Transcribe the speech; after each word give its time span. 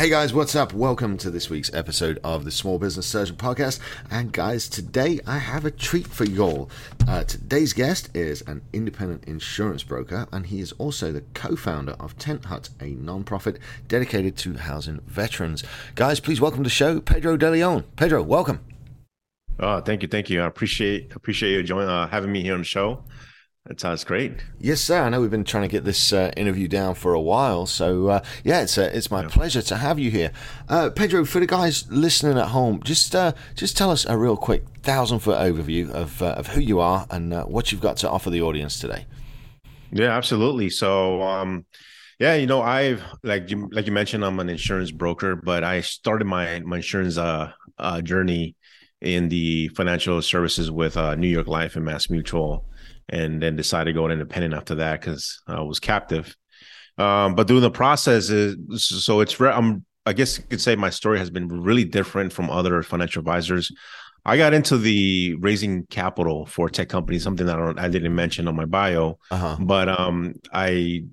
Hey 0.00 0.08
guys, 0.08 0.32
what's 0.32 0.56
up? 0.56 0.72
Welcome 0.72 1.18
to 1.18 1.30
this 1.30 1.50
week's 1.50 1.74
episode 1.74 2.18
of 2.24 2.46
the 2.46 2.50
Small 2.50 2.78
Business 2.78 3.04
Surgeon 3.04 3.36
Podcast. 3.36 3.80
And 4.10 4.32
guys, 4.32 4.66
today 4.66 5.20
I 5.26 5.36
have 5.36 5.66
a 5.66 5.70
treat 5.70 6.06
for 6.06 6.24
y'all. 6.24 6.70
Uh, 7.06 7.22
today's 7.24 7.74
guest 7.74 8.08
is 8.16 8.40
an 8.46 8.62
independent 8.72 9.24
insurance 9.26 9.82
broker, 9.82 10.26
and 10.32 10.46
he 10.46 10.60
is 10.60 10.72
also 10.78 11.12
the 11.12 11.20
co 11.34 11.54
founder 11.54 11.92
of 12.00 12.16
Tent 12.16 12.46
Hut, 12.46 12.70
a 12.80 12.92
non 12.92 13.24
profit 13.24 13.58
dedicated 13.88 14.38
to 14.38 14.54
housing 14.54 15.00
veterans. 15.00 15.64
Guys, 15.96 16.18
please 16.18 16.40
welcome 16.40 16.60
to 16.60 16.68
the 16.68 16.70
show, 16.70 17.02
Pedro 17.02 17.36
De 17.36 17.50
Leon. 17.50 17.84
Pedro, 17.96 18.22
welcome. 18.22 18.60
Oh, 19.58 19.82
thank 19.82 20.00
you, 20.00 20.08
thank 20.08 20.30
you. 20.30 20.40
I 20.40 20.46
appreciate 20.46 21.14
appreciate 21.14 21.52
you 21.52 21.62
joining, 21.62 21.90
uh, 21.90 22.08
having 22.08 22.32
me 22.32 22.42
here 22.42 22.54
on 22.54 22.60
the 22.60 22.64
show. 22.64 23.04
That 23.66 23.78
sounds 23.78 24.04
great. 24.04 24.32
Yes, 24.58 24.80
sir. 24.80 25.02
I 25.02 25.10
know 25.10 25.20
we've 25.20 25.30
been 25.30 25.44
trying 25.44 25.64
to 25.64 25.68
get 25.68 25.84
this 25.84 26.14
uh, 26.14 26.32
interview 26.34 26.66
down 26.66 26.94
for 26.94 27.12
a 27.12 27.20
while, 27.20 27.66
so 27.66 28.08
uh, 28.08 28.24
yeah, 28.42 28.62
it's 28.62 28.78
uh, 28.78 28.90
it's 28.92 29.10
my 29.10 29.22
yeah. 29.22 29.28
pleasure 29.28 29.60
to 29.60 29.76
have 29.76 29.98
you 29.98 30.10
here, 30.10 30.32
uh, 30.70 30.88
Pedro. 30.88 31.26
For 31.26 31.40
the 31.40 31.46
guys 31.46 31.90
listening 31.90 32.38
at 32.38 32.48
home, 32.48 32.80
just 32.82 33.14
uh, 33.14 33.32
just 33.54 33.76
tell 33.76 33.90
us 33.90 34.06
a 34.06 34.16
real 34.16 34.38
quick 34.38 34.64
thousand 34.82 35.18
foot 35.18 35.38
overview 35.38 35.90
of 35.90 36.22
uh, 36.22 36.36
of 36.38 36.48
who 36.48 36.60
you 36.60 36.80
are 36.80 37.06
and 37.10 37.34
what 37.44 37.70
you've 37.70 37.82
got 37.82 37.98
to 37.98 38.10
offer 38.10 38.30
the 38.30 38.40
audience 38.40 38.80
today. 38.80 39.06
Yeah, 39.92 40.16
absolutely. 40.16 40.70
So, 40.70 41.20
um, 41.20 41.66
yeah, 42.18 42.36
you 42.36 42.46
know, 42.46 42.62
I've 42.62 43.02
like 43.22 43.50
you 43.50 43.68
like 43.72 43.86
you 43.86 43.92
mentioned, 43.92 44.24
I'm 44.24 44.40
an 44.40 44.48
insurance 44.48 44.90
broker, 44.90 45.36
but 45.36 45.64
I 45.64 45.82
started 45.82 46.24
my 46.24 46.60
my 46.60 46.76
insurance 46.76 47.18
journey 48.04 48.56
in 49.02 49.28
the 49.28 49.68
financial 49.76 50.22
services 50.22 50.70
with 50.70 50.96
New 50.96 51.28
York 51.28 51.46
Life 51.46 51.76
and 51.76 51.84
Mass 51.84 52.08
Mutual 52.08 52.64
and 53.10 53.42
then 53.42 53.56
decided 53.56 53.92
to 53.92 53.92
go 53.92 54.08
independent 54.08 54.54
after 54.54 54.76
that 54.76 55.00
because 55.00 55.42
I 55.46 55.60
was 55.60 55.80
captive. 55.80 56.34
Um, 56.96 57.34
but 57.34 57.46
during 57.46 57.62
the 57.62 57.70
process, 57.70 58.30
is 58.30 58.56
so 58.84 59.20
it's 59.20 59.38
I'm 59.40 59.84
I 60.06 60.12
guess 60.12 60.38
you 60.38 60.44
could 60.48 60.60
say 60.60 60.76
my 60.76 60.90
story 60.90 61.18
has 61.18 61.30
been 61.30 61.48
really 61.48 61.84
different 61.84 62.32
from 62.32 62.50
other 62.50 62.82
financial 62.82 63.20
advisors. 63.20 63.70
I 64.24 64.36
got 64.36 64.52
into 64.52 64.76
the 64.76 65.34
raising 65.40 65.86
capital 65.86 66.44
for 66.44 66.68
tech 66.68 66.88
companies, 66.88 67.22
something 67.22 67.46
that 67.46 67.58
I, 67.58 67.84
I 67.84 67.88
didn't 67.88 68.14
mention 68.14 68.48
on 68.48 68.56
my 68.56 68.66
bio. 68.66 69.18
Uh-huh. 69.30 69.56
But 69.58 69.88
um, 69.88 70.34
I, 70.52 71.04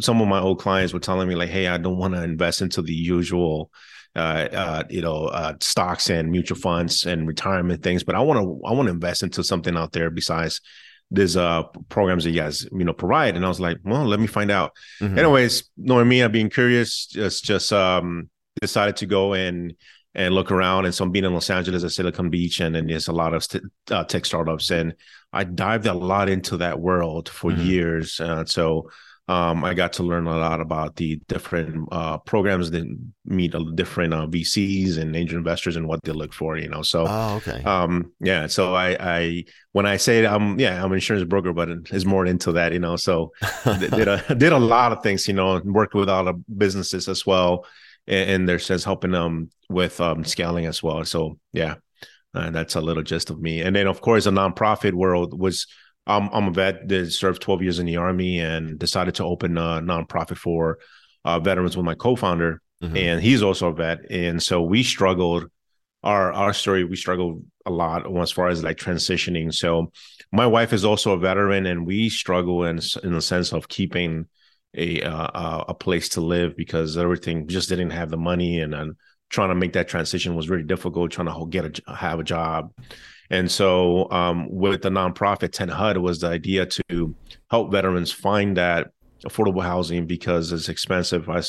some 0.00 0.20
of 0.20 0.28
my 0.28 0.40
old 0.40 0.60
clients 0.60 0.92
were 0.92 1.00
telling 1.00 1.28
me 1.28 1.34
like, 1.34 1.48
"Hey, 1.48 1.66
I 1.66 1.78
don't 1.78 1.96
want 1.96 2.14
to 2.14 2.22
invest 2.22 2.60
into 2.60 2.82
the 2.82 2.92
usual, 2.92 3.70
uh, 4.14 4.48
uh, 4.52 4.82
you 4.90 5.00
know, 5.00 5.26
uh, 5.26 5.54
stocks 5.60 6.10
and 6.10 6.30
mutual 6.30 6.58
funds 6.58 7.06
and 7.06 7.26
retirement 7.26 7.82
things, 7.82 8.04
but 8.04 8.14
I 8.14 8.20
want 8.20 8.38
to, 8.40 8.66
I 8.66 8.72
want 8.72 8.88
to 8.88 8.94
invest 8.94 9.22
into 9.22 9.42
something 9.42 9.76
out 9.76 9.92
there 9.92 10.10
besides 10.10 10.60
there's 11.10 11.36
uh 11.36 11.62
programs 11.88 12.24
that 12.24 12.30
you 12.30 12.40
guys 12.40 12.66
you 12.72 12.84
know 12.84 12.92
provide. 12.92 13.36
And 13.36 13.44
i 13.44 13.48
was 13.48 13.60
like 13.60 13.78
well 13.84 14.04
let 14.04 14.20
me 14.20 14.26
find 14.26 14.50
out. 14.50 14.72
Mm-hmm. 15.00 15.18
anyways 15.18 15.70
knowing 15.76 16.08
me 16.08 16.22
i'm 16.22 16.32
being 16.32 16.50
curious 16.50 17.06
just 17.06 17.44
just 17.44 17.72
um 17.72 18.28
decided 18.60 18.96
to 18.96 19.06
go 19.06 19.34
and 19.34 19.74
and 20.14 20.34
look 20.34 20.50
around. 20.50 20.86
And 20.86 20.94
so 20.94 21.04
i'm 21.04 21.12
being 21.12 21.24
in 21.24 21.34
los 21.34 21.50
angeles 21.50 21.84
at 21.84 21.92
silicon 21.92 22.30
beach 22.30 22.60
and 22.60 22.74
then 22.74 22.86
there's 22.86 23.08
a 23.08 23.12
lot 23.12 23.34
of 23.34 23.44
st- 23.44 23.64
uh, 23.90 24.04
tech 24.04 24.24
startups. 24.24 24.70
And 24.70 24.94
i 25.32 25.44
dived 25.44 25.86
a 25.86 25.94
lot 25.94 26.28
into 26.28 26.56
that 26.58 26.80
world 26.80 27.28
for 27.28 27.50
mm-hmm. 27.50 27.62
years. 27.62 28.20
Uh, 28.20 28.44
so 28.44 28.90
um, 29.28 29.64
I 29.64 29.74
got 29.74 29.94
to 29.94 30.04
learn 30.04 30.28
a 30.28 30.36
lot 30.36 30.60
about 30.60 30.94
the 30.96 31.16
different 31.26 31.88
uh, 31.90 32.18
programs 32.18 32.70
that 32.70 32.84
meet 33.24 33.54
different 33.74 34.14
uh, 34.14 34.26
VCs 34.28 34.98
and 34.98 35.16
angel 35.16 35.38
investors 35.38 35.74
and 35.74 35.88
what 35.88 36.00
they 36.04 36.12
look 36.12 36.32
for, 36.32 36.56
you 36.56 36.68
know. 36.68 36.82
So, 36.82 37.06
oh, 37.08 37.36
okay. 37.36 37.60
Um, 37.64 38.12
yeah. 38.20 38.46
So 38.46 38.74
I, 38.74 38.96
I, 39.00 39.44
when 39.72 39.84
I 39.84 39.96
say 39.96 40.24
I'm, 40.24 40.60
yeah, 40.60 40.78
I'm 40.80 40.92
an 40.92 40.94
insurance 40.94 41.26
broker, 41.26 41.52
but 41.52 41.68
it's 41.68 42.04
more 42.04 42.24
into 42.24 42.52
that, 42.52 42.72
you 42.72 42.78
know. 42.78 42.94
So 42.94 43.32
did 43.64 44.06
a 44.06 44.34
did 44.36 44.52
a 44.52 44.58
lot 44.58 44.92
of 44.92 45.02
things, 45.02 45.26
you 45.26 45.34
know, 45.34 45.60
worked 45.64 45.94
with 45.94 46.08
a 46.08 46.12
lot 46.12 46.28
of 46.28 46.36
businesses 46.56 47.08
as 47.08 47.26
well, 47.26 47.66
and, 48.06 48.30
and 48.30 48.48
their 48.48 48.60
sense 48.60 48.84
helping 48.84 49.10
them 49.10 49.50
with 49.68 50.00
um, 50.00 50.24
scaling 50.24 50.66
as 50.66 50.84
well. 50.84 51.04
So 51.04 51.40
yeah, 51.52 51.76
uh, 52.32 52.50
that's 52.50 52.76
a 52.76 52.80
little 52.80 53.02
gist 53.02 53.30
of 53.30 53.40
me. 53.40 53.60
And 53.60 53.74
then 53.74 53.88
of 53.88 54.00
course, 54.00 54.24
the 54.24 54.30
nonprofit 54.30 54.92
world 54.92 55.36
was 55.36 55.66
I'm, 56.06 56.28
I'm 56.32 56.48
a 56.48 56.50
vet 56.52 56.88
that 56.88 57.12
served 57.12 57.42
12 57.42 57.62
years 57.62 57.78
in 57.78 57.86
the 57.86 57.96
army 57.96 58.38
and 58.38 58.78
decided 58.78 59.16
to 59.16 59.24
open 59.24 59.58
a 59.58 59.80
nonprofit 59.80 60.38
for 60.38 60.78
uh, 61.24 61.40
veterans 61.40 61.76
with 61.76 61.84
my 61.84 61.94
co-founder, 61.94 62.62
mm-hmm. 62.82 62.96
and 62.96 63.20
he's 63.20 63.42
also 63.42 63.68
a 63.68 63.74
vet. 63.74 64.10
And 64.10 64.42
so 64.42 64.62
we 64.62 64.82
struggled. 64.82 65.50
Our 66.02 66.32
our 66.32 66.52
story 66.52 66.84
we 66.84 66.94
struggled 66.94 67.44
a 67.64 67.70
lot 67.70 68.04
as 68.20 68.30
far 68.30 68.46
as 68.46 68.62
like 68.62 68.76
transitioning. 68.76 69.52
So 69.52 69.90
my 70.30 70.46
wife 70.46 70.72
is 70.72 70.84
also 70.84 71.12
a 71.12 71.18
veteran, 71.18 71.66
and 71.66 71.84
we 71.84 72.10
struggle 72.10 72.64
in 72.64 72.78
in 73.02 73.12
the 73.12 73.22
sense 73.22 73.52
of 73.52 73.66
keeping 73.66 74.26
a 74.76 75.02
uh, 75.02 75.64
a 75.68 75.74
place 75.74 76.10
to 76.10 76.20
live 76.20 76.56
because 76.56 76.96
everything 76.96 77.48
just 77.48 77.68
didn't 77.68 77.90
have 77.90 78.10
the 78.10 78.16
money, 78.16 78.60
and 78.60 78.72
then 78.72 78.96
trying 79.30 79.48
to 79.48 79.56
make 79.56 79.72
that 79.72 79.88
transition 79.88 80.36
was 80.36 80.48
really 80.48 80.62
difficult. 80.62 81.10
Trying 81.10 81.26
to 81.26 81.46
get 81.48 81.80
a 81.88 81.94
have 81.96 82.20
a 82.20 82.24
job 82.24 82.72
and 83.30 83.50
so, 83.50 84.10
um, 84.10 84.48
with 84.50 84.82
the 84.82 84.90
nonprofit 84.90 85.52
Tent 85.52 85.70
Hut, 85.70 86.00
was 86.00 86.20
the 86.20 86.28
idea 86.28 86.66
to 86.66 87.14
help 87.50 87.72
veterans 87.72 88.12
find 88.12 88.56
that 88.56 88.88
affordable 89.26 89.62
housing 89.62 90.06
because 90.06 90.52
it's 90.52 90.68
expensive. 90.68 91.28
I, 91.28 91.42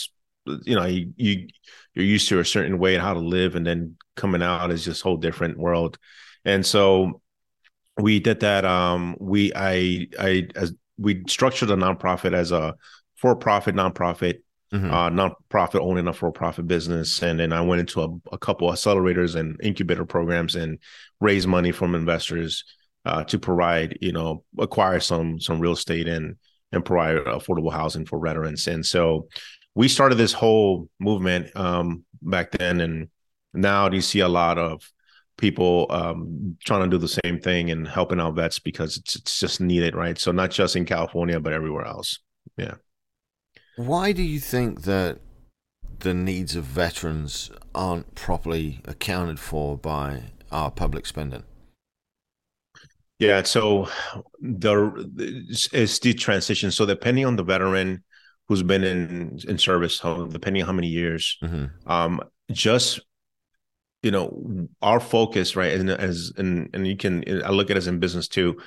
you 0.63 0.75
know, 0.75 0.85
you, 0.85 1.13
you 1.16 1.47
you're 1.93 2.05
used 2.05 2.29
to 2.29 2.39
a 2.39 2.45
certain 2.45 2.79
way 2.79 2.95
and 2.95 3.03
how 3.03 3.13
to 3.13 3.19
live, 3.19 3.55
and 3.55 3.66
then 3.66 3.95
coming 4.16 4.41
out 4.41 4.71
is 4.71 4.85
just 4.85 5.01
a 5.01 5.03
whole 5.03 5.17
different 5.17 5.57
world. 5.57 5.97
And 6.45 6.66
so, 6.66 7.21
we 7.97 8.19
did 8.19 8.39
that. 8.41 8.66
Um, 8.66 9.16
we 9.19 9.51
I 9.55 10.07
I 10.19 10.47
as 10.55 10.73
we 10.97 11.23
structured 11.27 11.71
a 11.71 11.75
nonprofit 11.75 12.33
as 12.33 12.51
a 12.51 12.75
for-profit 13.17 13.75
nonprofit 13.75 14.41
mm-hmm. 14.73 14.91
uh, 14.91 15.09
nonprofit 15.09 15.79
owning 15.79 16.07
a 16.07 16.13
for-profit 16.13 16.67
business, 16.67 17.22
and 17.22 17.39
then 17.39 17.53
I 17.53 17.61
went 17.61 17.79
into 17.79 18.01
a, 18.01 18.09
a 18.33 18.38
couple 18.38 18.69
accelerators 18.72 19.35
and 19.35 19.59
incubator 19.61 20.05
programs 20.05 20.55
and 20.55 20.79
raised 21.19 21.47
money 21.47 21.72
from 21.72 21.95
investors 21.95 22.63
uh, 23.05 23.23
to 23.25 23.39
provide, 23.39 23.97
you 24.01 24.11
know, 24.11 24.44
acquire 24.59 25.00
some 25.00 25.39
some 25.39 25.59
real 25.59 25.73
estate 25.73 26.07
and 26.07 26.35
and 26.72 26.83
provide 26.83 27.17
affordable 27.17 27.72
housing 27.72 28.05
for 28.05 28.19
veterans. 28.19 28.67
And 28.67 28.85
so 28.85 29.28
we 29.75 29.88
started 29.88 30.16
this 30.16 30.33
whole 30.33 30.89
movement 30.99 31.55
um, 31.55 32.03
back 32.22 32.51
then, 32.51 32.81
and 32.81 33.07
now 33.53 33.89
you 33.89 34.01
see 34.01 34.19
a 34.19 34.28
lot 34.28 34.57
of 34.57 34.81
people 35.38 35.85
um, 35.91 36.57
trying 36.66 36.81
to 36.81 36.89
do 36.89 36.97
the 36.97 37.19
same 37.23 37.39
thing 37.39 37.69
and 37.69 37.88
helping 37.88 38.19
out 38.19 38.35
vets 38.35 38.59
because 38.59 38.97
it's 38.97 39.16
it's 39.16 39.39
just 39.39 39.61
needed, 39.61 39.95
right? 39.95 40.17
So 40.17 40.31
not 40.31 40.51
just 40.51 40.75
in 40.75 40.85
California, 40.85 41.39
but 41.39 41.53
everywhere 41.53 41.85
else. 41.85 42.19
Yeah. 42.57 42.75
Why 43.77 44.11
do 44.11 44.23
you 44.23 44.39
think 44.39 44.81
that 44.83 45.19
the 45.99 46.13
needs 46.13 46.55
of 46.55 46.63
veterans 46.63 47.51
aren't 47.75 48.15
properly 48.15 48.81
accounted 48.85 49.39
for 49.39 49.77
by 49.77 50.31
our 50.51 50.71
public 50.71 51.05
spending? 51.05 51.43
Yeah, 53.19 53.43
so 53.43 53.87
the 54.41 55.09
it's 55.71 55.99
the 55.99 56.13
transition. 56.13 56.71
So 56.71 56.87
depending 56.87 57.25
on 57.25 57.35
the 57.35 57.43
veteran 57.43 58.03
who's 58.47 58.63
been 58.63 58.83
in 58.83 59.39
in 59.47 59.57
service, 59.59 59.99
depending 59.99 60.63
on 60.63 60.67
how 60.67 60.73
many 60.73 60.87
years, 60.87 61.37
mm-hmm. 61.43 61.66
um, 61.89 62.21
just 62.51 62.99
you 64.01 64.09
know, 64.09 64.67
our 64.81 64.99
focus, 64.99 65.55
right, 65.55 65.73
and 65.73 65.89
as 65.89 66.31
and 66.37 66.69
and 66.73 66.87
you 66.87 66.97
can 66.97 67.23
I 67.43 67.49
look 67.49 67.69
at 67.69 67.78
it 67.78 67.78
as 67.78 67.87
in 67.87 67.99
business 67.99 68.28
too. 68.28 68.57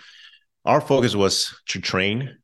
Our 0.65 0.81
focus 0.81 1.17
was 1.17 1.53
to 1.67 1.81
train 1.81 2.37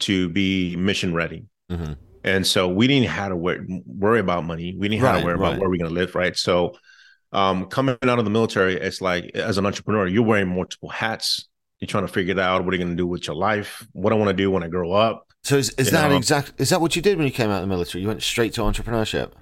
to 0.00 0.28
be 0.30 0.74
mission 0.74 1.14
ready. 1.14 1.46
Mm-hmm. 1.70 1.92
And 2.24 2.46
so 2.46 2.68
we 2.68 2.86
didn't 2.86 3.08
have 3.08 3.30
to 3.30 3.36
worry 3.36 4.20
about 4.20 4.44
money. 4.44 4.74
We 4.76 4.88
didn't 4.88 5.02
right, 5.02 5.12
have 5.12 5.20
to 5.20 5.26
worry 5.26 5.36
right. 5.36 5.48
about 5.48 5.60
where 5.60 5.70
we're 5.70 5.78
going 5.78 5.90
to 5.90 5.94
live, 5.94 6.14
right? 6.14 6.36
So 6.36 6.76
um, 7.32 7.66
coming 7.66 7.96
out 8.02 8.18
of 8.18 8.24
the 8.24 8.30
military, 8.30 8.74
it's 8.74 9.00
like 9.00 9.30
as 9.34 9.58
an 9.58 9.66
entrepreneur, 9.66 10.06
you're 10.06 10.24
wearing 10.24 10.48
multiple 10.48 10.88
hats. 10.88 11.48
You're 11.80 11.86
trying 11.86 12.06
to 12.06 12.12
figure 12.12 12.32
it 12.32 12.38
out. 12.38 12.64
What 12.64 12.74
are 12.74 12.76
you 12.76 12.82
going 12.82 12.96
to 12.96 13.00
do 13.00 13.06
with 13.06 13.26
your 13.26 13.36
life? 13.36 13.86
What 13.92 14.12
I 14.12 14.16
want 14.16 14.28
to 14.30 14.34
do 14.34 14.50
when 14.50 14.62
I 14.62 14.68
grow 14.68 14.92
up. 14.92 15.26
So 15.44 15.56
is, 15.56 15.70
is 15.78 15.90
that 15.92 16.10
know? 16.10 16.16
exact? 16.16 16.54
Is 16.58 16.70
that 16.70 16.80
what 16.80 16.96
you 16.96 17.02
did 17.02 17.18
when 17.18 17.26
you 17.26 17.32
came 17.32 17.50
out 17.50 17.56
of 17.56 17.60
the 17.62 17.68
military? 17.68 18.02
You 18.02 18.08
went 18.08 18.22
straight 18.22 18.52
to 18.54 18.62
entrepreneurship. 18.62 19.32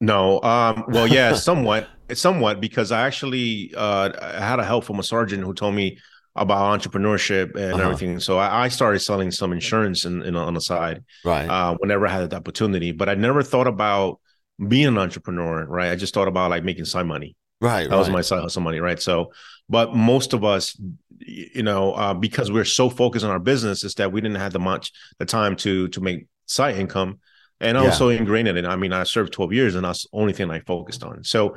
No, 0.00 0.40
um, 0.42 0.84
well, 0.88 1.06
yeah, 1.06 1.34
somewhat, 1.34 1.88
somewhat, 2.12 2.60
because 2.60 2.90
I 2.90 3.06
actually 3.06 3.72
uh, 3.76 4.10
I 4.20 4.44
had 4.44 4.58
a 4.58 4.64
help 4.64 4.84
from 4.84 4.98
a 4.98 5.02
sergeant 5.02 5.44
who 5.44 5.54
told 5.54 5.74
me 5.74 5.98
about 6.36 6.80
entrepreneurship 6.80 7.54
and 7.54 7.74
uh-huh. 7.74 7.82
everything. 7.82 8.20
So 8.20 8.38
I, 8.38 8.64
I, 8.64 8.68
started 8.68 9.00
selling 9.00 9.30
some 9.30 9.52
insurance 9.52 10.04
in, 10.04 10.22
in, 10.22 10.34
on 10.34 10.54
the 10.54 10.60
side, 10.60 11.04
right? 11.24 11.48
Uh, 11.48 11.76
whenever 11.78 12.06
I 12.06 12.10
had 12.10 12.30
the 12.30 12.36
opportunity, 12.36 12.90
but 12.90 13.08
I 13.08 13.14
never 13.14 13.42
thought 13.42 13.68
about 13.68 14.18
being 14.66 14.86
an 14.86 14.98
entrepreneur, 14.98 15.64
right? 15.66 15.90
I 15.90 15.96
just 15.96 16.12
thought 16.12 16.28
about 16.28 16.50
like 16.50 16.64
making 16.64 16.86
side 16.86 17.06
money, 17.06 17.36
right? 17.60 17.84
That 17.84 17.90
right. 17.90 17.98
was 17.98 18.10
my 18.10 18.20
side 18.20 18.40
hustle 18.40 18.62
money, 18.62 18.80
right? 18.80 19.00
So, 19.00 19.32
but 19.68 19.94
most 19.94 20.32
of 20.32 20.44
us, 20.44 20.76
you 21.18 21.62
know, 21.62 21.92
uh, 21.92 22.14
because 22.14 22.50
we're 22.50 22.64
so 22.64 22.90
focused 22.90 23.24
on 23.24 23.30
our 23.30 23.38
business, 23.38 23.84
is 23.84 23.94
that 23.94 24.10
we 24.10 24.20
didn't 24.20 24.36
have 24.38 24.52
the 24.52 24.58
much 24.58 24.92
the 25.18 25.26
time 25.26 25.54
to 25.56 25.88
to 25.88 26.00
make 26.00 26.26
side 26.46 26.76
income, 26.76 27.20
and 27.60 27.78
I 27.78 27.82
Yeah. 27.82 27.88
was 27.88 27.98
so 27.98 28.08
ingrained 28.08 28.48
in 28.48 28.56
it. 28.56 28.64
I 28.64 28.76
mean, 28.76 28.92
I 28.92 29.04
served 29.04 29.32
12 29.32 29.52
years, 29.52 29.74
and 29.76 29.84
that's 29.84 30.02
the 30.02 30.08
only 30.12 30.32
thing 30.32 30.50
I 30.50 30.60
focused 30.60 31.04
on. 31.04 31.22
So 31.22 31.56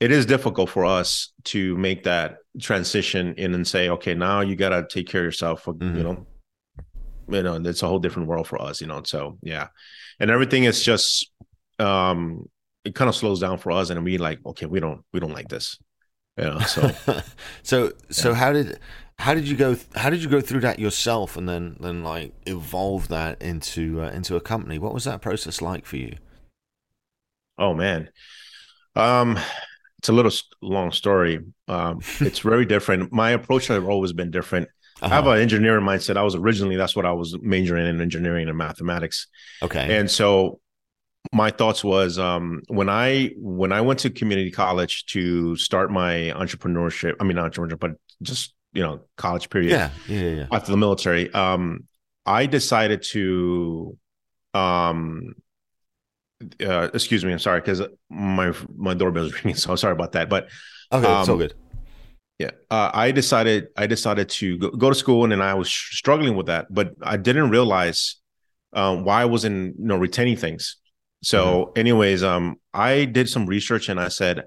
it 0.00 0.10
is 0.10 0.26
difficult 0.26 0.70
for 0.70 0.84
us 0.84 1.32
to 1.44 1.76
make 1.76 2.04
that 2.04 2.38
transition 2.60 3.34
in 3.34 3.54
and 3.54 3.66
say, 3.66 3.88
okay, 3.88 4.14
now 4.14 4.40
you 4.40 4.54
got 4.56 4.68
to 4.70 4.86
take 4.88 5.08
care 5.08 5.22
of 5.22 5.26
yourself. 5.26 5.64
Mhm. 5.64 5.96
You 5.96 6.02
know, 6.02 6.26
you 7.28 7.42
know, 7.42 7.54
it's 7.56 7.82
a 7.82 7.88
whole 7.88 7.98
different 7.98 8.28
world 8.28 8.46
for 8.46 8.60
us. 8.60 8.80
You 8.80 8.86
know, 8.86 9.02
so 9.04 9.38
yeah, 9.42 9.68
and 10.20 10.30
everything 10.30 10.64
is 10.64 10.82
just 10.82 11.30
um 11.78 12.48
it 12.84 12.94
kind 12.94 13.08
of 13.08 13.14
slows 13.14 13.40
down 13.40 13.58
for 13.58 13.72
us 13.72 13.90
and 13.90 14.02
we 14.04 14.18
like 14.18 14.38
okay 14.46 14.66
we 14.66 14.80
don't 14.80 15.04
we 15.12 15.20
don't 15.20 15.32
like 15.32 15.48
this 15.48 15.78
you 16.36 16.44
know 16.44 16.58
so 16.60 16.90
so 17.62 17.92
so 18.10 18.34
how 18.34 18.52
did 18.52 18.78
how 19.18 19.34
did 19.34 19.46
you 19.46 19.56
go 19.56 19.76
how 19.94 20.10
did 20.10 20.22
you 20.22 20.28
go 20.28 20.40
through 20.40 20.60
that 20.60 20.78
yourself 20.78 21.36
and 21.36 21.48
then 21.48 21.76
then 21.80 22.02
like 22.02 22.32
evolve 22.46 23.08
that 23.08 23.40
into 23.42 24.00
uh, 24.02 24.10
into 24.10 24.36
a 24.36 24.40
company 24.40 24.78
what 24.78 24.94
was 24.94 25.04
that 25.04 25.20
process 25.20 25.60
like 25.60 25.84
for 25.84 25.96
you 25.96 26.16
oh 27.58 27.74
man 27.74 28.08
um 28.96 29.38
it's 29.98 30.08
a 30.08 30.12
little 30.12 30.32
long 30.62 30.92
story 30.92 31.40
um 31.68 32.00
it's 32.20 32.38
very 32.40 32.64
different. 32.66 33.12
My 33.12 33.30
approach 33.30 33.66
has 33.68 33.82
always 33.82 34.12
been 34.12 34.30
different. 34.30 34.68
I 35.00 35.08
have 35.08 35.26
Uh-huh. 35.26 35.36
an 35.36 35.42
engineering 35.42 35.84
mindset. 35.84 36.16
I 36.16 36.22
was 36.22 36.34
originally 36.34 36.76
that's 36.76 36.96
what 36.96 37.06
i 37.06 37.12
was 37.12 37.36
majoring 37.40 37.86
in 37.86 38.00
engineering 38.00 38.48
and 38.48 38.58
mathematics. 38.58 39.26
Okay. 39.62 39.96
And 39.98 40.10
so 40.10 40.60
my 41.32 41.50
thoughts 41.50 41.82
was 41.84 42.18
um 42.18 42.62
when 42.68 42.88
i 42.88 43.30
when 43.36 43.70
i 43.72 43.80
went 43.80 43.98
to 44.00 44.08
community 44.08 44.50
college 44.50 45.04
to 45.06 45.56
start 45.56 45.90
my 45.90 46.32
entrepreneurship 46.42 47.14
i 47.20 47.24
mean 47.24 47.36
not 47.36 47.52
entrepreneurship 47.52 47.80
but 47.80 47.92
just 48.22 48.54
you 48.72 48.82
know 48.82 49.00
college 49.16 49.50
period 49.50 49.70
yeah 49.70 49.90
yeah 50.08 50.20
yeah, 50.22 50.34
yeah. 50.36 50.46
after 50.52 50.70
the 50.70 50.76
military 50.76 51.30
um 51.34 51.80
i 52.24 52.46
decided 52.46 53.02
to 53.02 53.98
um 54.54 55.34
uh, 56.64 56.88
excuse 56.94 57.24
me 57.24 57.32
i'm 57.32 57.38
sorry 57.38 57.60
because 57.60 57.82
my 58.10 58.52
my 58.76 58.94
doorbell 58.94 59.24
is 59.24 59.32
ringing 59.44 59.56
so 59.56 59.70
i'm 59.70 59.76
sorry 59.76 59.92
about 59.92 60.12
that 60.12 60.28
but 60.28 60.48
okay 60.92 61.20
it's 61.20 61.28
all 61.28 61.34
um, 61.34 61.38
good. 61.38 61.54
yeah 62.38 62.50
uh, 62.70 62.90
i 62.94 63.10
decided 63.10 63.68
i 63.76 63.86
decided 63.86 64.28
to 64.28 64.58
go, 64.58 64.70
go 64.70 64.88
to 64.88 64.94
school 64.94 65.24
and 65.24 65.32
then 65.32 65.40
i 65.40 65.54
was 65.54 65.70
struggling 65.70 66.36
with 66.36 66.46
that 66.46 66.66
but 66.70 66.94
i 67.02 67.16
didn't 67.16 67.50
realize 67.50 68.16
um, 68.72 69.04
why 69.04 69.22
i 69.22 69.24
wasn't 69.24 69.76
you 69.78 69.86
know 69.86 69.96
retaining 69.96 70.36
things. 70.36 70.76
So 71.22 71.72
anyways 71.74 72.22
um 72.22 72.56
i 72.72 73.04
did 73.04 73.28
some 73.28 73.46
research 73.46 73.88
and 73.88 73.98
i 73.98 74.06
said 74.08 74.44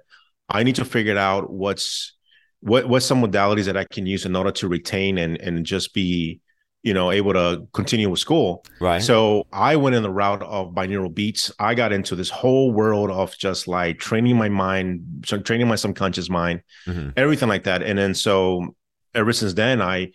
i 0.48 0.64
need 0.64 0.76
to 0.76 0.86
figure 0.86 1.18
out 1.18 1.52
what's 1.52 2.16
what 2.62 2.88
what's 2.88 3.06
some 3.06 3.22
modalities 3.22 3.66
that 3.66 3.76
i 3.76 3.84
can 3.84 4.06
use 4.06 4.26
in 4.26 4.36
order 4.36 4.52
to 4.52 4.68
retain 4.68 5.18
and 5.18 5.42
and 5.42 5.66
just 5.66 5.94
be 5.94 6.40
you 6.84 6.94
know 6.94 7.12
able 7.12 7.34
to 7.34 7.68
continue 7.74 8.10
with 8.10 8.20
school 8.20 8.64
right 8.80 9.02
so 9.04 9.46
I 9.54 9.76
went 9.76 9.96
in 9.96 10.04
the 10.04 10.10
route 10.10 10.42
of 10.42 10.74
binaural 10.74 11.14
beats. 11.14 11.52
I 11.60 11.76
got 11.76 11.92
into 11.94 12.16
this 12.16 12.30
whole 12.30 12.72
world 12.72 13.12
of 13.12 13.38
just 13.38 13.68
like 13.68 14.00
training 14.00 14.36
my 14.38 14.50
mind, 14.50 15.26
training 15.46 15.68
my 15.68 15.76
subconscious 15.76 16.30
mind, 16.30 16.62
Mhm. 16.88 17.14
everything 17.18 17.50
like 17.50 17.64
that. 17.66 17.84
And 17.84 17.98
then 18.00 18.14
so 18.16 18.76
ever 19.14 19.32
since 19.34 19.54
then, 19.54 19.82
I 19.82 20.12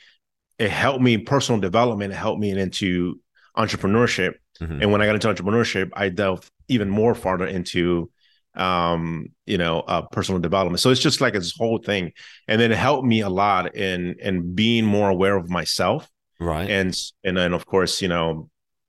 it 0.59 0.71
helped 0.71 1.03
me 1.03 1.19
personal 1.19 1.61
development, 1.61 2.13
it 2.13 2.17
helped 2.17 2.41
me 2.41 2.51
into 2.51 3.21
entrepreneurship. 3.57 4.35
Mhm. 4.61 4.83
And 4.83 4.91
when 4.93 5.01
I 5.03 5.07
got 5.07 5.15
into 5.15 5.29
entrepreneurship, 5.29 5.91
I 5.95 6.09
delved 6.09 6.51
even 6.69 6.89
more 6.91 7.15
farther 7.15 7.47
into 7.47 8.11
um 8.57 9.27
you 9.45 9.59
know 9.59 9.81
uh 9.81 10.01
personal 10.01 10.41
development 10.41 10.81
so 10.81 10.89
it's 10.91 10.99
just 11.09 11.21
like 11.21 11.35
this 11.35 11.53
whole 11.59 11.77
thing 11.77 12.11
and 12.49 12.59
then 12.59 12.73
it 12.73 12.79
helped 12.79 13.07
me 13.07 13.21
a 13.21 13.29
lot 13.29 13.77
in 13.77 14.17
in 14.19 14.55
being 14.55 14.87
more 14.87 15.11
aware 15.11 15.37
of 15.37 15.51
myself 15.51 16.09
right 16.38 16.69
and 16.69 16.97
and 17.25 17.37
then 17.37 17.53
of 17.53 17.67
course 17.67 18.03
you 18.03 18.09
know 18.09 18.49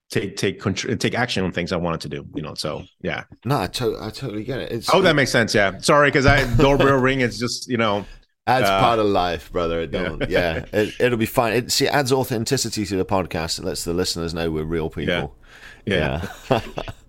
take 0.09 0.37
take 0.37 0.59
control 0.61 0.95
take 0.95 1.15
action 1.15 1.43
on 1.43 1.51
things 1.51 1.71
I 1.71 1.77
wanted 1.77 2.01
to 2.01 2.09
do. 2.09 2.25
You 2.33 2.41
know, 2.41 2.53
so 2.53 2.83
yeah. 3.01 3.23
no 3.43 3.61
I, 3.61 3.67
to- 3.67 3.97
I 4.01 4.09
totally 4.09 4.43
get 4.43 4.59
it 4.59 4.71
it's 4.71 4.87
hope 4.87 5.03
that 5.03 5.15
makes 5.15 5.31
sense. 5.31 5.53
Yeah, 5.53 5.79
sorry 5.79 6.09
because 6.09 6.25
I 6.25 6.45
doorbell 6.55 6.97
ring. 6.97 7.21
It's 7.21 7.37
just 7.37 7.69
you 7.69 7.77
know 7.77 8.05
Adds 8.47 8.69
Uh, 8.69 8.79
part 8.79 8.97
of 8.97 9.05
life, 9.07 9.51
brother. 9.51 9.81
It 9.81 9.93
yeah. 9.93 10.03
don't. 10.03 10.29
Yeah, 10.29 10.65
it, 10.71 10.93
it'll 11.01 11.17
be 11.17 11.25
fine. 11.25 11.51
It 11.51 11.69
see, 11.69 11.85
it 11.85 11.93
adds 11.93 12.13
authenticity 12.13 12.85
to 12.85 12.95
the 12.95 13.03
podcast. 13.03 13.59
It 13.59 13.65
lets 13.65 13.83
the 13.83 13.93
listeners 13.93 14.33
know 14.33 14.49
we're 14.49 14.63
real 14.63 14.89
people. 14.89 15.35
yeah. 15.85 16.25
Yeah. 16.49 16.61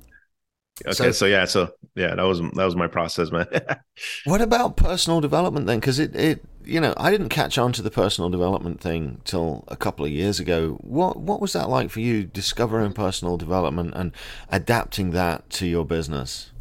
Okay, 0.86 0.92
So- 0.94 1.10
so, 1.12 1.26
yeah, 1.26 1.44
so 1.44 1.72
yeah, 1.96 2.14
that 2.14 2.22
was 2.22 2.40
that 2.40 2.64
was 2.64 2.76
my 2.76 2.86
process, 2.86 3.30
man. 3.32 3.46
what 4.24 4.40
about 4.40 4.76
personal 4.76 5.20
development 5.20 5.66
then? 5.66 5.80
Because 5.80 5.98
it, 5.98 6.14
it, 6.14 6.44
you 6.64 6.80
know, 6.80 6.94
I 6.96 7.10
didn't 7.10 7.30
catch 7.30 7.58
on 7.58 7.72
to 7.72 7.82
the 7.82 7.90
personal 7.90 8.30
development 8.30 8.80
thing 8.80 9.20
till 9.24 9.64
a 9.68 9.76
couple 9.76 10.04
of 10.04 10.12
years 10.12 10.38
ago. 10.38 10.78
What 10.82 11.18
what 11.18 11.40
was 11.40 11.52
that 11.54 11.68
like 11.68 11.90
for 11.90 12.00
you, 12.00 12.24
discovering 12.24 12.92
personal 12.92 13.36
development 13.36 13.94
and 13.96 14.12
adapting 14.50 15.10
that 15.12 15.50
to 15.50 15.66
your 15.66 15.84
business? 15.84 16.52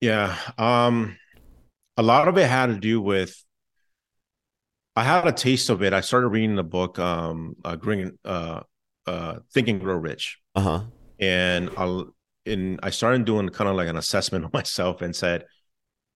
yeah, 0.00 0.36
um, 0.58 1.16
a 1.96 2.02
lot 2.02 2.28
of 2.28 2.38
it 2.38 2.48
had 2.48 2.66
to 2.66 2.76
do 2.78 3.00
with. 3.00 3.42
I 4.94 5.04
had 5.04 5.26
a 5.26 5.32
taste 5.32 5.68
of 5.68 5.82
it. 5.82 5.92
I 5.92 6.00
started 6.00 6.28
reading 6.28 6.56
the 6.56 6.64
book, 6.64 6.98
um, 6.98 7.56
uh, 7.64 7.76
Green, 7.76 8.18
uh, 8.24 8.62
uh, 9.06 9.36
Think 9.52 9.68
and 9.68 9.80
Grow 9.80 9.96
Rich, 9.96 10.38
Uh 10.54 10.60
huh. 10.60 10.80
and 11.20 11.70
I 11.76 12.02
and 12.46 12.80
I 12.82 12.90
started 12.90 13.24
doing 13.24 13.48
kind 13.50 13.68
of 13.70 13.76
like 13.76 13.88
an 13.88 13.96
assessment 13.96 14.44
of 14.44 14.52
myself 14.60 15.02
and 15.02 15.14
said, 15.14 15.44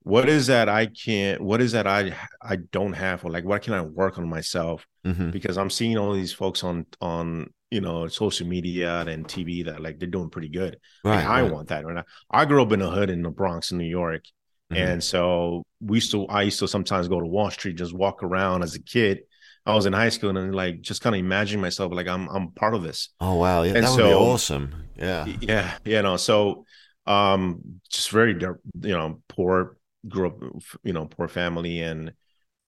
what 0.03 0.29
is 0.29 0.47
that 0.47 0.69
I 0.69 0.87
can't, 0.87 1.41
what 1.43 1.61
is 1.61 1.73
that 1.73 1.87
I 1.87 2.17
I 2.43 2.57
don't 2.73 2.95
have, 2.95 3.25
or 3.25 3.31
like 3.31 3.45
what 3.45 3.63
can 3.63 3.75
I 3.75 3.83
work 3.83 4.19
on 4.19 4.29
myself? 4.29 4.87
hmm 5.05 5.31
Because 5.31 5.59
I'm 5.59 5.71
seeing 5.71 5.99
all 5.99 6.13
these 6.13 6.33
folks 6.33 6.65
on 6.65 6.87
on 7.01 7.53
you 7.71 7.81
know 7.81 8.09
social 8.09 8.47
media 8.47 9.01
and 9.03 9.27
TV 9.29 9.65
that 9.67 9.81
like 9.83 9.99
they're 9.99 10.09
doing 10.09 10.31
pretty 10.31 10.49
good. 10.49 10.79
Right. 11.05 11.17
Like, 11.17 11.27
I 11.27 11.43
want 11.43 11.69
that. 11.69 11.85
Right? 11.85 12.05
I 12.31 12.45
grew 12.47 12.63
up 12.63 12.73
in 12.73 12.81
a 12.83 12.91
hood 12.91 13.11
in 13.11 13.23
the 13.23 13.31
Bronx 13.31 13.73
in 13.73 13.79
New 13.79 13.85
York, 13.85 14.25
Mhm. 14.73 14.77
and 14.79 15.05
so 15.05 15.65
we 15.81 15.99
used 15.99 16.13
to 16.13 16.27
I 16.29 16.43
used 16.43 16.61
to 16.61 16.69
sometimes 16.69 17.09
go 17.09 17.21
to 17.21 17.27
Wall 17.27 17.51
Street, 17.51 17.77
just 17.77 17.93
walk 17.93 18.23
around 18.23 18.63
as 18.63 18.75
a 18.75 18.83
kid. 18.83 19.21
I 19.67 19.75
was 19.75 19.87
in 19.87 19.93
high 19.93 20.09
school 20.09 20.37
and 20.37 20.55
like 20.55 20.81
just 20.81 21.03
kind 21.03 21.15
of 21.15 21.21
imagining 21.21 21.61
myself 21.61 21.93
like 21.93 22.09
I'm 22.09 22.29
I'm 22.29 22.51
part 22.53 22.75
of 22.75 22.83
this. 22.83 23.11
Oh 23.21 23.37
wow, 23.37 23.63
yeah, 23.63 23.75
And 23.75 23.85
that 23.85 23.91
would 23.91 23.97
be 23.99 24.11
so- 24.11 24.19
awesome. 24.21 24.75
Yeah. 24.97 25.25
yeah 25.41 25.79
you 25.85 26.03
know 26.03 26.19
so 26.19 26.67
um 27.07 27.63
just 27.89 28.11
very 28.11 28.33
you 28.35 28.59
know 28.97 29.23
poor 29.29 29.79
grew 30.07 30.27
up 30.27 30.39
you 30.83 30.93
know 30.93 31.07
poor 31.07 31.27
family 31.27 31.81
and 31.81 32.13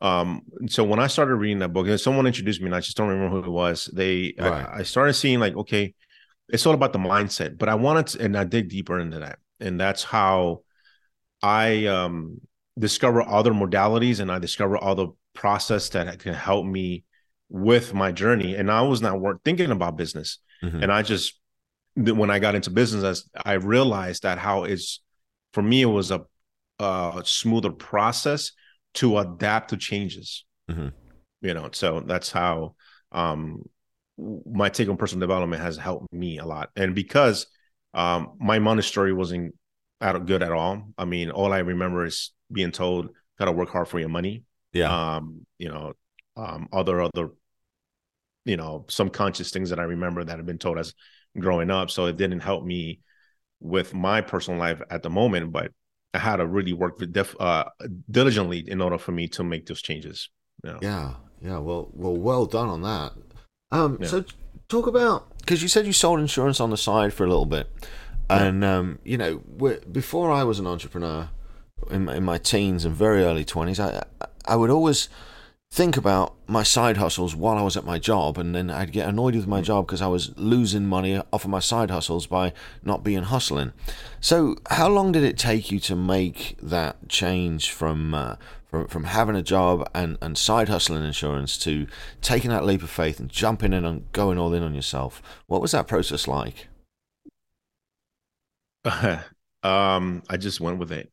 um 0.00 0.40
so 0.66 0.82
when 0.82 0.98
i 0.98 1.06
started 1.08 1.34
reading 1.36 1.58
that 1.58 1.74
book 1.74 1.86
and 1.86 2.00
someone 2.00 2.26
introduced 2.26 2.60
me 2.62 2.66
and 2.66 2.74
i 2.74 2.80
just 2.80 2.96
don't 2.96 3.08
remember 3.08 3.36
who 3.36 3.44
it 3.44 3.50
was 3.50 3.90
they 3.92 4.32
Right. 4.38 4.66
I, 4.66 4.78
I 4.78 4.82
started 4.82 5.12
seeing 5.12 5.40
like 5.40 5.54
okay 5.56 5.92
it's 6.48 6.64
all 6.66 6.72
about 6.72 6.94
the 6.94 6.98
mindset 6.98 7.58
but 7.58 7.68
i 7.68 7.74
wanted 7.74 8.06
to 8.08 8.24
and 8.24 8.34
i 8.34 8.44
dig 8.44 8.70
deeper 8.70 8.98
into 8.98 9.18
that 9.18 9.38
and 9.60 9.78
that's 9.78 10.02
how 10.02 10.62
i 11.42 11.84
um 11.86 12.40
discover 12.78 13.20
other 13.22 13.52
modalities 13.52 14.20
and 14.20 14.32
i 14.32 14.38
discover 14.38 14.82
other 14.82 15.08
process 15.34 15.88
that 15.90 16.18
can 16.18 16.34
help 16.34 16.66
me 16.66 17.04
with 17.48 17.92
my 17.92 18.10
journey 18.12 18.54
and 18.54 18.70
i 18.70 18.80
was 18.80 19.02
not 19.02 19.18
thinking 19.44 19.70
about 19.70 19.96
business 19.96 20.38
Mhm. 20.62 20.82
and 20.82 20.92
I 20.92 21.02
just 21.02 21.38
when 21.94 22.30
I 22.30 22.38
got 22.38 22.54
into 22.54 22.70
business, 22.70 23.28
I 23.44 23.54
realized 23.54 24.22
that 24.22 24.38
how 24.38 24.64
it's 24.64 25.00
for 25.52 25.62
me 25.62 25.82
it 25.82 25.86
was 25.86 26.10
a, 26.10 26.22
a 26.78 27.22
smoother 27.24 27.70
process 27.70 28.52
to 28.94 29.18
adapt 29.18 29.70
to 29.70 29.76
changes. 29.76 30.44
Mhm. 30.70 30.92
You 31.42 31.54
know, 31.54 31.68
so 31.72 32.00
that's 32.00 32.30
how 32.30 32.76
um, 33.10 33.68
my 34.46 34.68
take 34.68 34.88
on 34.88 34.96
personal 34.96 35.20
development 35.20 35.62
has 35.62 35.76
helped 35.76 36.12
me 36.12 36.38
a 36.38 36.46
lot. 36.46 36.70
And 36.76 36.94
because 36.94 37.46
um, 37.92 38.36
my 38.38 38.58
money 38.58 38.82
story 38.82 39.12
wasn't 39.12 39.54
out 40.00 40.24
good 40.24 40.42
at 40.42 40.52
all. 40.52 40.88
I 40.96 41.04
mean, 41.04 41.30
all 41.30 41.52
I 41.52 41.58
remember 41.58 42.06
is 42.06 42.32
being 42.50 42.72
told, 42.72 43.10
"Got 43.38 43.46
to 43.46 43.52
work 43.52 43.68
hard 43.68 43.88
for 43.88 44.00
your 44.00 44.08
money." 44.08 44.44
Yeah. 44.72 45.16
um 45.16 45.46
you 45.58 45.68
know 45.68 45.92
um 46.36 46.68
other 46.72 47.00
other 47.02 47.30
you 48.44 48.56
know 48.56 48.84
some 48.88 49.08
conscious 49.10 49.50
things 49.50 49.70
that 49.70 49.78
i 49.78 49.84
remember 49.84 50.24
that 50.24 50.36
have 50.36 50.46
been 50.46 50.58
told 50.58 50.78
as 50.78 50.94
growing 51.38 51.70
up 51.70 51.90
so 51.90 52.06
it 52.06 52.16
didn't 52.16 52.40
help 52.40 52.64
me 52.64 53.00
with 53.60 53.94
my 53.94 54.20
personal 54.20 54.58
life 54.58 54.80
at 54.90 55.02
the 55.02 55.10
moment 55.10 55.52
but 55.52 55.70
i 56.14 56.18
had 56.18 56.36
to 56.36 56.46
really 56.46 56.72
work 56.72 56.98
with 56.98 57.12
def, 57.12 57.34
uh 57.40 57.64
diligently 58.10 58.58
in 58.68 58.80
order 58.80 58.98
for 58.98 59.12
me 59.12 59.28
to 59.28 59.44
make 59.44 59.66
those 59.66 59.82
changes 59.82 60.30
you 60.64 60.70
know? 60.72 60.78
Yeah, 60.80 61.14
yeah. 61.40 61.58
Well, 61.58 61.90
well, 61.92 62.16
well 62.16 62.46
done 62.46 62.68
on 62.68 62.82
that. 62.82 63.12
Um, 63.72 63.98
Yeah. 64.00 64.06
so 64.08 64.24
talk 64.68 64.86
about 64.86 65.36
because 65.38 65.60
you 65.62 65.68
said 65.68 65.86
you 65.86 65.92
sold 65.92 66.20
insurance 66.20 66.60
on 66.60 66.70
the 66.70 66.76
side 66.76 67.12
for 67.12 67.24
a 67.24 67.28
little 67.28 67.46
bit, 67.46 67.66
and 68.30 68.62
um, 68.64 68.98
you 69.02 69.18
know, 69.18 69.38
before 69.90 70.30
I 70.30 70.44
was 70.44 70.58
an 70.60 70.66
entrepreneur 70.68 71.30
in, 71.90 72.04
my- 72.04 72.16
in 72.16 72.22
my 72.22 72.38
teens 72.38 72.84
and 72.84 72.94
very 72.94 73.24
early 73.24 73.44
twenties, 73.44 73.80
I 73.80 74.04
I 74.20 74.26
would 74.56 74.70
always 74.70 75.08
think 75.72 75.96
about 75.96 76.34
my 76.46 76.62
side 76.62 76.98
hustles 76.98 77.34
while 77.34 77.56
I 77.56 77.62
was 77.62 77.78
at 77.78 77.84
my 77.86 77.98
job, 77.98 78.36
and 78.36 78.54
then 78.54 78.70
I'd 78.70 78.92
get 78.92 79.08
annoyed 79.08 79.34
with 79.34 79.46
my 79.46 79.62
job 79.62 79.86
because 79.86 80.02
I 80.02 80.06
was 80.06 80.36
losing 80.36 80.86
money 80.86 81.16
off 81.32 81.44
of 81.44 81.50
my 81.50 81.60
side 81.60 81.90
hustles 81.90 82.26
by 82.26 82.52
not 82.84 83.02
being 83.02 83.22
hustling. 83.22 83.72
So, 84.20 84.56
how 84.70 84.88
long 84.88 85.12
did 85.12 85.24
it 85.24 85.38
take 85.38 85.72
you 85.72 85.80
to 85.80 85.96
make 85.96 86.56
that 86.60 87.08
change 87.08 87.70
from 87.70 88.12
uh, 88.12 88.36
from 88.66 88.86
from 88.86 89.04
having 89.04 89.34
a 89.34 89.42
job 89.42 89.88
and 89.94 90.18
and 90.20 90.36
side 90.36 90.68
hustling 90.68 91.04
insurance 91.04 91.56
to 91.58 91.86
taking 92.20 92.50
that 92.50 92.66
leap 92.66 92.82
of 92.82 92.90
faith 92.90 93.18
and 93.18 93.30
jumping 93.30 93.72
in 93.72 93.86
and 93.86 94.10
going 94.12 94.38
all 94.38 94.52
in 94.52 94.62
on 94.62 94.74
yourself. 94.74 95.22
What 95.46 95.62
was 95.62 95.72
that 95.72 95.88
process 95.88 96.28
like? 96.28 96.68
um, 99.62 100.22
I 100.28 100.36
just 100.36 100.60
went 100.60 100.78
with 100.78 100.92
it. 100.92 101.10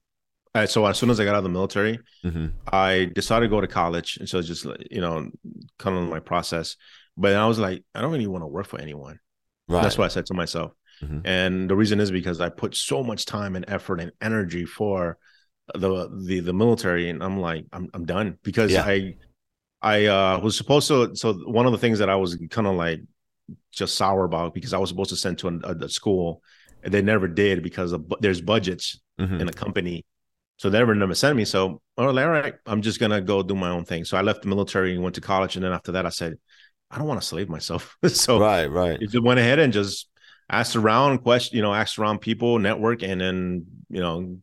Uh, 0.63 0.67
so 0.67 0.85
as 0.85 0.97
soon 0.97 1.09
as 1.09 1.19
I 1.19 1.25
got 1.25 1.35
out 1.35 1.39
of 1.39 1.43
the 1.43 1.49
military, 1.49 1.99
mm-hmm. 2.23 2.47
I 2.71 3.11
decided 3.13 3.45
to 3.45 3.49
go 3.49 3.61
to 3.61 3.67
college, 3.67 4.17
and 4.17 4.27
so 4.27 4.41
just 4.41 4.65
you 4.89 5.01
know, 5.01 5.29
kind 5.77 5.97
of 5.97 6.09
my 6.09 6.19
process. 6.19 6.75
But 7.17 7.35
I 7.35 7.45
was 7.47 7.59
like, 7.59 7.83
I 7.93 8.01
don't 8.01 8.11
really 8.11 8.27
want 8.27 8.43
to 8.43 8.47
work 8.47 8.67
for 8.67 8.79
anyone. 8.79 9.19
Right. 9.67 9.81
That's 9.83 9.97
what 9.97 10.05
I 10.05 10.07
said 10.09 10.25
to 10.27 10.33
myself. 10.33 10.71
Mm-hmm. 11.03 11.19
And 11.25 11.69
the 11.69 11.75
reason 11.75 11.99
is 11.99 12.11
because 12.11 12.41
I 12.41 12.49
put 12.49 12.75
so 12.75 13.03
much 13.03 13.25
time 13.25 13.55
and 13.55 13.65
effort 13.67 14.01
and 14.01 14.11
energy 14.21 14.65
for 14.65 15.17
the 15.73 16.09
the 16.27 16.39
the 16.39 16.53
military, 16.53 17.09
and 17.09 17.23
I'm 17.23 17.39
like, 17.39 17.65
I'm 17.71 17.89
I'm 17.93 18.05
done 18.05 18.37
because 18.43 18.71
yeah. 18.71 18.83
I 18.83 19.15
I 19.81 20.05
uh, 20.05 20.39
was 20.39 20.57
supposed 20.57 20.87
to. 20.89 21.15
So 21.15 21.33
one 21.33 21.65
of 21.65 21.71
the 21.71 21.77
things 21.77 21.99
that 21.99 22.09
I 22.09 22.15
was 22.15 22.37
kind 22.49 22.67
of 22.67 22.75
like 22.75 23.01
just 23.71 23.95
sour 23.95 24.25
about 24.25 24.53
because 24.53 24.73
I 24.73 24.77
was 24.77 24.89
supposed 24.89 25.11
to 25.11 25.15
send 25.15 25.37
to 25.39 25.47
a, 25.63 25.85
a 25.85 25.89
school, 25.89 26.41
and 26.83 26.93
they 26.93 27.01
never 27.01 27.27
did 27.27 27.63
because 27.63 27.91
of, 27.91 28.11
there's 28.19 28.41
budgets 28.41 28.99
mm-hmm. 29.19 29.41
in 29.41 29.49
a 29.49 29.53
company, 29.53 30.05
so 30.59 30.69
they 30.69 30.77
never 30.77 30.93
never 30.93 31.15
sent 31.15 31.37
me. 31.37 31.45
So 31.45 31.81
I 31.97 32.05
was 32.05 32.13
like, 32.13 32.25
all 32.25 32.31
right, 32.31 32.53
I'm 32.65 32.81
just 32.81 32.99
gonna 32.99 33.21
go 33.21 33.41
do 33.41 33.55
my 33.55 33.69
own 33.69 33.85
thing. 33.85 34.03
So 34.03 34.17
I 34.17 34.21
left 34.21 34.41
the 34.41 34.49
military 34.49 34.93
and 34.93 35.01
went 35.01 35.15
to 35.15 35.21
college, 35.21 35.55
and 35.55 35.63
then 35.63 35.71
after 35.71 35.93
that, 35.93 36.05
I 36.05 36.09
said, 36.09 36.37
I 36.91 36.97
don't 36.97 37.07
want 37.07 37.21
to 37.21 37.25
slave 37.25 37.47
myself. 37.47 37.95
so 38.07 38.39
right, 38.39 38.67
right, 38.69 38.99
you 38.99 39.07
just 39.07 39.23
went 39.23 39.39
ahead 39.39 39.57
and 39.59 39.71
just 39.71 40.09
asked 40.49 40.75
around, 40.75 41.19
question, 41.19 41.55
you 41.55 41.61
know, 41.61 41.73
asked 41.73 41.97
around 41.97 42.19
people, 42.19 42.59
network, 42.59 43.03
and 43.03 43.21
then 43.21 43.65
you 43.89 44.01
know 44.01 44.37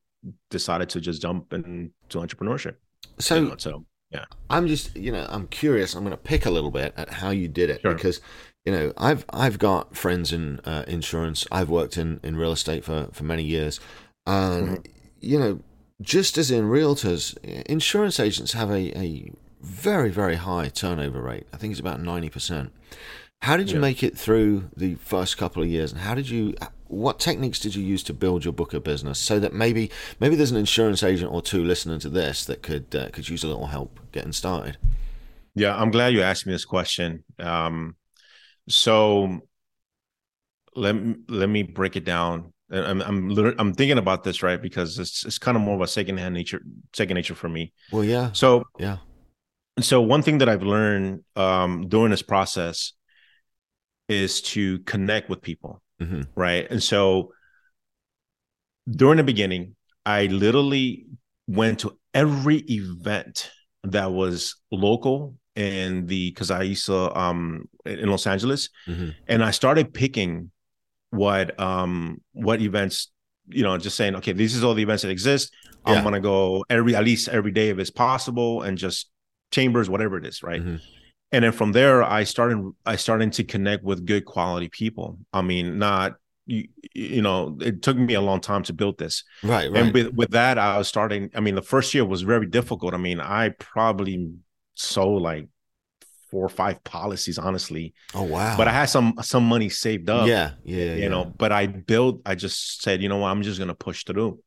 decided 0.50 0.88
to 0.88 1.00
just 1.02 1.20
jump 1.20 1.52
into 1.52 1.90
entrepreneurship. 2.14 2.76
So, 3.18 3.34
you 3.34 3.48
know, 3.48 3.54
so 3.58 3.84
yeah, 4.10 4.24
I'm 4.48 4.68
just 4.68 4.96
you 4.96 5.12
know 5.12 5.26
I'm 5.28 5.46
curious. 5.48 5.94
I'm 5.94 6.02
going 6.02 6.12
to 6.12 6.16
pick 6.16 6.46
a 6.46 6.50
little 6.50 6.70
bit 6.70 6.94
at 6.96 7.10
how 7.10 7.28
you 7.28 7.46
did 7.46 7.68
it 7.68 7.82
sure. 7.82 7.92
because 7.92 8.22
you 8.64 8.72
know 8.72 8.94
I've 8.96 9.26
I've 9.30 9.58
got 9.58 9.94
friends 9.94 10.32
in 10.32 10.60
uh, 10.60 10.84
insurance. 10.88 11.46
I've 11.52 11.68
worked 11.68 11.98
in 11.98 12.20
in 12.22 12.36
real 12.36 12.52
estate 12.52 12.84
for 12.84 13.08
for 13.12 13.24
many 13.24 13.42
years, 13.42 13.80
and 14.26 14.78
mm-hmm. 14.78 14.92
you 15.20 15.38
know 15.38 15.60
just 16.00 16.38
as 16.38 16.50
in 16.50 16.64
realtors, 16.64 17.36
insurance 17.64 18.20
agents 18.20 18.52
have 18.52 18.70
a, 18.70 18.96
a 18.98 19.30
very 19.60 20.10
very 20.10 20.36
high 20.36 20.68
turnover 20.68 21.20
rate. 21.20 21.46
I 21.52 21.56
think 21.56 21.72
it's 21.72 21.80
about 21.80 22.00
ninety 22.00 22.28
percent. 22.28 22.72
How 23.42 23.56
did 23.56 23.70
you 23.70 23.76
yeah. 23.76 23.82
make 23.82 24.02
it 24.02 24.16
through 24.16 24.70
the 24.76 24.94
first 24.96 25.36
couple 25.36 25.62
of 25.62 25.68
years, 25.68 25.92
and 25.92 26.00
how 26.00 26.14
did 26.14 26.28
you? 26.28 26.54
What 26.88 27.18
techniques 27.18 27.58
did 27.58 27.74
you 27.74 27.82
use 27.82 28.04
to 28.04 28.14
build 28.14 28.44
your 28.44 28.52
book 28.52 28.72
of 28.72 28.84
business 28.84 29.18
so 29.18 29.40
that 29.40 29.52
maybe 29.52 29.90
maybe 30.20 30.36
there's 30.36 30.52
an 30.52 30.56
insurance 30.56 31.02
agent 31.02 31.32
or 31.32 31.42
two 31.42 31.64
listening 31.64 31.98
to 32.00 32.08
this 32.08 32.44
that 32.44 32.62
could 32.62 32.94
uh, 32.94 33.08
could 33.10 33.28
use 33.28 33.42
a 33.42 33.48
little 33.48 33.66
help 33.66 33.98
getting 34.12 34.32
started? 34.32 34.78
Yeah, 35.54 35.74
I'm 35.74 35.90
glad 35.90 36.12
you 36.12 36.22
asked 36.22 36.46
me 36.46 36.52
this 36.52 36.64
question. 36.64 37.24
Um, 37.38 37.96
so 38.68 39.40
let 40.76 40.94
let 41.28 41.48
me 41.48 41.62
break 41.62 41.96
it 41.96 42.04
down. 42.04 42.52
I'm 42.70 43.00
I'm 43.00 43.54
I'm 43.58 43.74
thinking 43.74 43.98
about 43.98 44.24
this 44.24 44.42
right 44.42 44.60
because 44.60 44.98
it's 44.98 45.24
it's 45.24 45.38
kind 45.38 45.56
of 45.56 45.62
more 45.62 45.76
of 45.76 45.80
a 45.80 45.86
second 45.86 46.18
hand 46.18 46.34
nature 46.34 46.62
second 46.94 47.14
nature 47.14 47.34
for 47.34 47.48
me. 47.48 47.72
Well, 47.92 48.04
yeah. 48.04 48.32
So 48.32 48.64
yeah. 48.78 48.98
So 49.80 50.00
one 50.00 50.22
thing 50.22 50.38
that 50.38 50.48
I've 50.48 50.62
learned 50.62 51.22
um, 51.36 51.88
during 51.88 52.10
this 52.10 52.22
process 52.22 52.92
is 54.08 54.40
to 54.40 54.78
connect 54.80 55.28
with 55.28 55.42
people, 55.42 55.82
mm-hmm. 56.00 56.22
right? 56.34 56.66
And 56.70 56.82
so 56.82 57.32
during 58.90 59.18
the 59.18 59.24
beginning, 59.24 59.76
I 60.04 60.26
literally 60.26 61.06
went 61.46 61.80
to 61.80 61.98
every 62.14 62.58
event 62.68 63.50
that 63.84 64.10
was 64.10 64.56
local 64.72 65.36
in 65.54 66.06
the 66.06 66.30
because 66.30 66.50
I 66.50 66.62
used 66.62 66.86
to 66.86 67.16
um 67.16 67.68
in 67.84 68.08
Los 68.08 68.26
Angeles, 68.26 68.70
mm-hmm. 68.88 69.10
and 69.28 69.44
I 69.44 69.52
started 69.52 69.94
picking 69.94 70.50
what 71.16 71.58
um 71.58 72.20
what 72.32 72.60
events 72.60 73.10
you 73.48 73.62
know 73.62 73.76
just 73.78 73.96
saying 73.96 74.14
okay 74.16 74.32
this 74.32 74.54
is 74.54 74.62
all 74.64 74.74
the 74.74 74.82
events 74.82 75.02
that 75.02 75.10
exist. 75.10 75.54
Yeah. 75.86 75.94
i'm 75.94 76.04
gonna 76.04 76.20
go 76.20 76.64
every 76.68 76.94
at 76.96 77.04
least 77.04 77.28
every 77.28 77.52
day 77.52 77.68
if 77.68 77.78
it's 77.78 77.90
possible 77.90 78.62
and 78.62 78.76
just 78.76 79.08
chambers 79.52 79.88
whatever 79.88 80.18
it 80.18 80.26
is 80.26 80.42
right? 80.42 80.60
Mm-hmm. 80.60 80.76
And 81.32 81.44
then 81.44 81.52
from 81.52 81.72
there 81.72 82.02
i 82.02 82.24
started 82.24 82.72
i 82.84 82.96
started 82.96 83.32
to 83.34 83.44
connect 83.44 83.84
with 83.84 84.06
good 84.06 84.24
quality 84.24 84.68
people. 84.68 85.18
I 85.32 85.42
mean 85.42 85.78
not 85.78 86.14
you, 86.46 86.68
you 86.94 87.22
know 87.22 87.56
it 87.60 87.82
took 87.82 87.96
me 87.96 88.14
a 88.14 88.20
long 88.20 88.40
time 88.40 88.62
to 88.64 88.72
build 88.72 88.98
this. 88.98 89.24
Right 89.42 89.70
right. 89.70 89.82
and 89.82 89.94
with, 89.94 90.14
with 90.14 90.30
that 90.30 90.58
i 90.58 90.78
was 90.78 90.88
starting 90.88 91.30
i 91.34 91.40
mean 91.40 91.54
the 91.54 91.62
first 91.62 91.94
year 91.94 92.04
was 92.04 92.22
very 92.22 92.46
difficult. 92.46 92.94
I 92.94 92.98
mean 92.98 93.20
i 93.20 93.50
probably 93.50 94.32
sold 94.74 95.22
like 95.22 95.48
four 96.30 96.44
or 96.44 96.48
five 96.48 96.82
policies 96.84 97.38
honestly 97.38 97.94
oh 98.14 98.22
wow 98.22 98.56
but 98.56 98.68
i 98.68 98.72
had 98.72 98.86
some 98.86 99.14
some 99.22 99.44
money 99.44 99.68
saved 99.68 100.10
up 100.10 100.26
yeah 100.26 100.52
yeah 100.64 100.94
you 100.94 101.02
yeah. 101.02 101.08
know 101.08 101.24
but 101.24 101.52
i 101.52 101.66
built 101.66 102.20
i 102.26 102.34
just 102.34 102.82
said 102.82 103.02
you 103.02 103.08
know 103.08 103.18
what 103.18 103.28
i'm 103.28 103.42
just 103.42 103.58
gonna 103.58 103.74
push 103.74 104.04
through 104.04 104.38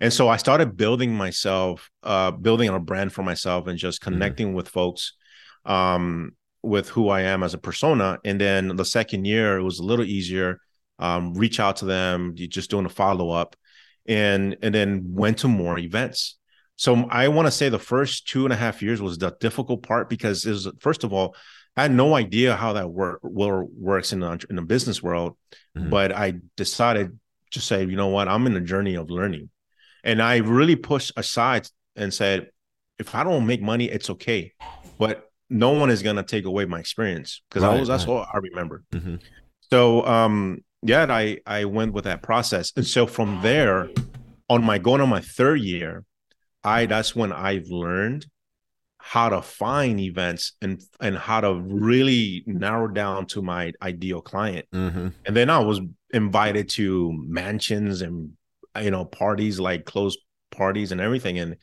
and 0.00 0.12
so 0.12 0.28
i 0.28 0.36
started 0.36 0.76
building 0.76 1.14
myself 1.14 1.90
uh 2.02 2.30
building 2.30 2.68
a 2.68 2.78
brand 2.78 3.12
for 3.12 3.22
myself 3.22 3.66
and 3.66 3.78
just 3.78 4.00
mm-hmm. 4.00 4.12
connecting 4.12 4.48
mm-hmm. 4.48 4.56
with 4.56 4.68
folks 4.68 5.14
um, 5.66 6.32
with 6.62 6.88
who 6.88 7.08
I 7.08 7.22
am 7.22 7.42
as 7.42 7.54
a 7.54 7.58
persona. 7.58 8.18
And 8.24 8.40
then 8.40 8.74
the 8.76 8.84
second 8.84 9.24
year, 9.26 9.58
it 9.58 9.62
was 9.62 9.78
a 9.78 9.84
little 9.84 10.04
easier. 10.04 10.60
Um, 10.98 11.34
reach 11.34 11.60
out 11.60 11.76
to 11.78 11.84
them, 11.84 12.32
You 12.36 12.48
just 12.48 12.70
doing 12.70 12.86
a 12.86 12.90
follow 12.90 13.30
up, 13.30 13.54
and 14.06 14.56
and 14.62 14.74
then 14.74 15.12
went 15.12 15.38
to 15.38 15.48
more 15.48 15.78
events. 15.78 16.38
So 16.76 17.06
I 17.08 17.28
want 17.28 17.46
to 17.46 17.50
say 17.50 17.68
the 17.68 17.78
first 17.78 18.28
two 18.28 18.44
and 18.44 18.52
a 18.52 18.56
half 18.56 18.82
years 18.82 19.00
was 19.00 19.18
the 19.18 19.34
difficult 19.40 19.82
part 19.82 20.08
because 20.08 20.44
it 20.44 20.50
was 20.50 20.68
first 20.78 21.04
of 21.04 21.12
all, 21.12 21.34
I 21.76 21.82
had 21.82 21.92
no 21.92 22.14
idea 22.14 22.56
how 22.56 22.74
that 22.74 22.90
work, 22.90 23.20
works 23.22 24.12
in 24.12 24.20
the, 24.20 24.44
in 24.48 24.56
the 24.56 24.62
business 24.62 25.02
world, 25.02 25.36
mm-hmm. 25.76 25.90
but 25.90 26.12
I 26.12 26.34
decided 26.56 27.18
to 27.52 27.60
say, 27.60 27.84
you 27.84 27.96
know 27.96 28.08
what, 28.08 28.28
I'm 28.28 28.46
in 28.46 28.56
a 28.56 28.60
journey 28.60 28.94
of 28.94 29.10
learning, 29.10 29.50
and 30.04 30.22
I 30.22 30.38
really 30.38 30.76
pushed 30.76 31.12
aside 31.16 31.68
and 31.94 32.12
said, 32.12 32.50
if 32.98 33.14
I 33.14 33.24
don't 33.24 33.46
make 33.46 33.60
money, 33.60 33.86
it's 33.86 34.08
okay, 34.10 34.52
but 34.98 35.30
no 35.50 35.70
one 35.70 35.90
is 35.90 36.02
gonna 36.02 36.22
take 36.22 36.44
away 36.44 36.64
my 36.64 36.80
experience 36.80 37.42
because 37.48 37.62
right, 37.62 37.76
I 37.76 37.80
was 37.80 37.88
that's 37.88 38.06
right. 38.06 38.14
all 38.14 38.26
I 38.32 38.38
remember. 38.38 38.84
Mm-hmm. 38.92 39.16
So 39.70 40.04
um 40.06 40.64
yeah, 40.82 41.06
I 41.08 41.38
I 41.46 41.64
went 41.64 41.92
with 41.92 42.04
that 42.04 42.22
process. 42.22 42.72
And 42.76 42.86
so 42.86 43.06
from 43.06 43.40
there, 43.42 43.88
on 44.48 44.64
my 44.64 44.78
going 44.78 45.00
on 45.00 45.08
my 45.08 45.20
third 45.20 45.60
year, 45.60 46.04
I 46.66 46.86
that's 46.86 47.14
when 47.14 47.32
I've 47.32 47.68
learned 47.68 48.26
how 48.98 49.28
to 49.28 49.40
find 49.40 50.00
events 50.00 50.54
and 50.60 50.82
and 51.00 51.16
how 51.16 51.40
to 51.40 51.54
really 51.54 52.42
narrow 52.46 52.88
down 52.88 53.26
to 53.26 53.40
my 53.40 53.72
ideal 53.80 54.20
client. 54.20 54.66
Mm-hmm. 54.74 55.08
And 55.24 55.36
then 55.36 55.48
I 55.48 55.60
was 55.60 55.80
invited 56.10 56.68
to 56.70 57.12
mansions 57.16 58.02
and 58.02 58.32
you 58.82 58.90
know 58.90 59.04
parties 59.04 59.60
like 59.60 59.84
closed 59.84 60.18
parties 60.50 60.92
and 60.92 61.00
everything 61.00 61.38
and 61.38 61.56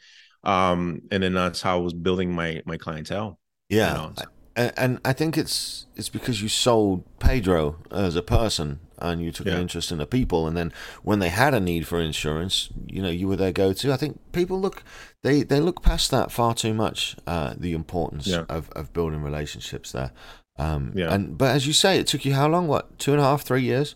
um 0.43 1.01
and 1.11 1.23
then 1.23 1.33
that's 1.33 1.61
how 1.61 1.77
I 1.77 1.81
was 1.81 1.93
building 1.93 2.33
my 2.33 2.61
my 2.65 2.77
clientele. 2.77 3.39
Yeah. 3.69 3.91
You 3.91 3.97
know, 3.97 4.13
so. 4.17 4.25
And 4.55 4.99
I 5.03 5.13
think 5.13 5.37
it's 5.37 5.87
it's 5.95 6.09
because 6.09 6.41
you 6.41 6.47
sold 6.47 7.03
Pedro 7.19 7.77
as 7.91 8.15
a 8.15 8.21
person 8.21 8.79
and 9.03 9.21
you 9.21 9.31
took 9.31 9.45
yeah. 9.45 9.53
an 9.53 9.61
interest 9.61 9.91
in 9.91 9.97
the 9.97 10.05
people 10.05 10.47
and 10.47 10.55
then 10.55 10.71
when 11.03 11.19
they 11.19 11.29
had 11.29 11.53
a 11.53 11.59
need 11.59 11.85
for 11.85 11.99
insurance 11.99 12.69
you 12.87 13.01
know 13.01 13.09
you 13.09 13.27
were 13.27 13.35
their 13.35 13.51
go-to 13.51 13.91
i 13.91 13.97
think 13.97 14.19
people 14.31 14.59
look 14.59 14.83
they 15.21 15.43
they 15.43 15.59
look 15.59 15.83
past 15.83 16.09
that 16.09 16.31
far 16.31 16.53
too 16.53 16.73
much 16.73 17.15
uh, 17.27 17.53
the 17.57 17.73
importance 17.73 18.27
yeah. 18.27 18.45
of, 18.49 18.69
of 18.71 18.93
building 18.93 19.21
relationships 19.21 19.91
there 19.91 20.11
um, 20.57 20.91
yeah. 20.95 21.13
and 21.13 21.37
but 21.37 21.53
as 21.53 21.67
you 21.67 21.73
say 21.73 21.99
it 21.99 22.07
took 22.07 22.25
you 22.25 22.33
how 22.33 22.47
long 22.47 22.67
what 22.67 22.97
two 22.97 23.11
and 23.11 23.21
a 23.21 23.23
half 23.23 23.41
three 23.41 23.61
years 23.61 23.95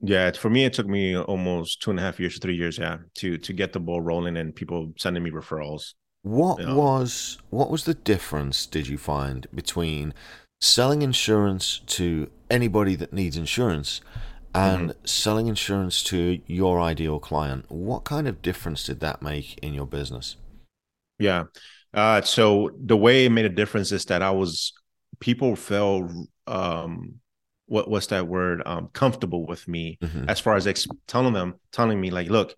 yeah 0.00 0.30
for 0.32 0.50
me 0.50 0.64
it 0.64 0.72
took 0.72 0.86
me 0.86 1.16
almost 1.16 1.80
two 1.80 1.90
and 1.90 1.98
a 1.98 2.02
half 2.02 2.20
years 2.20 2.38
three 2.38 2.56
years 2.56 2.78
yeah 2.78 2.98
to 3.14 3.38
to 3.38 3.52
get 3.52 3.72
the 3.72 3.80
ball 3.80 4.00
rolling 4.00 4.36
and 4.36 4.54
people 4.54 4.92
sending 4.96 5.22
me 5.22 5.30
referrals 5.30 5.94
what 6.28 6.60
yeah. 6.60 6.74
was 6.74 7.38
what 7.48 7.70
was 7.70 7.84
the 7.84 7.94
difference 7.94 8.66
did 8.66 8.86
you 8.86 8.98
find 8.98 9.46
between 9.54 10.12
selling 10.60 11.00
insurance 11.00 11.80
to 11.86 12.30
anybody 12.50 12.94
that 12.96 13.12
needs 13.12 13.36
insurance 13.36 14.02
and 14.54 14.90
mm-hmm. 14.90 15.06
selling 15.06 15.46
insurance 15.46 16.02
to 16.02 16.40
your 16.46 16.80
ideal 16.80 17.18
client? 17.18 17.64
What 17.68 18.04
kind 18.04 18.28
of 18.28 18.42
difference 18.42 18.84
did 18.84 19.00
that 19.00 19.22
make 19.22 19.58
in 19.58 19.72
your 19.72 19.86
business? 19.86 20.36
Yeah. 21.18 21.44
Uh, 21.94 22.20
so 22.20 22.70
the 22.78 22.96
way 22.96 23.24
it 23.24 23.32
made 23.32 23.46
a 23.46 23.50
difference 23.50 23.90
is 23.90 24.04
that 24.06 24.20
I 24.20 24.30
was 24.30 24.74
people 25.20 25.56
felt 25.56 26.10
um, 26.46 27.14
what 27.66 27.88
what's 27.88 28.08
that 28.08 28.26
word 28.26 28.62
um, 28.66 28.90
comfortable 28.92 29.46
with 29.46 29.66
me 29.66 29.98
mm-hmm. 30.02 30.28
as 30.28 30.40
far 30.40 30.56
as 30.56 30.66
ex- 30.66 30.86
telling 31.06 31.32
them 31.32 31.54
telling 31.72 31.98
me 31.98 32.10
like 32.10 32.28
look 32.28 32.54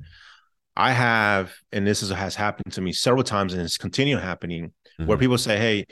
I 0.81 0.93
have, 0.93 1.53
and 1.73 1.87
this 1.87 2.03
is, 2.03 2.11
has 2.11 2.35
happened 2.35 2.73
to 2.73 2.81
me 2.81 2.93
several 2.93 3.23
times, 3.23 3.53
and 3.53 3.63
it's 3.63 3.77
continuing 3.77 4.23
happening, 4.23 4.69
mm-hmm. 4.69 5.07
where 5.07 5.19
people 5.19 5.37
say, 5.37 5.59
"Hey, 5.59 5.87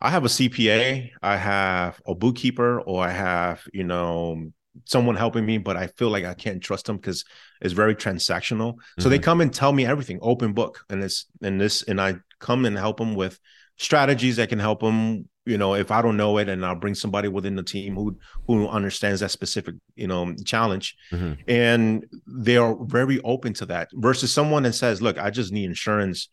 I 0.00 0.10
have 0.10 0.24
a 0.24 0.28
CPA, 0.28 1.10
I 1.22 1.36
have 1.36 2.00
a 2.06 2.14
bookkeeper, 2.14 2.80
or 2.82 3.02
I 3.02 3.12
have, 3.12 3.62
you 3.72 3.84
know, 3.84 4.50
someone 4.84 5.16
helping 5.16 5.46
me, 5.46 5.56
but 5.56 5.78
I 5.78 5.86
feel 5.86 6.10
like 6.10 6.26
I 6.26 6.34
can't 6.34 6.62
trust 6.62 6.84
them 6.84 6.96
because 6.96 7.24
it's 7.62 7.72
very 7.72 7.94
transactional. 7.94 8.74
Mm-hmm. 8.74 9.02
So 9.02 9.08
they 9.08 9.16
mm-hmm. 9.16 9.24
come 9.24 9.40
and 9.40 9.54
tell 9.54 9.72
me 9.72 9.86
everything, 9.86 10.18
open 10.20 10.52
book, 10.52 10.84
and 10.90 11.02
it's 11.02 11.26
and 11.40 11.58
this, 11.58 11.82
and 11.82 11.98
I 11.98 12.16
come 12.38 12.66
and 12.66 12.76
help 12.76 12.98
them 12.98 13.14
with 13.14 13.40
strategies 13.78 14.36
that 14.36 14.50
can 14.50 14.58
help 14.58 14.80
them 14.80 15.28
you 15.46 15.56
know 15.56 15.74
if 15.74 15.90
i 15.90 16.02
don't 16.02 16.16
know 16.16 16.36
it 16.38 16.48
and 16.48 16.66
i'll 16.66 16.74
bring 16.74 16.94
somebody 16.94 17.28
within 17.28 17.54
the 17.54 17.62
team 17.62 17.94
who 17.94 18.16
who 18.46 18.68
understands 18.68 19.20
that 19.20 19.30
specific 19.30 19.74
you 19.94 20.06
know 20.06 20.34
challenge 20.44 20.96
mm-hmm. 21.10 21.34
and 21.48 22.04
they 22.26 22.56
are 22.56 22.76
very 22.82 23.20
open 23.20 23.54
to 23.54 23.64
that 23.64 23.88
versus 23.94 24.34
someone 24.34 24.64
that 24.64 24.74
says 24.74 25.00
look 25.00 25.18
i 25.18 25.30
just 25.30 25.52
need 25.52 25.64
insurance 25.64 26.28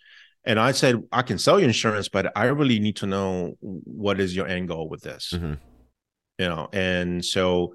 and 0.45 0.59
i 0.59 0.71
said 0.71 1.01
i 1.11 1.21
can 1.21 1.37
sell 1.37 1.59
you 1.59 1.65
insurance 1.65 2.09
but 2.09 2.35
i 2.35 2.45
really 2.45 2.79
need 2.79 2.95
to 2.95 3.05
know 3.05 3.53
what 3.61 4.19
is 4.19 4.35
your 4.35 4.47
end 4.47 4.67
goal 4.67 4.89
with 4.89 5.01
this 5.01 5.31
mm-hmm. 5.33 5.53
you 6.39 6.49
know 6.49 6.67
and 6.73 7.23
so 7.23 7.73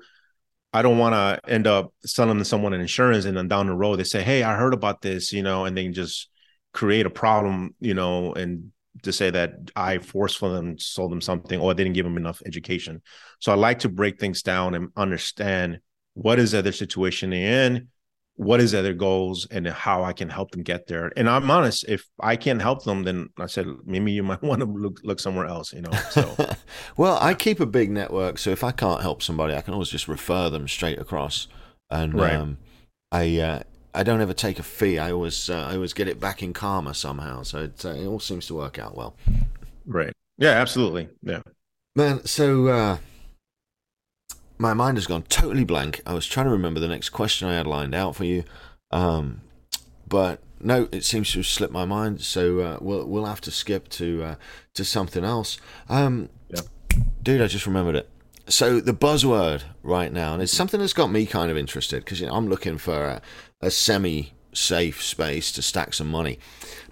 I 0.71 0.83
don't 0.83 0.99
want 0.99 1.15
to 1.15 1.51
end 1.51 1.67
up 1.67 1.95
selling 2.05 2.37
to 2.37 2.45
someone 2.45 2.75
an 2.75 2.83
insurance 2.83 3.25
and 3.25 3.35
then 3.35 3.49
down 3.49 3.69
the 3.69 3.75
road 3.75 3.97
they 3.97 4.05
say, 4.05 4.23
"Hey, 4.23 4.43
I 4.43 4.55
heard 4.55 4.75
about 4.75 5.01
this," 5.01 5.33
you 5.33 5.43
know, 5.43 5.65
and 5.65 5.75
then 5.75 5.95
just 5.95 6.29
create 6.75 7.07
a 7.07 7.11
problem, 7.11 7.75
you 7.81 7.95
know, 7.95 8.35
and 8.35 8.71
to 9.03 9.13
say 9.13 9.31
that 9.31 9.71
I 9.77 9.99
forcefully 9.99 10.55
them 10.55 10.79
sold 10.79 11.13
them 11.13 11.21
something 11.21 11.61
or 11.61 11.71
I 11.71 11.75
didn't 11.75 11.93
give 11.93 12.05
them 12.05 12.17
enough 12.17 12.43
education. 12.47 13.03
So 13.41 13.53
I 13.53 13.55
like 13.55 13.81
to 13.81 13.89
break 13.89 14.19
things 14.19 14.43
down 14.43 14.75
and 14.75 14.89
understand 14.97 15.81
what 16.15 16.39
is 16.39 16.53
their 16.53 16.73
situation 16.73 17.33
in, 17.33 17.89
what 18.35 18.61
is 18.61 18.73
their 18.73 18.95
goals, 18.95 19.47
and 19.51 19.67
how 19.67 20.05
I 20.05 20.13
can 20.13 20.29
help 20.29 20.51
them 20.51 20.63
get 20.63 20.87
there. 20.87 21.13
And 21.17 21.29
I'm 21.29 21.51
honest, 21.51 21.85
if 21.89 22.05
I 22.21 22.37
can't 22.37 22.63
help 22.63 22.85
them, 22.85 23.05
then 23.05 23.29
I 23.39 23.47
said 23.47 23.67
maybe 23.85 24.13
you 24.13 24.23
might 24.23 24.43
want 24.43 24.61
to 24.61 24.67
look 24.67 25.01
look 25.05 25.21
somewhere 25.21 25.47
else, 25.47 25.73
you 25.73 25.83
know. 25.83 25.93
So 26.11 26.37
well, 26.97 27.19
I 27.21 27.35
keep 27.35 27.61
a 27.61 27.67
big 27.67 27.91
network, 27.91 28.39
so 28.39 28.51
if 28.51 28.65
I 28.65 28.73
can't 28.73 29.03
help 29.03 29.23
somebody, 29.23 29.55
I 29.55 29.61
can 29.61 29.75
always 29.75 29.91
just 29.91 30.09
refer 30.09 30.51
them 30.51 30.69
straight 30.69 30.99
across. 30.99 31.49
And 31.91 32.15
right. 32.15 32.35
um, 32.35 32.59
I 33.11 33.39
uh, 33.39 33.63
I 33.99 34.05
don't 34.05 34.21
ever 34.21 34.33
take 34.33 34.61
a 34.61 34.63
fee. 34.63 34.97
I 34.97 35.11
always 35.11 35.51
uh, 35.51 35.67
I 35.69 35.75
always 35.75 35.93
get 35.93 36.07
it 36.07 36.21
back 36.21 36.41
in 36.41 36.53
karma 36.53 36.95
somehow. 36.95 37.43
So 37.43 37.63
it, 37.63 37.85
uh, 37.85 37.89
it 37.89 38.07
all 38.07 38.21
seems 38.21 38.47
to 38.47 38.55
work 38.55 38.79
out 38.79 38.97
well. 38.97 39.17
Right. 39.87 40.13
Yeah. 40.37 40.51
Absolutely. 40.51 41.09
Yeah. 41.21 41.43
Man. 41.97 42.25
So 42.25 42.69
uh, 42.69 42.99
my 44.57 44.73
mind 44.73 44.99
has 44.99 45.09
gone 45.09 45.23
totally 45.23 45.65
blank. 45.65 46.01
I 46.07 46.15
was 46.15 46.29
trying 46.29 46.47
to 46.47 46.53
remember 46.53 46.79
the 46.79 46.87
next 46.87 47.09
question 47.09 47.49
I 47.49 47.57
had 47.57 47.67
lined 47.67 47.93
out 47.93 48.15
for 48.15 48.25
you, 48.25 48.45
um, 48.93 49.41
but 50.07 50.41
no, 50.61 50.89
it 50.93 51.05
seems 51.05 51.33
to 51.33 51.41
have 51.41 51.47
slipped 51.47 51.73
my 51.73 51.85
mind. 51.85 52.21
So 52.21 52.61
uh, 52.61 52.79
we'll 52.81 53.05
we'll 53.05 53.25
have 53.25 53.41
to 53.43 53.51
skip 53.51 53.89
to 53.91 54.23
uh, 54.23 54.35
to 54.75 54.85
something 54.85 55.25
else. 55.25 55.59
Um, 55.89 56.29
yeah. 56.51 56.61
Dude, 57.21 57.43
I 57.43 57.49
just 57.49 57.67
remembered 57.67 57.97
it. 57.97 58.09
So 58.49 58.81
the 58.81 58.95
buzzword 58.95 59.65
right 59.83 60.11
now, 60.11 60.33
and 60.33 60.43
it's 60.43 60.53
something 60.53 60.81
that's 60.81 60.95
got 60.95 61.11
me 61.11 61.27
kind 61.27 61.51
of 61.51 61.57
interested 61.59 62.05
because 62.05 62.21
you 62.21 62.27
know, 62.29 62.33
I'm 62.33 62.49
looking 62.49 62.79
for 62.79 63.05
a, 63.05 63.23
a 63.61 63.71
semi 63.71 64.33
safe 64.53 65.03
space 65.03 65.53
to 65.53 65.63
stack 65.63 65.95
some 65.95 66.11
money. 66.11 66.39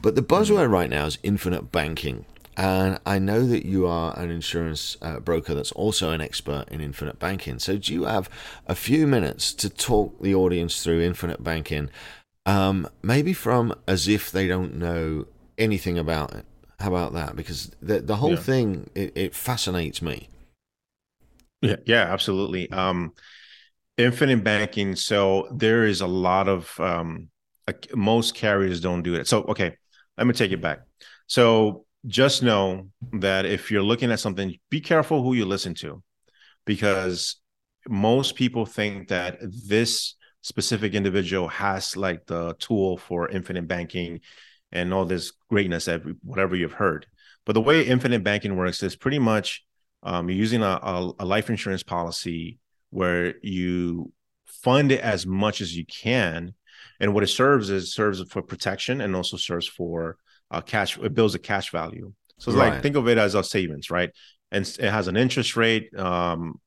But 0.01 0.15
the 0.15 0.23
buzzword 0.23 0.71
right 0.71 0.91
now 0.91 1.07
is 1.07 1.19
infinite 1.23 1.73
banking. 1.73 2.25
And 2.57 2.99
I 3.05 3.19
know 3.19 3.47
that 3.47 3.67
you 3.67 3.87
are 3.87 4.19
an 4.19 4.31
insurance 4.31 4.97
uh, 5.03 5.21
broker 5.21 5.55
that's 5.55 5.73
also 5.73 6.13
an 6.13 6.23
expert 6.23 6.65
in 6.71 6.81
infinite 6.81 7.19
banking. 7.19 7.59
So, 7.59 7.77
do 7.77 7.93
you 7.93 8.05
have 8.05 8.31
a 8.67 8.75
few 8.75 9.07
minutes 9.07 9.53
to 9.55 9.69
talk 9.69 10.23
the 10.23 10.35
audience 10.35 10.83
through 10.83 11.03
infinite 11.03 11.45
banking, 11.45 11.91
um, 12.47 12.89
maybe 13.03 13.35
from 13.35 13.75
as 13.87 14.09
if 14.09 14.31
they 14.31 14.49
don't 14.49 14.75
know 14.77 15.27
anything 15.59 15.99
about 15.99 16.35
it? 16.35 16.47
How 16.81 16.89
about 16.89 17.13
that? 17.13 17.37
Because 17.37 17.73
the 17.83 18.01
the 18.01 18.17
whole 18.17 18.31
yeah. 18.31 18.37
thing 18.37 18.91
it, 18.95 19.13
it, 19.15 19.35
fascinates 19.35 20.01
me. 20.01 20.29
Yeah, 21.61 21.77
yeah, 21.85 22.05
absolutely. 22.05 22.71
Um, 22.71 23.13
infinite 23.97 24.45
banking. 24.45 24.97
So 24.97 25.49
there 25.53 25.85
is 25.85 26.01
a 26.01 26.07
lot 26.07 26.49
of 26.49 26.79
um, 26.79 27.29
most 27.95 28.35
carriers 28.35 28.81
don't 28.81 29.03
do 29.03 29.15
it. 29.15 29.27
So 29.27 29.43
okay, 29.45 29.77
let 30.17 30.27
me 30.27 30.33
take 30.33 30.53
it 30.53 30.61
back. 30.61 30.81
So 31.27 31.85
just 32.07 32.43
know 32.43 32.89
that 33.15 33.47
if 33.47 33.71
you're 33.71 33.83
looking 33.83 34.13
at 34.13 34.21
something, 34.21 34.55
be 34.71 34.81
careful 34.81 35.23
who 35.23 35.35
you 35.35 35.45
listen 35.45 35.75
to, 35.75 36.03
because 36.65 37.37
most 37.89 38.37
people 38.37 38.67
think 38.67 39.09
that 39.09 39.39
this 39.41 40.15
specific 40.43 40.95
individual 40.95 41.49
has 41.49 41.97
like 41.97 42.25
the 42.27 42.55
tool 42.61 42.97
for 42.97 43.29
infinite 43.29 43.67
banking 43.67 44.21
and 44.71 44.95
all 44.95 45.05
this 45.05 45.33
greatness 45.51 45.87
that 45.87 46.03
whatever 46.23 46.55
you've 46.55 46.73
heard. 46.73 47.07
But 47.45 47.55
the 47.55 47.61
way 47.61 47.83
infinite 47.83 48.23
banking 48.23 48.57
works 48.57 48.83
is 48.83 48.95
pretty 48.95 49.19
much 49.19 49.65
um, 50.03 50.29
you're 50.29 50.39
using 50.39 50.63
a, 50.63 50.79
a, 50.83 51.13
a 51.21 51.25
life 51.25 51.51
insurance 51.51 51.83
policy 51.83 52.59
where 52.91 53.35
you 53.43 54.13
fund 54.45 54.93
it 54.93 55.01
as 55.01 55.27
much 55.27 55.61
as 55.61 55.77
you 55.77 55.85
can. 55.87 56.55
And 57.01 57.13
what 57.15 57.23
it 57.23 57.29
serves 57.29 57.71
is 57.71 57.93
serves 57.93 58.23
for 58.31 58.43
protection 58.43 59.01
and 59.01 59.15
also 59.15 59.37
serves 59.37 59.67
for 59.67 60.17
uh, 60.51 60.61
cash 60.61 60.99
it 60.99 61.15
builds 61.15 61.35
a 61.35 61.39
cash 61.39 61.71
value. 61.71 62.13
So 62.39 62.51
it's 62.51 62.59
right. 62.59 62.75
like 62.75 62.83
think 62.83 62.97
of 62.97 63.09
it 63.09 63.19
as 63.19 63.35
a 63.35 63.43
savings 63.43 63.91
right? 63.91 64.11
And 64.53 64.67
it 64.67 64.91
has 64.91 65.09
an 65.09 65.17
interest 65.17 65.57
rate 65.57 65.95
um, 65.99 66.61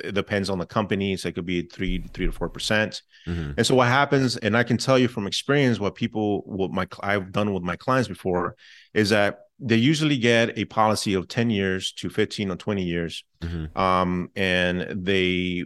it 0.00 0.12
depends 0.12 0.50
on 0.50 0.58
the 0.58 0.66
company. 0.66 1.16
So 1.16 1.28
it 1.28 1.34
could 1.34 1.46
be 1.46 1.62
three 1.62 2.04
three 2.12 2.26
to 2.26 2.32
four 2.32 2.48
percent. 2.48 3.02
Mm-hmm. 3.26 3.52
and 3.56 3.66
so 3.66 3.74
what 3.74 3.88
happens 3.88 4.36
and 4.36 4.54
i 4.54 4.62
can 4.62 4.76
tell 4.76 4.98
you 4.98 5.08
from 5.08 5.26
experience 5.26 5.80
what 5.80 5.94
people 5.94 6.42
what 6.44 6.70
my 6.70 6.86
i've 7.00 7.32
done 7.32 7.54
with 7.54 7.62
my 7.62 7.74
clients 7.74 8.06
before 8.06 8.54
is 8.92 9.08
that 9.08 9.43
they 9.60 9.76
usually 9.76 10.18
get 10.18 10.58
a 10.58 10.64
policy 10.64 11.14
of 11.14 11.28
10 11.28 11.50
years 11.50 11.92
to 11.92 12.10
15 12.10 12.50
or 12.50 12.56
20 12.56 12.82
years. 12.82 13.24
Mm-hmm. 13.40 13.78
um, 13.78 14.30
and 14.34 15.04
they 15.04 15.64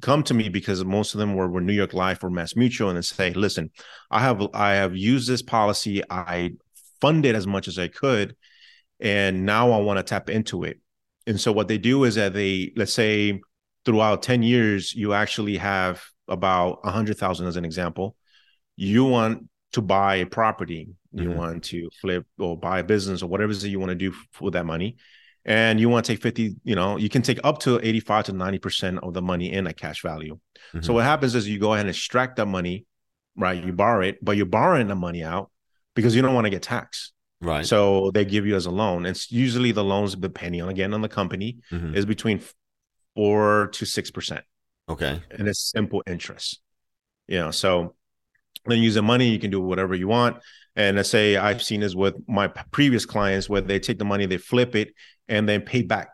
come 0.00 0.22
to 0.22 0.34
me 0.34 0.48
because 0.48 0.84
most 0.84 1.14
of 1.14 1.18
them 1.18 1.34
were, 1.34 1.48
were 1.48 1.60
new 1.60 1.72
york 1.72 1.92
life 1.92 2.22
or 2.22 2.30
mass 2.30 2.54
mutual 2.54 2.88
and 2.88 2.96
they 2.96 3.02
say 3.02 3.32
listen 3.32 3.68
i 4.12 4.20
have 4.20 4.46
i 4.54 4.74
have 4.74 4.94
used 4.94 5.28
this 5.28 5.42
policy. 5.42 6.02
I 6.08 6.52
funded 7.00 7.34
as 7.34 7.46
much 7.46 7.66
as 7.66 7.80
i 7.80 7.88
could 7.88 8.36
and 9.00 9.44
now 9.44 9.72
i 9.72 9.78
want 9.78 9.98
to 9.98 10.02
tap 10.02 10.30
into 10.30 10.64
it. 10.64 10.78
And 11.26 11.40
so 11.40 11.50
what 11.50 11.66
they 11.66 11.78
do 11.78 12.04
is 12.04 12.14
that 12.14 12.32
they 12.32 12.72
let's 12.76 12.92
say 12.92 13.40
throughout 13.84 14.22
10 14.22 14.42
years 14.42 14.94
you 14.94 15.12
actually 15.12 15.56
have 15.56 16.02
about 16.28 16.84
100000 16.84 17.46
as 17.46 17.56
an 17.56 17.64
example. 17.64 18.16
You 18.76 19.04
want 19.04 19.48
to 19.72 19.82
buy 19.82 20.16
a 20.16 20.26
property 20.26 20.88
you 21.16 21.30
mm-hmm. 21.30 21.38
want 21.38 21.64
to 21.64 21.88
flip 22.00 22.26
or 22.38 22.58
buy 22.58 22.80
a 22.80 22.84
business 22.84 23.22
or 23.22 23.28
whatever 23.28 23.50
it 23.50 23.56
is 23.56 23.62
that 23.62 23.70
you 23.70 23.80
want 23.80 23.88
to 23.88 23.94
do 23.94 24.12
with 24.40 24.52
that 24.52 24.66
money. 24.66 24.96
And 25.44 25.78
you 25.78 25.88
want 25.88 26.04
to 26.04 26.12
take 26.12 26.22
50 26.22 26.56
you 26.64 26.74
know 26.74 26.96
you 26.96 27.08
can 27.08 27.22
take 27.22 27.38
up 27.44 27.60
to 27.60 27.80
85 27.80 28.24
to 28.26 28.32
90% 28.32 28.98
of 29.02 29.14
the 29.14 29.22
money 29.22 29.52
in 29.52 29.66
a 29.66 29.72
cash 29.72 30.02
value. 30.02 30.34
Mm-hmm. 30.34 30.82
so 30.82 30.92
what 30.92 31.04
happens 31.04 31.34
is 31.34 31.48
you 31.48 31.60
go 31.60 31.72
ahead 31.72 31.86
and 31.86 31.90
extract 31.90 32.36
that 32.36 32.46
money 32.46 32.84
right? 33.36 33.62
You 33.62 33.72
borrow 33.72 34.02
it 34.02 34.24
but 34.24 34.36
you're 34.36 34.46
borrowing 34.46 34.88
the 34.88 34.96
money 34.96 35.22
out 35.22 35.50
because 35.94 36.16
you 36.16 36.22
don't 36.22 36.34
want 36.34 36.46
to 36.46 36.50
get 36.50 36.62
taxed. 36.62 37.12
Right. 37.40 37.64
So 37.64 38.10
they 38.12 38.24
give 38.24 38.46
you 38.46 38.56
as 38.56 38.66
a 38.66 38.70
loan. 38.70 39.06
It's 39.06 39.30
usually 39.30 39.70
the 39.70 39.84
loans 39.84 40.16
depending 40.16 40.62
on 40.62 40.68
again 40.68 40.92
on 40.92 41.00
the 41.00 41.08
company 41.08 41.58
mm-hmm. 41.70 41.94
is 41.94 42.06
between 42.06 42.42
4 43.14 43.68
to 43.72 43.84
6% 43.84 44.42
okay. 44.88 45.22
And 45.30 45.48
it's 45.48 45.70
simple 45.70 46.02
interest. 46.06 46.60
You 47.28 47.38
know 47.38 47.50
so 47.52 47.94
then 48.66 48.78
use 48.82 48.94
the 48.94 49.02
money 49.02 49.28
you 49.28 49.38
can 49.38 49.50
do 49.50 49.60
whatever 49.60 49.94
you 49.94 50.08
want 50.08 50.38
and 50.76 50.96
let's 50.96 51.08
say 51.08 51.36
I've 51.36 51.62
seen 51.62 51.80
this 51.80 51.94
with 51.94 52.14
my 52.28 52.48
previous 52.48 53.06
clients 53.06 53.48
where 53.48 53.62
they 53.62 53.78
take 53.78 53.98
the 53.98 54.04
money, 54.04 54.26
they 54.26 54.36
flip 54.36 54.76
it, 54.76 54.92
and 55.26 55.48
then 55.48 55.62
pay 55.62 55.82
back 55.82 56.10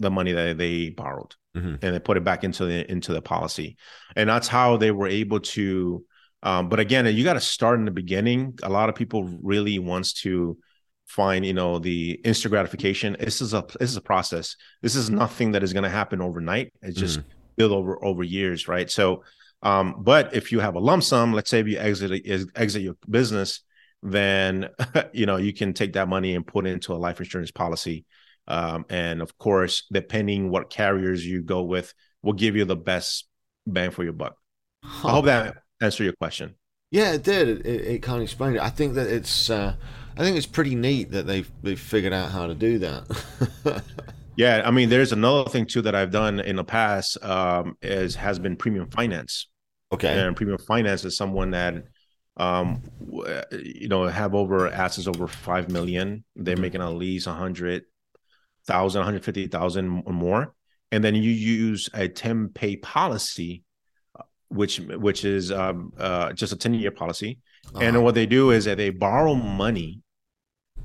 the 0.00 0.10
money 0.10 0.32
that 0.32 0.58
they 0.58 0.88
borrowed, 0.88 1.34
mm-hmm. 1.54 1.76
and 1.82 1.94
they 1.94 2.00
put 2.00 2.16
it 2.16 2.24
back 2.24 2.44
into 2.44 2.64
the 2.64 2.90
into 2.90 3.12
the 3.12 3.22
policy, 3.22 3.76
and 4.16 4.28
that's 4.28 4.48
how 4.48 4.78
they 4.78 4.90
were 4.90 5.06
able 5.06 5.40
to. 5.40 6.04
Um, 6.42 6.68
but 6.68 6.80
again, 6.80 7.06
you 7.14 7.24
got 7.24 7.34
to 7.34 7.40
start 7.40 7.78
in 7.78 7.84
the 7.84 7.90
beginning. 7.90 8.58
A 8.62 8.68
lot 8.68 8.88
of 8.88 8.94
people 8.94 9.24
really 9.42 9.78
wants 9.78 10.14
to 10.22 10.58
find 11.06 11.44
you 11.44 11.52
know 11.52 11.78
the 11.78 12.12
instant 12.24 12.50
gratification. 12.50 13.16
This 13.20 13.42
is 13.42 13.52
a 13.52 13.64
this 13.78 13.90
is 13.90 13.96
a 13.98 14.02
process. 14.02 14.56
This 14.80 14.96
is 14.96 15.10
nothing 15.10 15.52
that 15.52 15.62
is 15.62 15.74
going 15.74 15.84
to 15.84 15.90
happen 15.90 16.22
overnight. 16.22 16.72
It's 16.80 16.98
just 16.98 17.20
mm-hmm. 17.20 17.28
build 17.56 17.72
over 17.72 18.02
over 18.02 18.22
years, 18.22 18.66
right? 18.66 18.90
So. 18.90 19.24
Um, 19.62 20.02
but 20.02 20.34
if 20.34 20.52
you 20.52 20.60
have 20.60 20.74
a 20.74 20.78
lump 20.78 21.02
sum, 21.02 21.32
let's 21.32 21.48
say 21.48 21.60
if 21.60 21.66
you 21.66 21.78
exit 21.78 22.20
exit 22.54 22.82
your 22.82 22.96
business, 23.08 23.62
then 24.04 24.68
you 25.12 25.26
know 25.26 25.36
you 25.36 25.52
can 25.52 25.72
take 25.72 25.94
that 25.94 26.08
money 26.08 26.34
and 26.34 26.46
put 26.46 26.66
it 26.66 26.70
into 26.70 26.92
a 26.92 26.96
life 26.96 27.18
insurance 27.18 27.50
policy. 27.50 28.04
Um, 28.46 28.84
and 28.90 29.22
of 29.22 29.38
course 29.38 29.86
depending 29.90 30.50
what 30.50 30.68
carriers 30.68 31.26
you 31.26 31.42
go 31.42 31.62
with 31.62 31.94
will 32.22 32.34
give 32.34 32.56
you 32.56 32.66
the 32.66 32.76
best 32.76 33.26
bang 33.66 33.90
for 33.90 34.04
your 34.04 34.12
buck. 34.12 34.36
Huh. 34.84 35.08
i 35.08 35.10
hope 35.12 35.24
that 35.24 35.56
answered 35.80 36.04
your 36.04 36.12
question. 36.12 36.54
Yeah 36.90 37.12
it 37.12 37.22
did. 37.22 37.48
It, 37.48 37.66
it, 37.66 37.86
it 37.86 38.02
kind 38.02 38.18
of 38.18 38.22
explained 38.22 38.56
it. 38.56 38.62
I 38.62 38.68
think 38.68 38.94
that 38.94 39.08
it's 39.08 39.48
uh, 39.50 39.74
i 40.16 40.20
think 40.20 40.36
it's 40.36 40.46
pretty 40.46 40.74
neat 40.74 41.10
that 41.10 41.26
they've 41.26 41.50
they've 41.62 41.80
figured 41.80 42.12
out 42.12 42.30
how 42.30 42.46
to 42.46 42.54
do 42.54 42.78
that. 42.78 43.82
Yeah 44.36 44.62
i 44.64 44.70
mean 44.72 44.88
there's 44.88 45.12
another 45.12 45.48
thing 45.48 45.64
too 45.64 45.82
that 45.82 45.94
i've 45.94 46.10
done 46.10 46.40
in 46.40 46.56
the 46.56 46.64
past 46.64 47.22
um, 47.22 47.76
is 47.82 48.16
has 48.16 48.38
been 48.38 48.56
premium 48.56 48.90
finance. 48.90 49.48
Okay. 49.92 50.18
And 50.18 50.34
premium 50.34 50.58
finance 50.58 51.04
is 51.04 51.16
someone 51.16 51.52
that 51.52 51.84
um 52.36 52.82
you 53.52 53.88
know 53.88 54.06
have 54.06 54.34
over 54.34 54.68
assets 54.68 55.06
over 55.06 55.26
5 55.28 55.70
million 55.70 56.24
they're 56.34 56.54
mm-hmm. 56.54 56.62
making 56.62 56.82
at 56.82 56.88
least 56.88 57.26
100,000 57.26 58.98
150,000 59.00 60.02
or 60.04 60.12
more 60.12 60.54
and 60.90 61.04
then 61.04 61.14
you 61.14 61.30
use 61.30 61.88
a 61.94 62.08
10 62.08 62.48
pay 62.48 62.76
policy 62.76 63.62
which 64.48 64.78
which 64.80 65.24
is 65.24 65.50
um, 65.50 65.92
uh, 65.98 66.32
just 66.32 66.52
a 66.52 66.56
10 66.56 66.74
year 66.74 66.90
policy 66.90 67.38
uh-huh. 67.68 67.84
and 67.84 68.02
what 68.02 68.14
they 68.14 68.26
do 68.26 68.50
is 68.50 68.64
that 68.64 68.78
they 68.78 68.90
borrow 68.90 69.34
money 69.34 70.00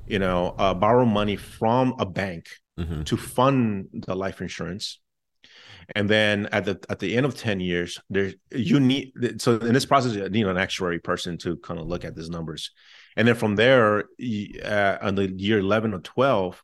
you 0.10 0.20
know, 0.20 0.56
uh, 0.58 0.74
borrow 0.74 1.06
money 1.06 1.38
from 1.38 1.96
a 2.00 2.06
bank 2.06 2.50
Mhm. 2.78 3.06
to 3.06 3.18
fund 3.18 3.88
the 3.94 4.16
life 4.16 4.42
insurance. 4.42 5.00
And 5.96 6.10
then 6.10 6.48
at 6.52 6.66
the 6.66 6.80
at 6.90 7.00
the 7.00 7.16
end 7.16 7.26
of 7.26 7.36
10 7.36 7.60
years, 7.60 8.00
there 8.10 8.34
you 8.52 8.80
need 8.80 9.14
so 9.42 9.58
in 9.58 9.74
this 9.74 9.86
process, 9.86 10.14
you 10.14 10.30
need 10.30 10.46
an 10.46 10.58
actuary 10.58 11.00
person 11.00 11.38
to 11.40 11.58
kind 11.58 11.80
of 11.80 11.88
look 11.88 12.06
at 12.06 12.16
these 12.16 12.30
numbers. 12.30 12.72
And 13.16 13.28
then 13.28 13.36
from 13.36 13.56
there, 13.56 14.06
uh, 14.64 14.98
on 15.02 15.16
the 15.16 15.32
year 15.36 15.60
11 15.60 15.94
or 15.94 16.00
12, 16.00 16.64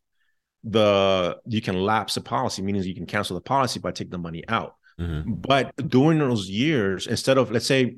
the 0.63 1.37
you 1.45 1.61
can 1.61 1.81
lapse 1.81 2.15
the 2.15 2.21
policy, 2.21 2.61
meaning 2.61 2.83
you 2.83 2.95
can 2.95 3.05
cancel 3.05 3.35
the 3.35 3.41
policy 3.41 3.79
by 3.79 3.91
taking 3.91 4.11
the 4.11 4.17
money 4.17 4.43
out. 4.47 4.75
Mhm. 4.99 5.41
But 5.41 5.75
during 5.89 6.19
those 6.19 6.49
years, 6.49 7.07
instead 7.07 7.37
of 7.37 7.51
let's 7.51 7.67
say, 7.67 7.97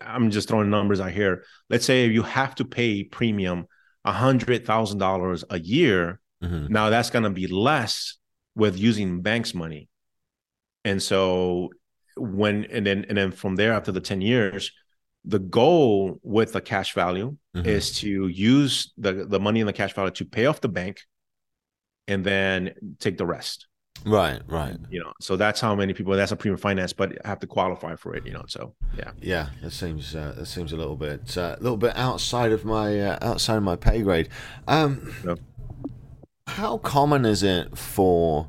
I'm 0.00 0.30
just 0.30 0.48
throwing 0.48 0.70
numbers 0.70 1.00
out 1.00 1.10
here. 1.12 1.44
Let's 1.68 1.84
say 1.84 2.06
you 2.06 2.22
have 2.22 2.54
to 2.56 2.64
pay 2.64 3.04
premium 3.04 3.66
a 4.04 4.12
hundred 4.12 4.64
thousand 4.64 4.98
dollars 4.98 5.44
a 5.50 5.58
year. 5.58 6.20
Mhm. 6.42 6.70
Now 6.70 6.90
that's 6.90 7.10
going 7.10 7.24
to 7.24 7.30
be 7.30 7.46
less 7.46 8.16
with 8.54 8.78
using 8.78 9.20
banks 9.20 9.54
money. 9.54 9.88
And 10.88 11.02
so 11.02 11.70
when 12.16 12.64
and 12.74 12.86
then 12.86 13.04
and 13.08 13.16
then 13.18 13.30
from 13.32 13.56
there 13.56 13.72
after 13.78 13.92
the 13.92 14.00
10 14.00 14.20
years, 14.20 14.62
the 15.24 15.38
goal 15.40 16.20
with 16.22 16.52
the 16.52 16.60
cash 16.72 16.94
value 16.94 17.28
Mhm. 17.56 17.66
is 17.66 17.84
to 18.00 18.28
use 18.28 18.92
the 19.04 19.12
the 19.34 19.40
money 19.46 19.60
in 19.60 19.66
the 19.66 19.72
cash 19.80 19.92
value 19.94 20.12
to 20.12 20.24
pay 20.24 20.46
off 20.46 20.60
the 20.60 20.68
bank 20.80 20.96
and 22.08 22.24
then 22.24 22.72
take 23.00 23.16
the 23.18 23.26
rest 23.26 23.66
Right, 24.04 24.40
right. 24.46 24.76
you 24.94 25.00
know 25.02 25.12
so 25.20 25.36
that's 25.36 25.60
how 25.60 25.74
many 25.74 25.92
people 25.94 26.12
that's 26.14 26.32
a 26.32 26.36
premium 26.36 26.60
finance 26.68 26.92
but 26.92 27.08
have 27.24 27.40
to 27.40 27.46
qualify 27.46 27.96
for 27.96 28.14
it 28.16 28.22
you 28.28 28.32
know 28.36 28.44
so 28.46 28.74
yeah 29.00 29.10
Yeah, 29.32 29.46
it 29.66 29.72
seems 29.72 30.14
uh, 30.14 30.34
it 30.42 30.46
seems 30.46 30.70
a 30.72 30.76
little 30.82 30.96
bit 31.08 31.36
uh, 31.36 31.56
a 31.58 31.62
little 31.64 31.78
bit 31.86 31.92
outside 31.96 32.52
of 32.52 32.62
my 32.64 32.88
uh, 33.08 33.18
outside 33.30 33.56
of 33.56 33.64
my 33.64 33.76
pay 33.76 34.02
grade. 34.02 34.28
Um. 34.68 34.90
How 36.46 36.78
common 36.78 37.24
is 37.24 37.42
it 37.42 37.76
for 37.76 38.48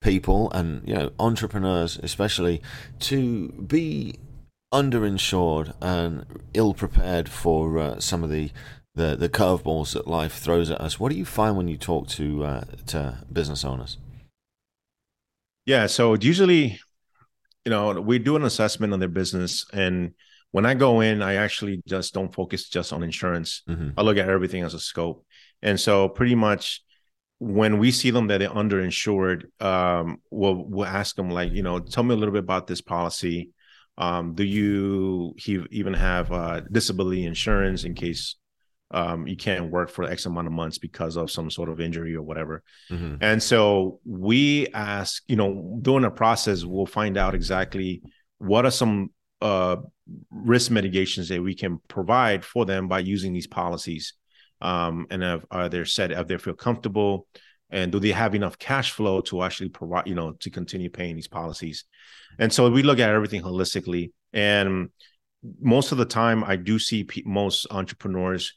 people 0.00 0.50
and 0.52 0.86
you 0.86 0.94
know 0.94 1.10
entrepreneurs 1.18 1.98
especially 2.02 2.62
to 3.00 3.48
be 3.66 4.18
underinsured 4.72 5.74
and 5.80 6.24
ill 6.54 6.74
prepared 6.74 7.28
for 7.28 7.78
uh, 7.78 8.00
some 8.00 8.22
of 8.22 8.30
the 8.30 8.50
the, 8.94 9.14
the 9.14 9.28
curveballs 9.28 9.92
that 9.92 10.06
life 10.06 10.32
throws 10.38 10.70
at 10.70 10.80
us? 10.80 10.98
What 10.98 11.12
do 11.12 11.18
you 11.18 11.26
find 11.26 11.54
when 11.54 11.68
you 11.68 11.76
talk 11.76 12.08
to 12.08 12.44
uh, 12.44 12.64
to 12.86 13.18
business 13.32 13.64
owners? 13.64 13.98
yeah 15.64 15.86
so 15.86 16.14
usually 16.14 16.78
you 17.64 17.70
know 17.70 18.00
we 18.00 18.18
do 18.18 18.36
an 18.36 18.44
assessment 18.44 18.92
on 18.92 19.00
their 19.00 19.08
business 19.08 19.66
and 19.72 20.12
when 20.52 20.64
i 20.64 20.74
go 20.74 21.00
in 21.00 21.22
i 21.22 21.34
actually 21.34 21.82
just 21.86 22.14
don't 22.14 22.32
focus 22.32 22.68
just 22.68 22.92
on 22.92 23.02
insurance 23.02 23.62
hmm 23.66 23.88
I 23.96 24.02
look 24.02 24.16
at 24.16 24.28
everything 24.28 24.62
as 24.62 24.74
a 24.74 24.78
scope. 24.80 25.24
And 25.62 25.80
so 25.80 26.08
pretty 26.08 26.34
much 26.34 26.82
when 27.38 27.78
we 27.78 27.90
see 27.90 28.10
them 28.10 28.28
that 28.28 28.38
they're 28.38 28.48
underinsured, 28.48 29.44
um, 29.62 30.20
we'll 30.30 30.64
we'll 30.64 30.86
ask 30.86 31.16
them 31.16 31.30
like, 31.30 31.52
you 31.52 31.62
know, 31.62 31.78
tell 31.78 32.04
me 32.04 32.14
a 32.14 32.16
little 32.16 32.32
bit 32.32 32.44
about 32.44 32.66
this 32.66 32.80
policy. 32.80 33.50
Um, 33.98 34.34
do 34.34 34.44
you 34.44 35.34
he 35.36 35.64
even 35.70 35.94
have 35.94 36.32
uh, 36.32 36.60
disability 36.70 37.24
insurance 37.24 37.84
in 37.84 37.94
case 37.94 38.36
um, 38.90 39.26
you 39.26 39.36
can't 39.36 39.70
work 39.70 39.90
for 39.90 40.04
X 40.04 40.26
amount 40.26 40.46
of 40.46 40.52
months 40.52 40.78
because 40.78 41.16
of 41.16 41.30
some 41.30 41.50
sort 41.50 41.68
of 41.68 41.80
injury 41.80 42.14
or 42.14 42.22
whatever? 42.22 42.62
hmm 42.88 43.16
And 43.20 43.42
so 43.42 44.00
we 44.04 44.68
ask, 44.68 45.22
you 45.28 45.36
know, 45.36 45.78
during 45.82 46.02
the 46.02 46.10
process, 46.10 46.64
we'll 46.64 46.86
find 46.86 47.16
out 47.16 47.34
exactly 47.34 48.02
what 48.38 48.64
are 48.64 48.70
some 48.70 49.10
uh, 49.42 49.76
risk 50.30 50.70
mitigations 50.70 51.28
that 51.28 51.42
we 51.42 51.54
can 51.54 51.80
provide 51.88 52.44
for 52.44 52.64
them 52.64 52.88
by 52.88 53.00
using 53.00 53.32
these 53.32 53.46
policies. 53.46 54.14
Um, 54.60 55.06
and 55.10 55.22
if, 55.22 55.44
are 55.50 55.68
they 55.68 55.84
set, 55.84 56.10
if 56.10 56.26
they 56.26 56.38
feel 56.38 56.54
comfortable, 56.54 57.26
and 57.70 57.90
do 57.90 57.98
they 57.98 58.12
have 58.12 58.34
enough 58.34 58.58
cash 58.58 58.92
flow 58.92 59.20
to 59.22 59.42
actually 59.42 59.70
provide, 59.70 60.06
you 60.06 60.14
know, 60.14 60.32
to 60.32 60.50
continue 60.50 60.88
paying 60.88 61.16
these 61.16 61.28
policies? 61.28 61.84
And 62.38 62.52
so 62.52 62.70
we 62.70 62.82
look 62.82 62.98
at 62.98 63.10
everything 63.10 63.42
holistically. 63.42 64.12
And 64.32 64.90
most 65.60 65.92
of 65.92 65.98
the 65.98 66.04
time, 66.04 66.44
I 66.44 66.56
do 66.56 66.78
see 66.78 67.04
pe- 67.04 67.22
most 67.24 67.66
entrepreneurs 67.70 68.54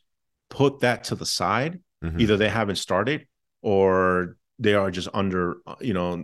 put 0.49 0.81
that 0.81 1.05
to 1.05 1.15
the 1.15 1.25
side. 1.25 1.79
Hmm 2.01 2.19
either 2.19 2.37
they 2.37 2.47
haven't 2.47 2.77
started 2.77 3.27
or 3.61 4.37
they 4.57 4.73
are 4.73 4.89
just 4.89 5.09
under 5.13 5.57
you 5.81 5.93
know 5.93 6.23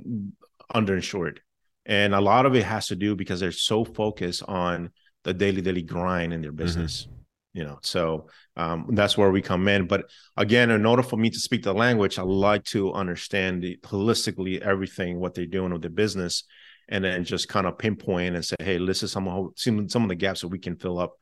underinsured. 0.74 1.40
And 1.86 2.16
a 2.16 2.22
lot 2.22 2.46
of 2.46 2.56
it 2.56 2.64
has 2.64 2.88
to 2.88 2.96
do 2.96 3.16
because 3.16 3.42
they're 3.42 3.52
so 3.52 3.84
focused 3.84 4.42
on 4.48 4.92
the 5.24 5.34
daily 5.34 5.62
daily 5.62 5.82
grind 5.82 6.34
in 6.34 6.42
their 6.42 6.54
business 6.54 7.08
you 7.56 7.64
know 7.64 7.80
so 7.82 8.28
um, 8.58 8.88
that's 8.92 9.18
where 9.18 9.32
we 9.32 9.42
come 9.42 9.68
in. 9.68 9.88
But 9.88 10.06
again 10.38 10.70
in 10.70 10.86
order 10.86 11.02
for 11.02 11.18
me 11.18 11.30
to 11.30 11.40
speak 11.40 11.64
the 11.64 11.74
language 11.74 12.20
i 12.20 12.22
like 12.22 12.64
to 12.66 12.94
understand 12.94 13.64
the, 13.64 13.78
holistically 13.84 14.60
everything 14.62 15.20
what 15.20 15.34
they're 15.34 15.46
doing 15.46 15.72
with 15.72 15.82
their 15.82 15.90
business 15.90 16.44
and 16.90 17.04
then 17.04 17.24
just 17.24 17.48
kind 17.48 17.66
of 17.66 17.78
pinpoint 17.78 18.36
and 18.36 18.46
say 18.46 18.56
hey 18.60 18.86
this 18.86 19.02
is 19.02 19.12
some 19.12 19.28
of 19.28 19.52
some, 19.56 19.90
some 19.90 20.04
of 20.04 20.10
the 20.10 20.16
gaps 20.16 20.42
that 20.42 20.50
we 20.50 20.60
can 20.60 20.76
fill 20.76 21.00
up 21.00 21.14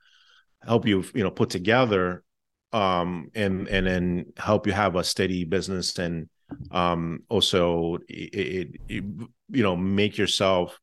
help 0.64 0.88
you 0.88 1.06
you 1.14 1.24
know 1.24 1.32
put 1.32 1.50
together 1.50 2.24
um 2.74 3.30
and 3.36 3.68
and 3.68 3.86
then 3.86 4.26
help 4.36 4.66
you 4.66 4.74
have 4.74 4.96
a 4.96 5.04
steady 5.04 5.46
business 5.46 5.98
and 6.00 6.28
um 6.72 7.20
also 7.30 7.98
it, 8.10 8.34
it, 8.34 8.68
it 8.90 9.04
you 9.50 9.64
know 9.64 9.76
make 9.76 10.18
yourself 10.18 10.80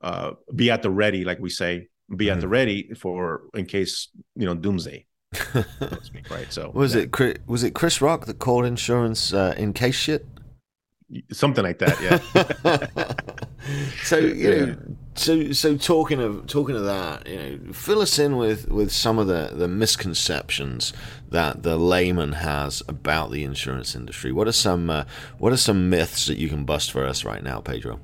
uh 0.00 0.32
be 0.54 0.70
at 0.70 0.82
the 0.82 0.90
ready 0.90 1.24
like 1.24 1.38
we 1.38 1.50
say 1.50 1.86
be 2.16 2.30
at 2.30 2.40
the 2.40 2.48
ready 2.48 2.92
for 2.94 3.42
in 3.54 3.66
case 3.66 4.08
you 4.36 4.46
know 4.46 4.54
doomsday 4.54 5.06
so 5.88 5.96
to 5.98 6.04
speak, 6.04 6.28
right 6.30 6.52
so 6.52 6.70
was 6.74 6.94
yeah, 6.94 7.02
it 7.02 7.10
Chris, 7.12 7.36
was 7.46 7.62
it 7.62 7.74
Chris 7.74 8.00
Rock 8.00 8.26
that 8.26 8.38
called 8.38 8.64
insurance 8.64 9.32
uh, 9.32 9.54
in 9.56 9.72
case 9.72 9.94
shit? 9.96 10.26
something 11.32 11.64
like 11.64 11.78
that 11.80 12.00
yeah 12.00 12.20
so 14.02 14.18
you 14.18 14.48
Yeah. 14.48 14.64
know, 14.66 14.76
so 15.14 15.52
so 15.52 15.76
talking 15.76 16.20
of 16.20 16.46
talking 16.46 16.76
of 16.76 16.84
that, 16.84 17.26
you 17.26 17.36
know, 17.36 17.72
fill 17.72 18.00
us 18.00 18.18
in 18.18 18.36
with 18.36 18.68
with 18.70 18.90
some 18.90 19.18
of 19.18 19.26
the 19.26 19.50
the 19.54 19.68
misconceptions 19.68 20.92
that 21.28 21.62
the 21.62 21.76
layman 21.76 22.32
has 22.32 22.82
about 22.88 23.30
the 23.30 23.44
insurance 23.44 23.94
industry. 23.94 24.32
What 24.32 24.48
are 24.48 24.52
some 24.52 24.88
uh, 24.88 25.04
what 25.38 25.52
are 25.52 25.58
some 25.58 25.90
myths 25.90 26.26
that 26.26 26.38
you 26.38 26.48
can 26.48 26.64
bust 26.64 26.90
for 26.90 27.04
us 27.04 27.24
right 27.24 27.42
now, 27.42 27.60
Pedro? 27.60 28.00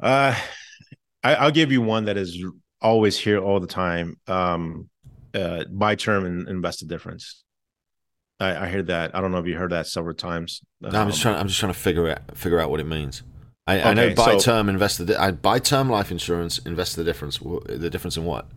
Uh, 0.00 0.34
I, 1.22 1.34
I'll 1.36 1.50
give 1.50 1.72
you 1.72 1.82
one 1.82 2.06
that 2.06 2.16
is 2.16 2.44
always 2.80 3.16
here 3.18 3.38
all 3.38 3.60
the 3.60 3.66
time. 3.66 4.16
Um, 4.26 4.88
uh, 5.34 5.64
buy 5.70 5.94
term 5.94 6.24
and 6.26 6.48
invest 6.48 6.80
the 6.80 6.86
difference. 6.86 7.42
I, 8.40 8.66
I 8.66 8.68
hear 8.68 8.82
that. 8.84 9.14
I 9.14 9.20
don't 9.20 9.30
know 9.32 9.38
if 9.38 9.46
you 9.46 9.56
heard 9.56 9.70
that 9.72 9.86
several 9.86 10.14
times. 10.14 10.60
No, 10.80 10.88
I'm 10.88 11.08
just 11.10 11.18
Um, 11.24 11.32
trying. 11.32 11.40
I'm 11.40 11.48
just 11.48 11.60
trying 11.60 11.72
to 11.72 11.78
figure 11.78 12.08
out 12.10 12.36
figure 12.36 12.58
out 12.60 12.70
what 12.70 12.80
it 12.80 12.86
means. 12.86 13.22
I, 13.66 13.80
I 13.80 13.94
know 13.94 14.12
buy 14.14 14.36
so- 14.36 14.40
term, 14.40 14.68
invest 14.68 15.04
the. 15.06 15.20
I 15.20 15.30
buy 15.30 15.58
term 15.60 15.88
life 15.88 16.10
insurance, 16.10 16.58
invest 16.58 16.96
the 16.96 17.04
difference. 17.04 17.38
The 17.38 17.88
difference 17.88 18.16
in 18.16 18.24
what? 18.24 18.48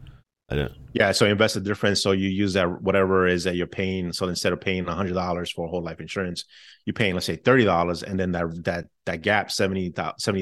I 0.49 0.55
don't. 0.55 0.71
Yeah, 0.93 1.11
so 1.11 1.25
invest 1.25 1.55
the 1.55 1.61
difference. 1.61 2.01
So 2.03 2.11
you 2.11 2.29
use 2.29 2.53
that 2.53 2.81
whatever 2.81 3.27
it 3.27 3.33
is 3.33 3.43
that 3.45 3.55
you're 3.55 3.65
paying. 3.67 4.11
So 4.13 4.27
instead 4.27 4.53
of 4.53 4.61
paying 4.61 4.85
hundred 4.85 5.13
dollars 5.13 5.51
for 5.51 5.67
whole 5.67 5.83
life 5.83 5.99
insurance, 5.99 6.45
you're 6.85 6.93
paying 6.93 7.13
let's 7.13 7.25
say 7.27 7.35
thirty 7.35 7.63
dollars, 7.63 8.01
and 8.03 8.19
then 8.19 8.31
that 8.33 8.63
that 8.65 8.85
that 9.05 9.21
gap 9.21 9.51
70 9.51 9.91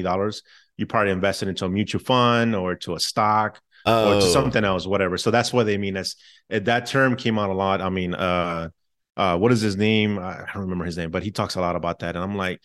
dollars, 0.02 0.42
you 0.76 0.86
probably 0.86 1.12
invested 1.12 1.48
into 1.48 1.64
a 1.64 1.68
mutual 1.68 2.00
fund 2.00 2.54
or 2.54 2.74
to 2.76 2.94
a 2.94 3.00
stock 3.00 3.60
or 3.86 3.92
Oh, 3.92 4.20
to 4.20 4.26
something 4.26 4.64
else, 4.64 4.86
whatever. 4.86 5.18
So 5.18 5.30
that's 5.30 5.52
what 5.52 5.64
they 5.64 5.76
mean. 5.76 5.96
As 5.96 6.16
that 6.48 6.86
term 6.86 7.16
came 7.16 7.38
out 7.38 7.50
a 7.50 7.54
lot. 7.54 7.82
I 7.82 7.90
mean, 7.90 8.14
uh, 8.14 8.70
uh, 9.16 9.36
what 9.36 9.52
is 9.52 9.60
his 9.60 9.76
name? 9.76 10.18
I 10.18 10.46
don't 10.52 10.62
remember 10.62 10.84
his 10.84 10.96
name, 10.96 11.10
but 11.10 11.22
he 11.22 11.30
talks 11.30 11.54
a 11.54 11.60
lot 11.60 11.76
about 11.76 11.98
that. 11.98 12.16
And 12.16 12.24
I'm 12.24 12.36
like, 12.36 12.60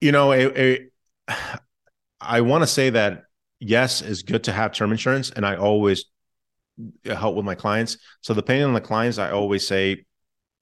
you 0.00 0.12
know, 0.12 0.32
it, 0.32 0.56
it, 0.56 0.92
I 2.20 2.40
want 2.40 2.62
to 2.62 2.66
say 2.66 2.90
that 2.90 3.24
yes, 3.60 4.02
it's 4.02 4.22
good 4.22 4.44
to 4.44 4.52
have 4.52 4.72
term 4.72 4.90
insurance, 4.92 5.30
and 5.30 5.46
I 5.46 5.56
always 5.56 6.06
help 7.04 7.36
with 7.36 7.44
my 7.44 7.54
clients. 7.54 7.98
So 8.20 8.34
depending 8.34 8.64
on 8.64 8.74
the 8.74 8.80
clients, 8.80 9.18
I 9.18 9.30
always 9.30 9.66
say, 9.66 10.04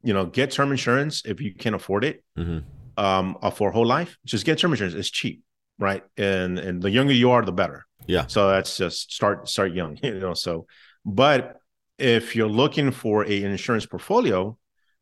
you 0.03 0.15
know, 0.15 0.27
get 0.27 0.51
term 0.51 0.71
insurance 0.71 1.23
if 1.25 1.41
you 1.41 1.55
can 1.55 1.75
afford 1.75 2.05
it 2.05 2.25
mhm. 2.39 2.65
um, 2.97 3.37
uh, 3.43 3.51
for 3.51 3.71
whole 3.71 3.87
life. 3.87 4.17
Just 4.25 4.45
get 4.45 4.59
term 4.59 4.73
insurance. 4.73 4.95
It's 4.95 5.11
cheap, 5.11 5.43
right? 5.79 6.03
And 6.17 6.59
and 6.59 6.83
the 6.83 6.91
younger 6.91 7.13
you 7.13 7.31
are, 7.31 7.43
the 7.45 7.53
better. 7.53 7.87
Yeah. 8.07 8.27
So 8.29 8.49
that's 8.49 8.77
just 8.77 9.13
start 9.13 9.49
start 9.49 9.73
young, 9.73 9.99
you 10.03 10.19
know. 10.21 10.35
So, 10.35 10.67
but 11.05 11.57
if 11.99 12.37
you're 12.37 12.49
looking 12.49 12.91
for 12.91 13.25
a 13.25 13.43
insurance 13.43 13.87
portfolio, 13.87 14.57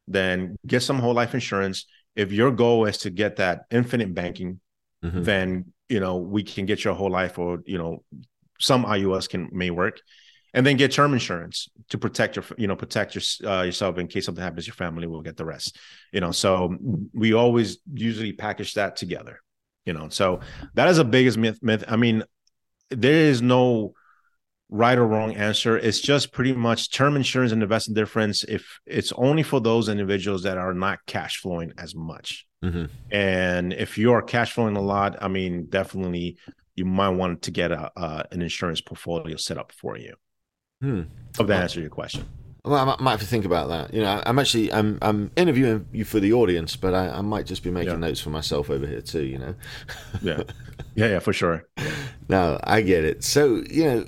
then 0.09 0.57
get 0.67 0.81
some 0.83 0.99
whole 0.99 1.15
life 1.15 1.35
insurance. 1.35 1.87
If 2.17 2.31
your 2.33 2.51
goal 2.53 2.87
is 2.87 2.99
to 2.99 3.11
get 3.11 3.37
that 3.37 3.63
infinite 3.71 4.15
banking, 4.15 4.61
Mhm. 5.05 5.25
then 5.25 5.73
you 5.89 6.01
know 6.01 6.17
we 6.17 6.43
can 6.43 6.65
get 6.67 6.83
your 6.85 6.95
whole 6.95 7.11
life, 7.11 7.39
or 7.39 7.61
you 7.67 7.77
know, 7.79 8.03
some 8.59 8.85
IULs 8.87 9.29
can 9.29 9.49
may 9.53 9.71
work, 9.71 10.01
and 10.55 10.65
then 10.65 10.77
get 10.77 10.93
term 10.93 11.13
insurance 11.13 11.69
to 11.91 11.99
protect 11.99 12.37
your 12.37 12.45
you 12.57 12.67
know 12.69 12.77
protect 12.77 13.15
your, 13.15 13.25
uh, 13.53 13.63
yourself 13.63 13.99
in 13.99 14.07
case 14.07 14.25
something 14.25 14.43
happens 14.43 14.67
your 14.67 14.75
family. 14.75 15.07
We'll 15.07 15.21
get 15.21 15.37
the 15.37 15.45
rest, 15.45 15.77
you 16.13 16.21
know. 16.21 16.31
So 16.33 16.77
we 17.13 17.35
always 17.35 17.79
usually 17.93 18.33
package 18.33 18.75
that 18.75 18.97
together, 18.97 19.41
you 19.85 19.93
know. 19.93 20.09
So 20.09 20.41
that 20.75 20.89
is 20.89 20.97
the 20.97 21.05
biggest 21.05 21.39
myth. 21.39 21.59
Myth. 21.63 21.85
I 21.89 21.97
mean, 21.97 22.25
there 22.91 23.13
is 23.13 23.43
no 23.43 23.95
right 24.69 24.99
or 24.99 25.07
wrong 25.07 25.35
answer. 25.37 25.77
It's 25.77 26.01
just 26.01 26.33
pretty 26.33 26.53
much 26.53 26.91
term 26.91 27.17
insurance 27.17 27.53
and 27.53 27.63
investment 27.63 27.97
difference. 27.97 28.45
If 28.45 28.81
it's 28.87 29.13
only 29.13 29.43
for 29.43 29.61
those 29.61 29.89
individuals 29.89 30.43
that 30.43 30.59
are 30.59 30.75
not 30.75 31.01
cash 31.07 31.39
flowing 31.39 31.73
as 31.79 31.95
much, 31.95 32.47
mm-hmm. 32.65 32.87
and 33.11 33.73
if 33.73 33.99
you 33.99 34.13
are 34.13 34.23
cash 34.23 34.53
flowing 34.53 34.77
a 34.77 34.83
lot, 34.83 35.17
I 35.23 35.29
mean, 35.29 35.67
definitely 35.69 36.39
you 36.75 36.85
might 36.85 37.11
want 37.11 37.43
to 37.43 37.51
get 37.51 37.71
a 37.73 37.91
uh, 37.97 38.25
an 38.33 38.43
insurance 38.43 38.81
portfolio 38.81 39.37
set 39.37 39.59
up 39.59 39.73
for 39.73 39.97
you. 39.97 40.15
Hmm. 40.81 41.03
Hope 41.37 41.47
that 41.47 41.63
answers 41.63 41.83
your 41.83 41.91
question. 41.91 42.27
Well, 42.65 42.97
I 42.99 43.03
might 43.03 43.11
have 43.11 43.21
to 43.21 43.27
think 43.27 43.45
about 43.45 43.69
that. 43.69 43.93
You 43.93 44.01
know, 44.01 44.23
I'm 44.25 44.39
actually 44.39 44.73
I'm 44.73 44.99
I'm 45.03 45.31
interviewing 45.37 45.87
you 45.93 46.05
for 46.05 46.19
the 46.19 46.33
audience, 46.33 46.77
but 46.77 46.95
I, 46.95 47.09
I 47.09 47.21
might 47.21 47.45
just 47.45 47.63
be 47.63 47.71
making 47.71 47.93
yeah. 47.93 47.99
notes 47.99 48.21
for 48.21 48.31
myself 48.31 48.71
over 48.71 48.87
here 48.87 49.03
too. 49.03 49.25
You 49.25 49.39
know. 49.39 49.55
yeah. 50.23 50.43
Yeah. 50.97 51.07
Yeah. 51.07 51.19
For 51.19 51.33
sure. 51.33 51.67
no, 52.29 52.59
I 52.63 52.81
get 52.81 53.05
it. 53.05 53.25
So 53.25 53.63
you 53.69 53.85
know, 53.85 54.05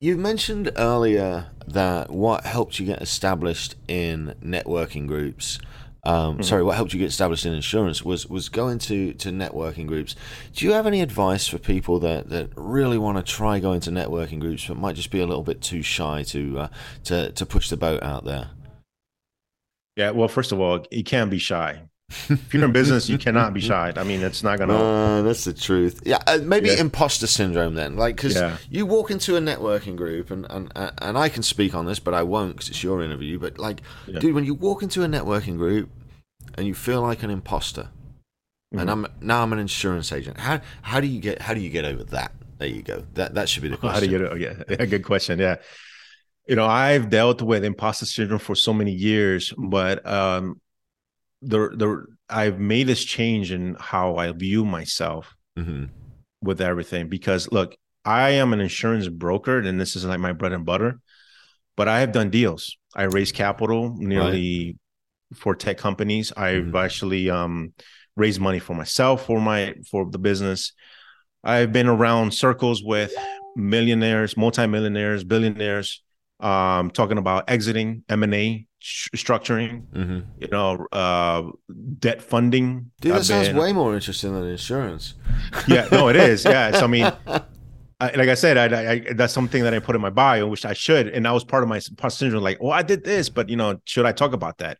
you 0.00 0.16
mentioned 0.16 0.70
earlier 0.76 1.46
that 1.66 2.10
what 2.10 2.44
helped 2.44 2.78
you 2.80 2.86
get 2.86 3.00
established 3.00 3.76
in 3.86 4.34
networking 4.42 5.06
groups 5.06 5.58
um, 6.04 6.34
mm-hmm. 6.34 6.42
Sorry, 6.42 6.64
what 6.64 6.74
helped 6.74 6.92
you 6.92 6.98
get 6.98 7.06
established 7.06 7.46
in 7.46 7.52
insurance 7.52 8.04
was 8.04 8.26
was 8.26 8.48
going 8.48 8.78
to 8.80 9.12
to 9.14 9.30
networking 9.30 9.86
groups. 9.86 10.16
Do 10.52 10.64
you 10.64 10.72
have 10.72 10.86
any 10.86 11.00
advice 11.00 11.46
for 11.46 11.58
people 11.58 12.00
that, 12.00 12.28
that 12.30 12.50
really 12.56 12.98
want 12.98 13.18
to 13.18 13.32
try 13.32 13.60
going 13.60 13.80
to 13.82 13.90
networking 13.90 14.40
groups 14.40 14.66
but 14.66 14.76
might 14.76 14.96
just 14.96 15.12
be 15.12 15.20
a 15.20 15.26
little 15.26 15.44
bit 15.44 15.60
too 15.60 15.82
shy 15.82 16.24
to 16.24 16.58
uh, 16.58 16.68
to 17.04 17.30
to 17.30 17.46
push 17.46 17.68
the 17.68 17.76
boat 17.76 18.02
out 18.02 18.24
there? 18.24 18.50
Yeah, 19.94 20.10
well, 20.10 20.28
first 20.28 20.50
of 20.52 20.60
all, 20.60 20.84
you 20.90 21.04
can't 21.04 21.30
be 21.30 21.38
shy. 21.38 21.82
If 22.30 22.52
you're 22.54 22.64
in 22.64 22.72
business, 22.72 23.08
you 23.08 23.18
cannot 23.18 23.54
be 23.54 23.60
shy. 23.60 23.92
I 23.94 24.02
mean, 24.04 24.22
it's 24.22 24.42
not 24.42 24.58
gonna. 24.58 24.74
Uh, 24.74 25.22
that's 25.22 25.44
the 25.44 25.52
truth. 25.52 26.02
Yeah, 26.04 26.18
uh, 26.26 26.38
maybe 26.42 26.68
yeah. 26.68 26.80
imposter 26.80 27.26
syndrome 27.26 27.74
then, 27.74 27.96
like 27.96 28.16
because 28.16 28.34
yeah. 28.34 28.56
you 28.70 28.86
walk 28.86 29.10
into 29.10 29.36
a 29.36 29.40
networking 29.40 29.96
group, 29.96 30.30
and 30.30 30.46
and 30.50 30.72
and 30.76 31.18
I 31.18 31.28
can 31.28 31.42
speak 31.42 31.74
on 31.74 31.86
this, 31.86 31.98
but 31.98 32.14
I 32.14 32.22
won't 32.22 32.54
because 32.54 32.68
it's 32.68 32.82
your 32.82 33.02
interview. 33.02 33.38
But 33.38 33.58
like, 33.58 33.82
yeah. 34.06 34.18
dude, 34.18 34.34
when 34.34 34.44
you 34.44 34.54
walk 34.54 34.82
into 34.82 35.02
a 35.02 35.06
networking 35.06 35.56
group 35.56 35.90
and 36.56 36.66
you 36.66 36.74
feel 36.74 37.02
like 37.02 37.22
an 37.22 37.30
imposter, 37.30 37.82
mm-hmm. 37.82 38.78
and 38.78 38.90
I'm 38.90 39.06
now 39.20 39.42
I'm 39.42 39.52
an 39.52 39.58
insurance 39.58 40.12
agent. 40.12 40.38
How 40.38 40.60
how 40.82 41.00
do 41.00 41.06
you 41.06 41.20
get 41.20 41.42
how 41.42 41.54
do 41.54 41.60
you 41.60 41.70
get 41.70 41.84
over 41.84 42.04
that? 42.04 42.32
There 42.58 42.68
you 42.68 42.82
go. 42.82 43.04
That 43.14 43.34
that 43.34 43.48
should 43.48 43.62
be 43.62 43.68
the 43.68 43.76
question. 43.76 43.94
How 43.94 44.00
do 44.00 44.06
you 44.06 44.38
get? 44.38 44.70
it? 44.70 44.80
yeah, 44.80 44.86
good 44.86 45.04
question. 45.04 45.38
Yeah 45.38 45.56
you 46.48 46.56
know 46.56 46.66
i've 46.66 47.08
dealt 47.08 47.40
with 47.40 47.64
imposter 47.64 48.04
syndrome 48.04 48.38
for 48.38 48.54
so 48.54 48.72
many 48.72 48.90
years 48.90 49.54
but 49.56 50.04
um 50.06 50.60
the 51.42 51.70
the 51.74 52.06
I've 52.28 52.58
made 52.58 52.86
this 52.86 53.04
change 53.04 53.52
in 53.52 53.76
how 53.78 54.16
I 54.16 54.32
view 54.32 54.64
myself 54.64 55.34
mm-hmm. 55.58 55.86
with 56.40 56.60
everything 56.60 57.08
because 57.08 57.50
look, 57.52 57.76
I 58.04 58.30
am 58.30 58.52
an 58.52 58.60
insurance 58.60 59.08
broker 59.08 59.58
and 59.58 59.80
this 59.80 59.96
is 59.96 60.04
like 60.04 60.20
my 60.20 60.32
bread 60.32 60.52
and 60.52 60.64
butter, 60.64 61.00
but 61.76 61.88
I 61.88 62.00
have 62.00 62.12
done 62.12 62.30
deals. 62.30 62.76
I 62.94 63.04
raised 63.04 63.34
capital 63.34 63.94
nearly 63.96 64.78
right. 65.30 65.38
for 65.38 65.54
tech 65.54 65.78
companies. 65.78 66.32
I've 66.36 66.64
mm-hmm. 66.64 66.76
actually 66.76 67.28
um, 67.28 67.74
raised 68.16 68.40
money 68.40 68.58
for 68.58 68.74
myself 68.74 69.26
for 69.26 69.40
my 69.40 69.74
for 69.90 70.08
the 70.10 70.18
business. 70.18 70.72
I've 71.44 71.72
been 71.72 71.88
around 71.88 72.32
circles 72.32 72.82
with 72.84 73.12
millionaires, 73.56 74.36
multimillionaires, 74.36 75.24
billionaires, 75.24 76.02
um, 76.38 76.90
talking 76.90 77.18
about 77.18 77.50
exiting 77.50 78.04
M 78.08 78.22
and 78.22 78.34
A 78.34 78.66
structuring, 78.82 79.86
mm-hmm. 79.92 80.20
you 80.38 80.48
know, 80.48 80.86
uh, 80.92 81.42
debt 81.98 82.22
funding. 82.22 82.90
Dude, 83.00 83.12
that 83.12 83.18
I've 83.18 83.26
sounds 83.26 83.48
been, 83.48 83.56
way 83.56 83.72
more 83.72 83.94
interesting 83.94 84.34
than 84.34 84.48
insurance. 84.48 85.14
Yeah, 85.68 85.88
no, 85.92 86.08
it 86.08 86.16
is. 86.16 86.44
Yeah, 86.52 86.72
so 86.72 86.84
I 86.84 86.86
mean, 86.88 87.12
I, 88.00 88.10
like 88.14 88.28
I 88.28 88.34
said, 88.34 88.58
I, 88.58 88.92
I, 88.92 89.06
that's 89.14 89.32
something 89.32 89.62
that 89.62 89.72
I 89.72 89.78
put 89.78 89.94
in 89.94 90.02
my 90.02 90.10
bio, 90.10 90.48
which 90.48 90.66
I 90.66 90.72
should, 90.72 91.08
and 91.08 91.24
that 91.24 91.30
was 91.30 91.44
part 91.44 91.62
of 91.62 91.68
my 91.68 91.78
syndrome. 91.78 92.42
Like, 92.42 92.60
well, 92.60 92.72
I 92.72 92.82
did 92.82 93.04
this, 93.04 93.28
but 93.28 93.48
you 93.48 93.56
know, 93.56 93.80
should 93.84 94.06
I 94.06 94.12
talk 94.12 94.32
about 94.32 94.58
that? 94.58 94.78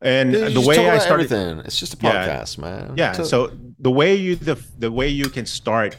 And 0.00 0.32
Dude, 0.32 0.54
the 0.54 0.60
way 0.62 0.88
I 0.88 0.98
started, 0.98 1.30
everything. 1.30 1.58
it's 1.66 1.78
just 1.78 1.92
a 1.92 1.96
podcast, 1.98 2.56
yeah, 2.56 2.62
man. 2.62 2.94
Yeah. 2.96 3.12
So 3.12 3.52
the 3.78 3.90
way 3.90 4.14
you 4.14 4.36
the 4.36 4.62
the 4.78 4.90
way 4.90 5.08
you 5.08 5.28
can 5.28 5.44
start 5.44 5.96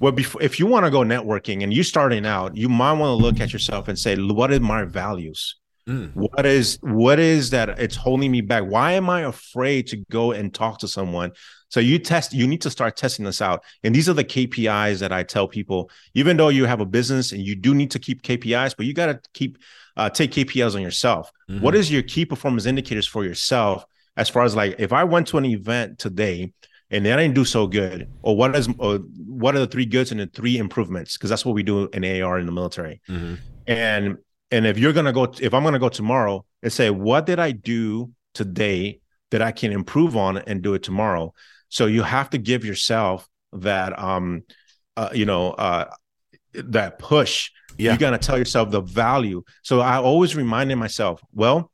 well 0.00 0.12
before 0.12 0.42
if 0.42 0.58
you 0.58 0.66
want 0.66 0.84
to 0.84 0.90
go 0.90 1.00
networking 1.00 1.62
and 1.62 1.72
you're 1.72 1.84
starting 1.84 2.26
out 2.26 2.56
you 2.56 2.68
might 2.68 2.92
want 2.92 3.10
to 3.10 3.22
look 3.24 3.40
at 3.40 3.52
yourself 3.52 3.88
and 3.88 3.98
say 3.98 4.16
what 4.16 4.52
are 4.52 4.60
my 4.60 4.84
values 4.84 5.56
Mm. 5.88 6.12
What 6.14 6.46
is 6.46 6.78
what 6.80 7.18
is 7.18 7.50
that 7.50 7.68
it's 7.78 7.96
holding 7.96 8.30
me 8.30 8.40
back? 8.40 8.64
Why 8.64 8.92
am 8.92 9.10
I 9.10 9.22
afraid 9.22 9.86
to 9.88 9.98
go 10.10 10.32
and 10.32 10.52
talk 10.52 10.78
to 10.78 10.88
someone? 10.88 11.32
So 11.68 11.80
you 11.80 11.98
test 11.98 12.32
you 12.32 12.46
need 12.46 12.62
to 12.62 12.70
start 12.70 12.96
testing 12.96 13.24
this 13.24 13.42
out. 13.42 13.64
And 13.82 13.94
these 13.94 14.08
are 14.08 14.14
the 14.14 14.24
KPIs 14.24 15.00
that 15.00 15.12
I 15.12 15.22
tell 15.24 15.46
people 15.46 15.90
even 16.14 16.36
though 16.36 16.48
you 16.48 16.64
have 16.64 16.80
a 16.80 16.86
business 16.86 17.32
and 17.32 17.42
you 17.42 17.54
do 17.54 17.74
need 17.74 17.90
to 17.90 17.98
keep 17.98 18.22
KPIs, 18.22 18.76
but 18.76 18.86
you 18.86 18.94
got 18.94 19.06
to 19.06 19.20
keep 19.34 19.58
uh, 19.96 20.08
take 20.08 20.32
KPIs 20.32 20.74
on 20.74 20.80
yourself. 20.80 21.30
Mm-hmm. 21.50 21.62
What 21.62 21.74
is 21.74 21.90
your 21.90 22.02
key 22.02 22.24
performance 22.24 22.64
indicators 22.64 23.06
for 23.06 23.24
yourself 23.24 23.84
as 24.16 24.28
far 24.28 24.44
as 24.44 24.56
like 24.56 24.76
if 24.78 24.92
I 24.92 25.04
went 25.04 25.26
to 25.28 25.38
an 25.38 25.44
event 25.44 25.98
today 25.98 26.52
and 26.90 27.06
I 27.06 27.16
didn't 27.16 27.34
do 27.34 27.44
so 27.44 27.66
good, 27.66 28.08
or 28.22 28.36
what 28.36 28.54
is 28.54 28.68
or 28.78 28.98
what 29.26 29.56
are 29.56 29.60
the 29.60 29.66
three 29.66 29.86
goods 29.86 30.12
and 30.12 30.20
the 30.20 30.26
three 30.26 30.58
improvements? 30.58 31.16
Because 31.16 31.28
that's 31.28 31.44
what 31.44 31.54
we 31.54 31.62
do 31.62 31.88
in 31.88 32.04
AR 32.22 32.38
in 32.38 32.46
the 32.46 32.52
military. 32.52 33.00
Mm-hmm. 33.08 33.34
And 33.66 34.18
and 34.54 34.66
if 34.66 34.78
you're 34.78 34.92
gonna 34.92 35.12
go, 35.12 35.24
if 35.40 35.52
I'm 35.52 35.64
gonna 35.64 35.78
go 35.80 35.88
tomorrow 35.88 36.44
and 36.62 36.72
say, 36.72 36.88
what 36.90 37.26
did 37.26 37.40
I 37.40 37.50
do 37.50 38.12
today 38.34 39.00
that 39.30 39.42
I 39.42 39.52
can 39.52 39.72
improve 39.72 40.16
on 40.16 40.38
and 40.38 40.62
do 40.62 40.74
it 40.74 40.82
tomorrow? 40.84 41.34
So 41.68 41.86
you 41.86 42.02
have 42.02 42.30
to 42.30 42.38
give 42.38 42.64
yourself 42.64 43.28
that, 43.52 43.98
um, 43.98 44.44
uh, 44.96 45.10
you 45.12 45.26
know, 45.26 45.50
uh, 45.52 45.90
that 46.52 46.98
push. 47.00 47.50
Yeah. 47.78 47.92
You 47.92 47.98
gotta 47.98 48.18
tell 48.18 48.38
yourself 48.38 48.70
the 48.70 48.80
value. 48.80 49.42
So 49.62 49.80
I 49.80 49.96
always 49.96 50.36
reminded 50.36 50.76
myself, 50.76 51.20
well, 51.32 51.72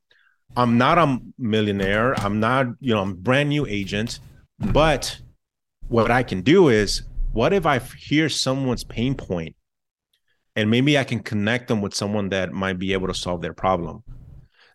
I'm 0.57 0.79
not 0.79 0.97
a 0.97 1.19
millionaire. 1.39 2.19
I'm 2.19 2.41
not, 2.41 2.67
you 2.81 2.95
know, 2.95 3.03
I'm 3.03 3.15
brand 3.15 3.51
new 3.51 3.67
agent, 3.67 4.21
but 4.59 5.21
what 5.89 6.11
I 6.11 6.23
can 6.23 6.41
do 6.41 6.69
is, 6.69 7.03
what 7.33 7.53
if 7.53 7.67
I 7.67 7.79
hear 7.79 8.29
someone's 8.29 8.85
pain 8.85 9.15
point 9.15 9.55
and 10.61 10.71
maybe 10.71 10.99
I 10.99 11.05
can 11.05 11.21
connect 11.21 11.69
them 11.69 11.81
with 11.81 11.95
someone 11.95 12.29
that 12.29 12.53
might 12.53 12.79
be 12.79 12.93
able 12.93 13.09
to 13.09 13.15
solve 13.15 13.41
their 13.41 13.55
problem. 13.55 14.03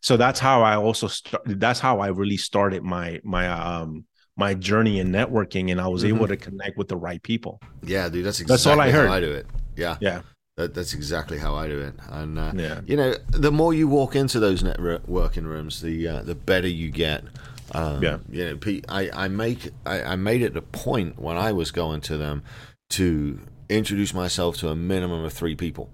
So 0.01 0.17
that's 0.17 0.39
how 0.39 0.61
I 0.63 0.75
also 0.75 1.07
start. 1.07 1.43
That's 1.45 1.79
how 1.79 1.99
I 1.99 2.07
really 2.07 2.37
started 2.37 2.83
my 2.83 3.19
my 3.23 3.47
um 3.47 4.05
my 4.35 4.53
journey 4.53 4.99
in 4.99 5.11
networking, 5.11 5.71
and 5.71 5.79
I 5.79 5.87
was 5.87 6.03
mm-hmm. 6.03 6.15
able 6.15 6.27
to 6.27 6.37
connect 6.37 6.77
with 6.77 6.87
the 6.87 6.97
right 6.97 7.21
people. 7.21 7.61
Yeah, 7.83 8.09
dude, 8.09 8.25
that's 8.25 8.39
exactly 8.39 8.53
that's 8.53 8.65
all 8.65 8.81
I 8.81 8.91
heard. 8.91 9.09
I 9.09 9.19
do 9.19 9.31
it. 9.31 9.45
Yeah, 9.75 9.97
yeah. 10.01 10.21
That, 10.57 10.73
that's 10.73 10.93
exactly 10.93 11.37
how 11.37 11.55
I 11.55 11.67
do 11.67 11.79
it, 11.79 11.93
and 12.09 12.39
uh, 12.39 12.51
yeah. 12.55 12.81
you 12.85 12.95
know, 12.95 13.13
the 13.29 13.51
more 13.51 13.73
you 13.73 13.87
walk 13.87 14.15
into 14.15 14.39
those 14.39 14.63
networking 14.63 15.43
rooms, 15.43 15.81
the 15.81 16.07
uh, 16.07 16.21
the 16.23 16.35
better 16.35 16.67
you 16.67 16.91
get. 16.91 17.23
Um, 17.71 18.01
yeah, 18.01 18.19
you 18.29 18.45
know, 18.45 18.81
I 18.87 19.09
I 19.13 19.27
make 19.27 19.71
I, 19.85 20.01
I 20.01 20.15
made 20.15 20.41
it 20.41 20.55
a 20.55 20.61
point 20.61 21.19
when 21.19 21.35
I 21.35 21.51
was 21.51 21.71
going 21.71 22.01
to 22.01 22.17
them 22.17 22.43
to 22.91 23.39
introduce 23.69 24.13
myself 24.13 24.57
to 24.57 24.69
a 24.69 24.75
minimum 24.75 25.23
of 25.23 25.33
three 25.33 25.55
people. 25.55 25.89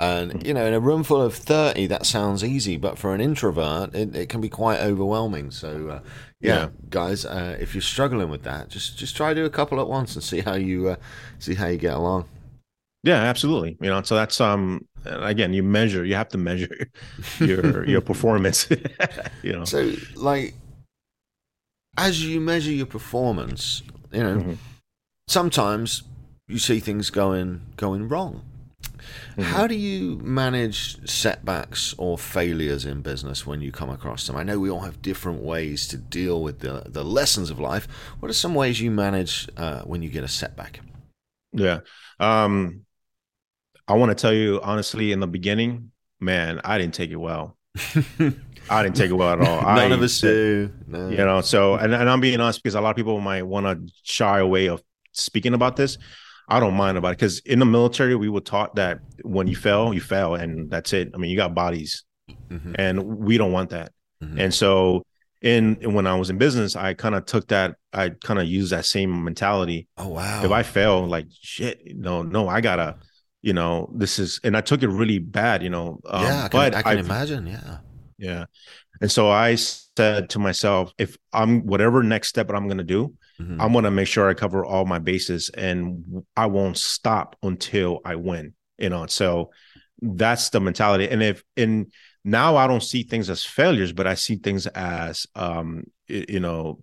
And, 0.00 0.44
you 0.46 0.52
know, 0.52 0.66
in 0.66 0.74
a 0.74 0.80
room 0.80 1.04
full 1.04 1.22
of 1.22 1.34
30, 1.34 1.86
that 1.86 2.04
sounds 2.04 2.42
easy, 2.42 2.76
but 2.76 2.98
for 2.98 3.14
an 3.14 3.20
introvert, 3.20 3.94
it, 3.94 4.14
it 4.14 4.28
can 4.28 4.40
be 4.40 4.48
quite 4.48 4.80
overwhelming. 4.80 5.50
So, 5.50 5.88
uh, 5.88 6.00
yeah, 6.40 6.54
yeah, 6.54 6.68
guys, 6.90 7.24
uh, 7.24 7.56
if 7.60 7.74
you're 7.74 7.82
struggling 7.82 8.28
with 8.28 8.42
that, 8.42 8.68
just 8.68 8.98
just 8.98 9.16
try 9.16 9.32
to 9.32 9.40
do 9.40 9.46
a 9.46 9.50
couple 9.50 9.80
at 9.80 9.88
once 9.88 10.14
and 10.14 10.22
see 10.22 10.40
how 10.40 10.54
you 10.54 10.88
uh, 10.88 10.96
see 11.38 11.54
how 11.54 11.68
you 11.68 11.78
get 11.78 11.94
along. 11.94 12.28
Yeah, 13.04 13.22
absolutely. 13.22 13.78
You 13.80 13.88
know, 13.88 14.02
so 14.02 14.14
that's 14.14 14.40
um 14.40 14.86
again, 15.04 15.54
you 15.54 15.62
measure, 15.62 16.04
you 16.04 16.16
have 16.16 16.28
to 16.30 16.38
measure 16.38 16.88
your 17.38 17.86
your 17.86 18.00
performance. 18.12 18.68
you 19.42 19.52
know. 19.52 19.64
So 19.64 19.92
like 20.16 20.54
as 21.96 22.24
you 22.24 22.40
measure 22.40 22.72
your 22.72 22.86
performance, 22.86 23.82
you 24.12 24.22
know, 24.22 24.36
mm-hmm. 24.36 24.52
sometimes 25.28 26.02
you 26.46 26.58
see 26.58 26.80
things 26.80 27.10
going 27.10 27.62
going 27.76 28.08
wrong. 28.08 28.42
Mm-hmm. 29.36 29.42
How 29.42 29.66
do 29.66 29.74
you 29.74 30.18
manage 30.18 31.08
setbacks 31.08 31.94
or 31.98 32.16
failures 32.16 32.84
in 32.84 33.02
business 33.02 33.46
when 33.46 33.60
you 33.60 33.72
come 33.72 33.90
across 33.90 34.26
them? 34.26 34.36
I 34.36 34.42
know 34.42 34.58
we 34.58 34.70
all 34.70 34.80
have 34.80 35.02
different 35.02 35.42
ways 35.42 35.88
to 35.88 35.96
deal 35.96 36.42
with 36.42 36.60
the, 36.60 36.84
the 36.86 37.04
lessons 37.04 37.50
of 37.50 37.58
life. 37.58 37.88
What 38.20 38.30
are 38.30 38.34
some 38.34 38.54
ways 38.54 38.80
you 38.80 38.90
manage 38.90 39.48
uh, 39.56 39.82
when 39.82 40.02
you 40.02 40.08
get 40.08 40.24
a 40.24 40.28
setback? 40.28 40.80
Yeah. 41.52 41.80
Um, 42.20 42.82
I 43.88 43.94
want 43.94 44.10
to 44.10 44.14
tell 44.14 44.32
you 44.32 44.60
honestly, 44.62 45.12
in 45.12 45.20
the 45.20 45.26
beginning, 45.26 45.90
man, 46.20 46.60
I 46.64 46.78
didn't 46.78 46.94
take 46.94 47.10
it 47.10 47.16
well. 47.16 47.56
I 48.70 48.82
didn't 48.82 48.96
take 48.96 49.10
it 49.10 49.14
well 49.14 49.32
at 49.32 49.40
all. 49.40 49.62
None 49.62 49.92
I, 49.92 49.94
of 49.94 50.00
us 50.00 50.20
do. 50.20 50.72
No. 50.86 51.08
You 51.08 51.16
know, 51.18 51.40
so, 51.40 51.74
and, 51.74 51.92
and 51.92 52.08
I'm 52.08 52.20
being 52.20 52.40
honest 52.40 52.62
because 52.62 52.74
a 52.74 52.80
lot 52.80 52.90
of 52.90 52.96
people 52.96 53.20
might 53.20 53.42
want 53.42 53.66
to 53.66 53.92
shy 54.04 54.38
away 54.38 54.68
of 54.68 54.82
speaking 55.12 55.54
about 55.54 55.76
this. 55.76 55.98
I 56.48 56.60
don't 56.60 56.74
mind 56.74 56.98
about 56.98 57.08
it 57.08 57.18
because 57.18 57.38
in 57.40 57.58
the 57.58 57.64
military 57.64 58.14
we 58.16 58.28
were 58.28 58.40
taught 58.40 58.74
that 58.76 59.00
when 59.22 59.46
you 59.46 59.56
fail, 59.56 59.94
you 59.94 60.00
fail, 60.00 60.34
and 60.34 60.70
that's 60.70 60.92
it. 60.92 61.10
I 61.14 61.18
mean, 61.18 61.30
you 61.30 61.36
got 61.36 61.54
bodies, 61.54 62.04
mm-hmm. 62.28 62.74
and 62.76 63.02
we 63.02 63.38
don't 63.38 63.52
want 63.52 63.70
that. 63.70 63.92
Mm-hmm. 64.22 64.40
And 64.40 64.54
so, 64.54 65.04
in 65.40 65.76
when 65.92 66.06
I 66.06 66.14
was 66.16 66.30
in 66.30 66.38
business, 66.38 66.76
I 66.76 66.94
kind 66.94 67.14
of 67.14 67.26
took 67.26 67.48
that. 67.48 67.76
I 67.92 68.10
kind 68.10 68.38
of 68.38 68.46
used 68.46 68.72
that 68.72 68.84
same 68.84 69.24
mentality. 69.24 69.88
Oh 69.96 70.08
wow! 70.08 70.44
If 70.44 70.50
I 70.50 70.62
fail, 70.62 71.06
like 71.06 71.26
shit, 71.40 71.80
no, 71.96 72.22
no, 72.22 72.48
I 72.48 72.60
gotta, 72.60 72.96
you 73.42 73.52
know, 73.52 73.90
this 73.94 74.18
is, 74.18 74.40
and 74.44 74.56
I 74.56 74.60
took 74.60 74.82
it 74.82 74.88
really 74.88 75.18
bad, 75.18 75.62
you 75.62 75.70
know. 75.70 76.00
Um, 76.06 76.22
yeah, 76.22 76.44
I 76.44 76.48
can, 76.48 76.50
but 76.50 76.74
I 76.74 76.82
can 76.82 76.98
I've, 76.98 77.04
imagine. 77.06 77.46
Yeah. 77.46 77.78
Yeah. 78.18 78.44
And 79.00 79.10
so 79.10 79.28
I 79.28 79.56
said 79.56 80.30
to 80.30 80.38
myself, 80.38 80.92
if 80.98 81.16
I'm 81.32 81.66
whatever 81.66 82.02
next 82.02 82.28
step 82.28 82.48
that 82.48 82.54
I'm 82.54 82.68
going 82.68 82.78
to 82.78 82.84
do, 82.84 83.14
mm-hmm. 83.40 83.60
I'm 83.60 83.72
going 83.72 83.84
to 83.84 83.90
make 83.90 84.08
sure 84.08 84.28
I 84.28 84.34
cover 84.34 84.64
all 84.64 84.84
my 84.84 84.98
bases 84.98 85.50
and 85.50 86.24
I 86.36 86.46
won't 86.46 86.78
stop 86.78 87.36
until 87.42 88.00
I 88.04 88.16
win, 88.16 88.54
you 88.78 88.88
know. 88.88 89.06
So 89.06 89.50
that's 90.00 90.50
the 90.50 90.60
mentality. 90.60 91.08
And 91.08 91.22
if, 91.22 91.42
in 91.56 91.90
now 92.24 92.56
I 92.56 92.66
don't 92.66 92.82
see 92.82 93.02
things 93.02 93.28
as 93.30 93.44
failures, 93.44 93.92
but 93.92 94.06
I 94.06 94.14
see 94.14 94.36
things 94.36 94.66
as, 94.66 95.26
um, 95.34 95.84
you 96.08 96.40
know, 96.40 96.80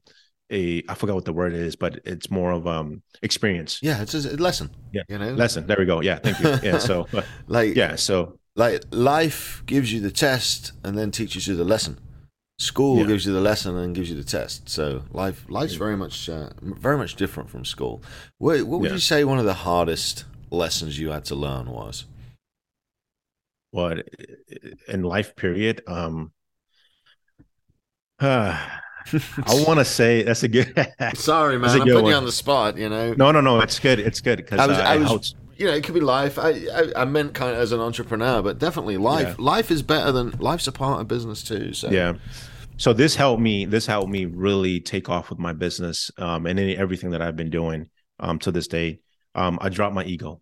a 0.51 0.83
I 0.87 0.93
forgot 0.93 1.15
what 1.15 1.25
the 1.25 1.33
word 1.33 1.53
is, 1.53 1.75
but 1.75 1.99
it's 2.05 2.29
more 2.29 2.51
of 2.51 2.67
um 2.67 3.01
experience. 3.21 3.79
Yeah, 3.81 4.01
it's 4.01 4.13
a 4.13 4.37
lesson. 4.37 4.69
Yeah, 4.91 5.03
you 5.07 5.17
know, 5.17 5.33
lesson. 5.33 5.65
There 5.65 5.77
we 5.79 5.85
go. 5.85 6.01
Yeah, 6.01 6.19
thank 6.19 6.39
you. 6.39 6.69
Yeah, 6.69 6.77
so 6.77 7.07
like 7.47 7.75
yeah, 7.75 7.95
so 7.95 8.37
like 8.55 8.83
life 8.91 9.63
gives 9.65 9.91
you 9.93 10.01
the 10.01 10.11
test 10.11 10.73
and 10.83 10.97
then 10.97 11.11
teaches 11.11 11.47
you 11.47 11.55
the 11.55 11.63
lesson. 11.63 11.97
School 12.61 12.99
yeah. 12.99 13.05
gives 13.05 13.25
you 13.25 13.33
the 13.33 13.41
lesson 13.41 13.75
and 13.75 13.95
gives 13.95 14.07
you 14.07 14.15
the 14.15 14.23
test. 14.23 14.69
So 14.69 15.01
life 15.11 15.45
life's 15.49 15.73
very 15.73 15.97
much 15.97 16.29
uh, 16.29 16.49
very 16.61 16.95
much 16.95 17.15
different 17.15 17.49
from 17.49 17.65
school. 17.65 18.03
What, 18.37 18.61
what 18.67 18.81
would 18.81 18.91
yeah. 18.91 18.93
you 18.93 18.99
say 18.99 19.23
one 19.23 19.39
of 19.39 19.45
the 19.45 19.55
hardest 19.55 20.25
lessons 20.51 20.99
you 20.99 21.09
had 21.09 21.25
to 21.25 21.35
learn 21.35 21.71
was? 21.71 22.05
What 23.71 24.07
in 24.87 25.01
life 25.01 25.35
period? 25.35 25.81
Um. 25.87 26.33
Uh, 28.19 28.55
I 29.11 29.63
want 29.67 29.79
to 29.79 29.85
say 29.85 30.21
that's 30.21 30.43
a 30.43 30.47
good. 30.47 30.71
Sorry, 31.15 31.57
man. 31.57 31.71
I'm 31.71 31.79
putting 31.79 31.95
one. 31.95 32.05
you 32.11 32.13
on 32.13 32.25
the 32.25 32.31
spot. 32.31 32.77
You 32.77 32.89
know. 32.89 33.15
No, 33.15 33.31
no, 33.31 33.41
no. 33.41 33.59
It's 33.61 33.79
good. 33.79 33.99
It's 33.99 34.21
good 34.21 34.37
because 34.37 34.59
I 34.59 34.67
was, 34.67 34.77
uh, 34.77 34.81
I 34.81 34.97
was 34.97 35.33
you 35.57 35.65
know, 35.65 35.73
it 35.73 35.83
could 35.83 35.95
be 35.95 36.01
life. 36.01 36.37
I, 36.37 36.49
I, 36.49 36.91
I 36.97 37.05
meant 37.05 37.33
kind 37.33 37.55
of 37.55 37.59
as 37.59 37.71
an 37.71 37.79
entrepreneur, 37.79 38.43
but 38.43 38.59
definitely 38.59 38.97
life. 38.97 39.29
Yeah. 39.29 39.35
Life 39.39 39.71
is 39.71 39.81
better 39.81 40.11
than 40.11 40.31
life's 40.37 40.67
a 40.67 40.71
part 40.71 41.01
of 41.01 41.07
business 41.07 41.43
too. 41.43 41.73
So 41.73 41.89
yeah. 41.89 42.13
So 42.81 42.93
this 42.93 43.15
helped 43.15 43.39
me. 43.39 43.65
This 43.65 43.85
helped 43.85 44.09
me 44.09 44.25
really 44.25 44.79
take 44.79 45.07
off 45.07 45.29
with 45.29 45.37
my 45.37 45.53
business 45.53 46.09
um, 46.17 46.47
and 46.47 46.59
any, 46.59 46.75
everything 46.75 47.11
that 47.11 47.21
I've 47.21 47.35
been 47.35 47.51
doing 47.51 47.91
um, 48.19 48.39
to 48.39 48.51
this 48.51 48.67
day. 48.67 49.01
Um, 49.35 49.59
I 49.61 49.69
dropped 49.69 49.93
my 49.93 50.03
ego. 50.03 50.41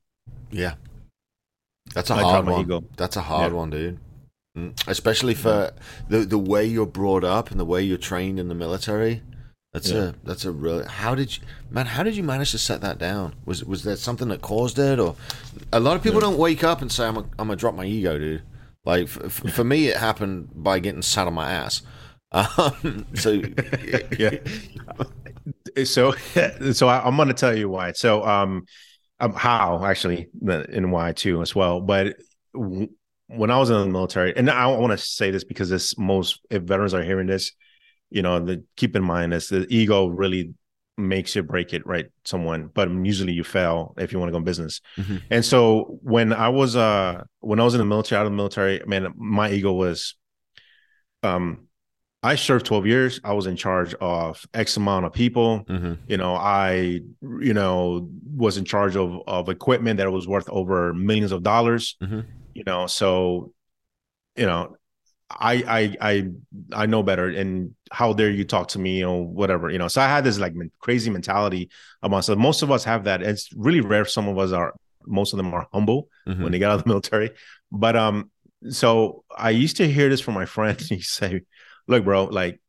Yeah, 0.49 0.75
that's 1.93 2.09
a 2.09 2.13
I 2.13 2.21
hard 2.21 2.45
one. 2.45 2.61
Ego. 2.61 2.85
That's 2.95 3.17
a 3.17 3.21
hard 3.21 3.51
yeah. 3.51 3.57
one, 3.57 3.69
dude. 3.71 3.99
Mm. 4.57 4.87
Especially 4.87 5.33
for 5.33 5.73
the 6.07 6.19
the 6.19 6.37
way 6.37 6.63
you're 6.63 6.85
brought 6.85 7.25
up 7.25 7.51
and 7.51 7.59
the 7.59 7.65
way 7.65 7.83
you're 7.83 7.97
trained 7.97 8.39
in 8.39 8.47
the 8.47 8.55
military. 8.55 9.21
That's 9.73 9.91
yeah. 9.91 9.97
a 9.97 10.13
that's 10.23 10.45
a 10.45 10.53
real. 10.53 10.87
How 10.87 11.15
did 11.15 11.35
you, 11.35 11.43
man? 11.69 11.87
How 11.87 12.03
did 12.03 12.15
you 12.15 12.23
manage 12.23 12.51
to 12.51 12.57
set 12.57 12.79
that 12.79 12.97
down? 12.97 13.35
Was 13.43 13.65
was 13.65 13.83
there 13.83 13.97
something 13.97 14.29
that 14.29 14.41
caused 14.41 14.79
it, 14.79 14.97
or 14.97 15.17
a 15.73 15.81
lot 15.81 15.97
of 15.97 16.03
people 16.03 16.21
yeah. 16.21 16.29
don't 16.29 16.37
wake 16.37 16.63
up 16.63 16.81
and 16.81 16.89
say, 16.89 17.05
"I'm 17.05 17.17
a, 17.17 17.25
I'm 17.37 17.49
gonna 17.49 17.57
drop 17.57 17.75
my 17.75 17.83
ego, 17.83 18.17
dude." 18.17 18.43
Like 18.85 19.03
f- 19.03 19.51
for 19.51 19.65
me, 19.65 19.89
it 19.89 19.97
happened 19.97 20.51
by 20.55 20.79
getting 20.79 21.01
sat 21.01 21.27
on 21.27 21.33
my 21.33 21.51
ass. 21.51 21.81
Um, 22.31 23.05
so 23.15 23.31
yeah. 24.19 24.37
so 25.83 26.11
so 26.71 26.87
I, 26.87 27.07
am 27.07 27.17
gonna 27.17 27.33
tell 27.33 27.57
you 27.57 27.69
why. 27.69 27.91
So 27.93 28.23
um, 28.23 28.65
um 29.19 29.33
how 29.33 29.83
actually 29.83 30.29
and 30.47 30.91
why 30.91 31.13
too 31.13 31.41
as 31.41 31.55
well. 31.55 31.81
But 31.81 32.17
w- 32.53 32.89
when 33.27 33.51
I 33.51 33.57
was 33.57 33.69
in 33.69 33.77
the 33.77 33.87
military, 33.87 34.35
and 34.35 34.49
I 34.49 34.67
want 34.67 34.91
to 34.91 34.97
say 34.97 35.31
this 35.31 35.43
because 35.43 35.69
this 35.69 35.97
most 35.97 36.39
if 36.49 36.63
veterans 36.63 36.93
are 36.93 37.03
hearing 37.03 37.27
this 37.27 37.51
you 38.09 38.21
know 38.21 38.39
the 38.39 38.63
keep 38.75 38.95
in 38.95 39.03
mind 39.03 39.33
is 39.33 39.49
the 39.49 39.65
ego 39.69 40.07
really 40.07 40.53
makes 40.97 41.35
you 41.35 41.43
break 41.43 41.73
it 41.73 41.85
right 41.87 42.07
someone 42.25 42.69
but 42.73 42.89
usually 43.05 43.31
you 43.31 43.43
fail 43.43 43.93
if 43.97 44.11
you 44.11 44.19
want 44.19 44.27
to 44.27 44.31
go 44.31 44.37
in 44.37 44.43
business 44.43 44.81
mm-hmm. 44.97 45.17
and 45.31 45.45
so 45.45 45.97
when 46.01 46.33
i 46.33 46.49
was 46.49 46.75
uh 46.75 47.23
when 47.39 47.59
i 47.59 47.63
was 47.63 47.73
in 47.73 47.79
the 47.79 47.85
military 47.85 48.19
out 48.19 48.25
of 48.25 48.31
the 48.31 48.35
military 48.35 48.81
man 48.85 49.07
my 49.15 49.49
ego 49.49 49.71
was 49.71 50.15
um 51.23 51.68
i 52.23 52.35
served 52.35 52.65
12 52.65 52.85
years 52.85 53.19
i 53.23 53.33
was 53.33 53.47
in 53.47 53.55
charge 53.55 53.93
of 53.95 54.45
x 54.53 54.77
amount 54.77 55.05
of 55.05 55.13
people 55.13 55.63
mm-hmm. 55.65 55.93
you 56.07 56.17
know 56.17 56.35
i 56.35 56.99
you 57.21 57.53
know 57.53 58.09
was 58.35 58.57
in 58.57 58.65
charge 58.65 58.95
of 58.95 59.21
of 59.27 59.49
equipment 59.49 59.97
that 59.97 60.11
was 60.11 60.27
worth 60.27 60.49
over 60.49 60.93
millions 60.93 61.31
of 61.31 61.43
dollars 61.43 61.95
mm-hmm. 62.01 62.21
you 62.53 62.63
know 62.65 62.87
so 62.87 63.51
you 64.35 64.45
know 64.45 64.75
I 65.29 65.95
I 66.01 66.09
I 66.09 66.27
I 66.73 66.85
know 66.87 67.03
better, 67.03 67.27
and 67.27 67.75
how 67.91 68.13
dare 68.13 68.31
you 68.31 68.45
talk 68.45 68.69
to 68.69 68.79
me 68.79 69.03
or 69.03 69.25
whatever, 69.27 69.69
you 69.69 69.77
know. 69.77 69.87
So 69.87 70.01
I 70.01 70.07
had 70.07 70.23
this 70.23 70.39
like 70.39 70.53
crazy 70.79 71.09
mentality 71.11 71.69
about 72.01 72.25
so 72.25 72.35
Most 72.35 72.63
of 72.63 72.71
us 72.71 72.83
have 72.85 73.03
that. 73.03 73.21
It's 73.21 73.49
really 73.55 73.81
rare. 73.81 74.05
Some 74.05 74.27
of 74.27 74.37
us 74.37 74.51
are. 74.51 74.73
Most 75.05 75.33
of 75.33 75.37
them 75.37 75.53
are 75.53 75.67
humble 75.71 76.09
mm-hmm. 76.27 76.43
when 76.43 76.51
they 76.51 76.59
get 76.59 76.69
out 76.69 76.79
of 76.79 76.83
the 76.83 76.89
military. 76.89 77.31
But 77.71 77.95
um, 77.95 78.31
so 78.69 79.23
I 79.35 79.51
used 79.51 79.77
to 79.77 79.87
hear 79.87 80.09
this 80.09 80.21
from 80.21 80.33
my 80.33 80.45
friend. 80.45 80.79
He 80.89 81.01
say, 81.01 81.41
"Look, 81.89 82.05
bro, 82.05 82.25
like 82.25 82.61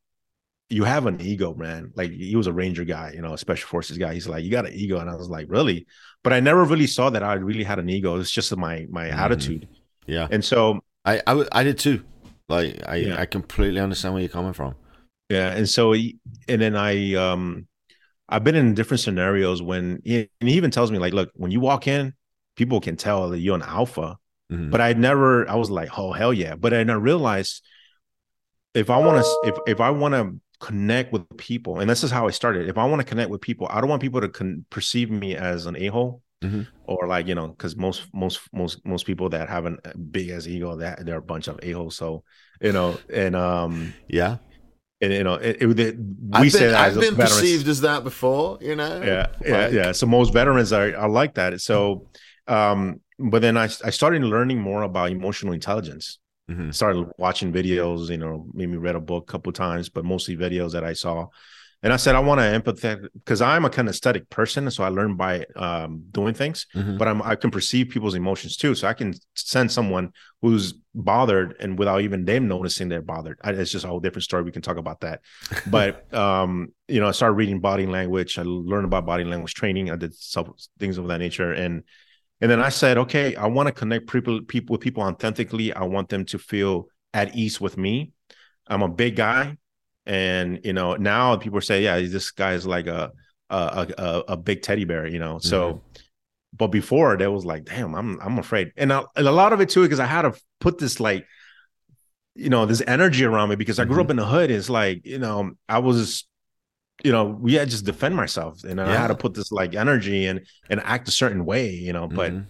you 0.70 0.84
have 0.84 1.06
an 1.06 1.20
ego, 1.20 1.54
man. 1.54 1.92
Like 1.96 2.10
he 2.10 2.36
was 2.36 2.46
a 2.46 2.52
ranger 2.52 2.84
guy, 2.84 3.12
you 3.14 3.22
know, 3.22 3.34
a 3.34 3.38
special 3.38 3.68
forces 3.68 3.98
guy. 3.98 4.14
He's 4.14 4.28
like, 4.28 4.44
you 4.44 4.50
got 4.50 4.66
an 4.66 4.72
ego, 4.72 4.98
and 4.98 5.10
I 5.10 5.16
was 5.16 5.28
like, 5.28 5.46
really? 5.48 5.86
But 6.22 6.32
I 6.32 6.40
never 6.40 6.64
really 6.64 6.86
saw 6.86 7.10
that 7.10 7.22
I 7.22 7.34
really 7.34 7.64
had 7.64 7.78
an 7.78 7.90
ego. 7.90 8.18
It's 8.18 8.30
just 8.30 8.56
my 8.56 8.86
my 8.90 9.08
mm-hmm. 9.08 9.18
attitude. 9.18 9.68
Yeah. 10.06 10.28
And 10.30 10.44
so 10.44 10.80
I, 11.04 11.20
I 11.26 11.44
I 11.52 11.62
did 11.64 11.78
too. 11.78 12.04
Like 12.48 12.82
I, 12.86 12.96
yeah. 12.96 13.20
I 13.20 13.26
completely 13.26 13.80
understand 13.80 14.14
where 14.14 14.22
you're 14.22 14.28
coming 14.28 14.52
from. 14.52 14.74
Yeah, 15.28 15.50
and 15.50 15.68
so 15.68 15.92
and 15.92 16.18
then 16.46 16.76
I 16.76 17.14
um 17.14 17.66
I've 18.28 18.44
been 18.44 18.56
in 18.56 18.74
different 18.74 19.00
scenarios 19.00 19.60
when 19.60 20.00
he, 20.04 20.28
and 20.40 20.48
he 20.48 20.56
even 20.56 20.70
tells 20.70 20.92
me 20.92 20.98
like, 20.98 21.12
look, 21.12 21.30
when 21.34 21.50
you 21.50 21.60
walk 21.60 21.88
in, 21.88 22.14
people 22.56 22.80
can 22.80 22.96
tell 22.96 23.30
that 23.30 23.38
you're 23.38 23.56
an 23.56 23.62
alpha. 23.62 24.18
Mm-hmm. 24.52 24.70
But 24.70 24.80
I 24.80 24.92
never 24.92 25.48
I 25.48 25.56
was 25.56 25.70
like, 25.70 25.98
oh 25.98 26.12
hell 26.12 26.32
yeah. 26.32 26.54
But 26.54 26.70
then 26.70 26.90
I 26.90 26.94
realized 26.94 27.62
if 28.74 28.90
I 28.90 28.98
want 28.98 29.24
to 29.24 29.48
if 29.48 29.58
if 29.66 29.80
I 29.80 29.90
want 29.90 30.14
to 30.14 30.34
connect 30.60 31.12
with 31.12 31.24
people, 31.36 31.80
and 31.80 31.88
this 31.88 32.04
is 32.04 32.10
how 32.10 32.26
I 32.26 32.30
started. 32.30 32.68
If 32.68 32.78
I 32.78 32.84
want 32.84 33.00
to 33.00 33.06
connect 33.06 33.30
with 33.30 33.40
people, 33.40 33.66
I 33.70 33.80
don't 33.80 33.90
want 33.90 34.02
people 34.02 34.20
to 34.20 34.28
con- 34.28 34.64
perceive 34.70 35.10
me 35.10 35.36
as 35.36 35.66
an 35.66 35.76
a 35.76 35.86
hole. 35.88 36.22
Mm-hmm. 36.42 36.62
or 36.86 37.06
like 37.06 37.26
you 37.26 37.34
know 37.34 37.48
because 37.48 37.76
most 37.76 38.04
most 38.14 38.40
most 38.54 38.82
most 38.86 39.04
people 39.04 39.28
that 39.28 39.50
have 39.50 39.66
a 39.66 39.76
big 39.98 40.30
as 40.30 40.48
ego 40.48 40.74
that 40.76 41.04
they're 41.04 41.18
a 41.18 41.22
bunch 41.22 41.48
of 41.48 41.60
a-holes 41.62 41.96
so 41.96 42.24
you 42.62 42.72
know 42.72 42.98
and 43.12 43.36
um 43.36 43.92
yeah 44.08 44.38
and 45.02 45.12
you 45.12 45.22
know 45.22 45.34
it, 45.34 45.58
it, 45.60 45.78
it 45.78 45.96
we 45.98 46.06
I've 46.32 46.50
say 46.50 46.60
been, 46.60 46.72
that 46.72 46.80
I've 46.80 46.94
been 46.94 47.14
veterans. 47.14 47.40
perceived 47.40 47.68
as 47.68 47.82
that 47.82 48.04
before 48.04 48.56
you 48.62 48.74
know 48.74 49.02
yeah 49.02 49.26
yeah 49.44 49.64
like, 49.64 49.72
yeah 49.74 49.92
so 49.92 50.06
most 50.06 50.32
veterans 50.32 50.72
are, 50.72 50.96
are 50.96 51.10
like 51.10 51.34
that 51.34 51.60
so 51.60 52.06
um 52.46 53.02
but 53.18 53.42
then 53.42 53.58
I, 53.58 53.64
I 53.64 53.90
started 53.90 54.22
learning 54.22 54.62
more 54.62 54.80
about 54.80 55.10
emotional 55.10 55.52
intelligence 55.52 56.18
mm-hmm. 56.50 56.70
started 56.70 57.06
watching 57.18 57.52
videos 57.52 58.10
you 58.10 58.18
know 58.18 58.46
maybe 58.52 58.76
read 58.76 58.96
a 58.96 59.00
book 59.00 59.28
a 59.28 59.32
couple 59.32 59.52
times 59.52 59.88
but 59.88 60.04
mostly 60.04 60.36
videos 60.36 60.72
that 60.72 60.84
i 60.84 60.92
saw 60.92 61.26
and 61.82 61.94
I 61.94 61.96
said, 61.96 62.14
I 62.14 62.20
want 62.20 62.40
to 62.40 62.44
empathetic 62.44 63.08
because 63.14 63.40
I'm 63.40 63.64
a 63.64 63.70
kinesthetic 63.70 64.28
person, 64.28 64.70
so 64.70 64.84
I 64.84 64.88
learn 64.88 65.16
by 65.16 65.46
um, 65.56 66.04
doing 66.10 66.34
things. 66.34 66.66
Mm-hmm. 66.74 66.98
But 66.98 67.08
I'm 67.08 67.22
I 67.22 67.36
can 67.36 67.50
perceive 67.50 67.88
people's 67.88 68.14
emotions 68.14 68.56
too, 68.56 68.74
so 68.74 68.86
I 68.86 68.92
can 68.92 69.14
send 69.34 69.72
someone 69.72 70.12
who's 70.42 70.74
bothered 70.94 71.56
and 71.58 71.78
without 71.78 72.02
even 72.02 72.26
them 72.26 72.48
noticing 72.48 72.90
they're 72.90 73.00
bothered. 73.00 73.38
I, 73.42 73.52
it's 73.52 73.70
just 73.70 73.86
a 73.86 73.88
whole 73.88 74.00
different 74.00 74.24
story. 74.24 74.42
We 74.42 74.52
can 74.52 74.60
talk 74.60 74.76
about 74.76 75.00
that. 75.00 75.22
but 75.68 76.12
um, 76.12 76.74
you 76.86 77.00
know, 77.00 77.08
I 77.08 77.12
started 77.12 77.34
reading 77.34 77.60
body 77.60 77.86
language. 77.86 78.38
I 78.38 78.42
learned 78.42 78.84
about 78.84 79.06
body 79.06 79.24
language 79.24 79.54
training. 79.54 79.90
I 79.90 79.96
did 79.96 80.14
some 80.14 80.52
things 80.78 80.98
of 80.98 81.08
that 81.08 81.18
nature, 81.18 81.50
and 81.50 81.84
and 82.40 82.50
then 82.50 82.60
I 82.60 82.70
said, 82.70 82.96
okay, 82.98 83.34
I 83.36 83.46
want 83.46 83.66
to 83.66 83.72
connect 83.72 84.10
people 84.10 84.40
people 84.42 84.74
with 84.74 84.80
people 84.80 85.02
authentically. 85.02 85.72
I 85.72 85.84
want 85.84 86.08
them 86.08 86.24
to 86.26 86.38
feel 86.38 86.86
at 87.12 87.34
ease 87.36 87.60
with 87.60 87.76
me. 87.76 88.12
I'm 88.66 88.82
a 88.82 88.88
big 88.88 89.16
guy 89.16 89.56
and 90.06 90.60
you 90.64 90.72
know 90.72 90.94
now 90.94 91.36
people 91.36 91.60
say 91.60 91.82
yeah 91.82 92.00
this 92.00 92.30
guy 92.30 92.54
is 92.54 92.66
like 92.66 92.86
a 92.86 93.12
a 93.50 93.86
a, 93.98 94.24
a 94.28 94.36
big 94.36 94.62
teddy 94.62 94.84
bear 94.84 95.06
you 95.06 95.18
know 95.18 95.38
so 95.38 95.74
mm-hmm. 95.74 96.02
but 96.56 96.68
before 96.68 97.16
there 97.16 97.30
was 97.30 97.44
like 97.44 97.64
damn 97.64 97.94
i'm 97.94 98.18
i'm 98.20 98.38
afraid 98.38 98.72
and, 98.76 98.92
I, 98.92 99.04
and 99.16 99.28
a 99.28 99.32
lot 99.32 99.52
of 99.52 99.60
it 99.60 99.68
too 99.68 99.82
because 99.82 100.00
i 100.00 100.06
had 100.06 100.22
to 100.22 100.34
put 100.60 100.78
this 100.78 101.00
like 101.00 101.26
you 102.34 102.48
know 102.48 102.64
this 102.64 102.82
energy 102.86 103.24
around 103.24 103.50
me 103.50 103.56
because 103.56 103.78
i 103.78 103.84
grew 103.84 103.96
mm-hmm. 103.96 104.02
up 104.02 104.10
in 104.10 104.16
the 104.16 104.26
hood 104.26 104.50
it's 104.50 104.70
like 104.70 105.04
you 105.04 105.18
know 105.18 105.52
i 105.68 105.78
was 105.78 106.26
you 107.04 107.12
know 107.12 107.24
we 107.24 107.54
had 107.54 107.68
just 107.68 107.84
defend 107.84 108.14
myself 108.14 108.62
and 108.64 108.78
yeah. 108.78 108.88
i 108.88 108.96
had 108.96 109.08
to 109.08 109.14
put 109.14 109.34
this 109.34 109.50
like 109.52 109.74
energy 109.74 110.26
and 110.26 110.46
and 110.68 110.80
act 110.80 111.08
a 111.08 111.10
certain 111.10 111.44
way 111.44 111.70
you 111.70 111.92
know 111.92 112.06
but 112.06 112.32
mm-hmm. 112.32 112.42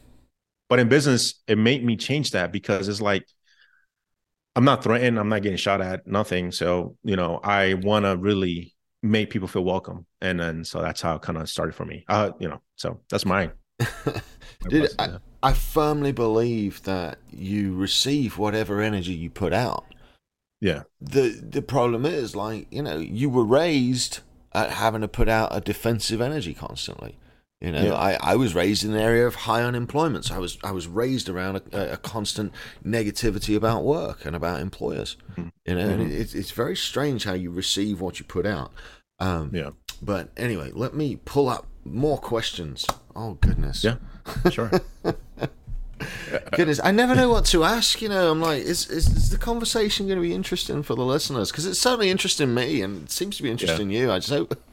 but 0.69 0.79
in 0.79 0.89
business 0.89 1.35
it 1.47 1.59
made 1.59 1.85
me 1.85 1.97
change 1.97 2.31
that 2.33 2.53
because 2.53 2.89
it's 2.89 3.01
like 3.01 3.25
I'm 4.57 4.65
not 4.65 4.83
threatened. 4.83 5.19
I'm 5.19 5.29
not 5.29 5.43
getting 5.43 5.57
shot 5.57 5.81
at. 5.81 6.07
Nothing. 6.07 6.53
So 6.53 6.97
you 7.05 7.17
know, 7.17 7.41
I 7.43 7.75
want 7.75 8.05
to 8.05 8.17
really 8.17 8.75
make 9.03 9.31
people 9.31 9.49
feel 9.49 9.65
welcome, 9.65 10.07
and 10.21 10.39
then 10.39 10.65
so 10.65 10.83
that's 10.83 11.01
how 11.01 11.17
it 11.17 11.23
kind 11.23 11.39
of 11.39 11.49
started 11.49 11.75
for 11.75 11.85
me. 11.85 12.05
Uh, 12.09 12.33
you 12.39 12.49
know, 12.49 12.61
so 12.77 13.01
that's 13.11 13.25
mine. 13.25 13.53
Dude, 14.69 14.91
I, 14.99 15.17
I 15.43 15.53
firmly 15.55 16.13
believe 16.13 16.83
that 16.83 17.19
you 17.31 17.75
receive 17.75 18.37
whatever 18.37 18.81
energy 18.81 19.15
you 19.15 19.31
put 19.31 19.53
out. 19.53 19.87
Yeah. 20.61 20.83
The 21.01 21.43
the 21.43 21.63
problem 21.63 22.05
is 22.05 22.37
like, 22.37 22.67
you 22.71 22.83
know, 22.83 22.99
you 22.99 23.31
were 23.31 23.45
raised 23.45 24.21
at 24.53 24.71
having 24.71 25.01
to 25.03 25.09
put 25.09 25.29
out 25.29 25.55
a 25.55 25.61
defensive 25.61 26.21
energy 26.21 26.55
constantly. 26.55 27.17
You 27.61 27.73
know, 27.73 27.83
Yeah. 27.83 27.95
I, 27.95 28.19
I 28.23 28.37
was 28.37 28.55
raised 28.55 28.85
in 28.85 28.93
an 28.93 28.99
area 29.01 29.27
of 29.27 29.35
high 29.35 29.63
unemployment. 29.63 30.25
So 30.25 30.35
I 30.35 30.39
was 30.39 30.57
I 30.65 30.71
was 30.73 30.87
raised 30.87 31.29
around 31.29 31.61
a, 31.73 31.93
a 31.93 31.97
constant 31.99 32.53
negativity 32.85 33.55
about 33.55 33.85
work 33.85 34.25
and 34.25 34.35
about 34.35 34.61
employers. 34.61 35.17
You 35.37 35.75
know, 35.75 35.79
and 35.79 36.11
it, 36.11 36.35
it's 36.35 36.51
very 36.53 36.75
strange 36.77 37.25
how 37.25 37.35
you 37.35 37.51
receive 37.51 38.01
what 38.01 38.19
you 38.19 38.25
put 38.25 38.47
out. 38.47 38.73
Um, 39.19 39.51
Yeah. 39.53 39.71
But 40.03 40.31
anyway, 40.39 40.71
let 40.73 40.95
me 40.95 41.17
pull 41.27 41.51
up 41.51 41.67
more 41.85 42.17
questions. 42.19 42.87
Oh 43.15 43.35
goodness. 43.35 43.85
Yeah. 43.85 43.97
Sure. 44.51 44.71
Goodness, 46.53 46.81
I 46.83 46.91
never 46.91 47.15
know 47.15 47.29
what 47.29 47.45
to 47.47 47.65
ask. 47.65 48.01
You 48.03 48.09
know, 48.09 48.31
I'm 48.31 48.41
like, 48.41 48.63
is 48.63 48.89
is, 48.91 49.09
is 49.09 49.31
the 49.31 49.39
conversation 49.39 50.07
going 50.07 50.19
to 50.19 50.23
be 50.23 50.35
interesting 50.35 50.83
for 50.83 50.95
the 50.95 51.05
listeners? 51.05 51.51
Because 51.51 51.67
it's 51.67 51.79
certainly 51.79 52.11
interesting 52.11 52.55
me, 52.55 52.83
and 52.83 53.05
it 53.05 53.11
seems 53.11 53.37
to 53.39 53.43
be 53.43 53.51
interesting 53.51 53.91
you. 53.91 54.11
I 54.11 54.19
just 54.19 54.31
hope. 54.31 54.59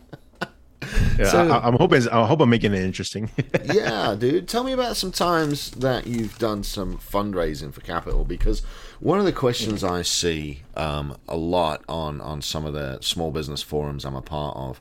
Yeah, 1.17 1.25
So- 1.25 1.49
I, 1.49 1.67
I'm 1.67 1.73
hoping. 1.73 2.07
I 2.09 2.25
hope 2.27 2.39
I'm 2.39 2.49
making 2.49 2.73
it 2.73 2.81
interesting. 2.83 3.31
yeah, 3.65 4.15
dude. 4.17 4.47
Tell 4.47 4.63
me 4.63 4.71
about 4.71 4.95
some 4.95 5.11
times 5.11 5.71
that 5.71 6.05
you've 6.07 6.37
done 6.37 6.63
some 6.63 6.97
fundraising 6.99 7.73
for 7.73 7.81
capital 7.81 8.23
because 8.23 8.61
one 8.99 9.19
of 9.19 9.25
the 9.25 9.31
questions 9.33 9.83
I 9.83 10.03
see 10.03 10.61
um, 10.75 11.17
a 11.27 11.35
lot 11.35 11.83
on 11.89 12.21
on 12.21 12.41
some 12.41 12.65
of 12.65 12.73
the 12.73 12.99
small 13.01 13.31
business 13.31 13.61
forums 13.63 14.05
I'm 14.05 14.15
a 14.15 14.21
part 14.21 14.55
of 14.55 14.79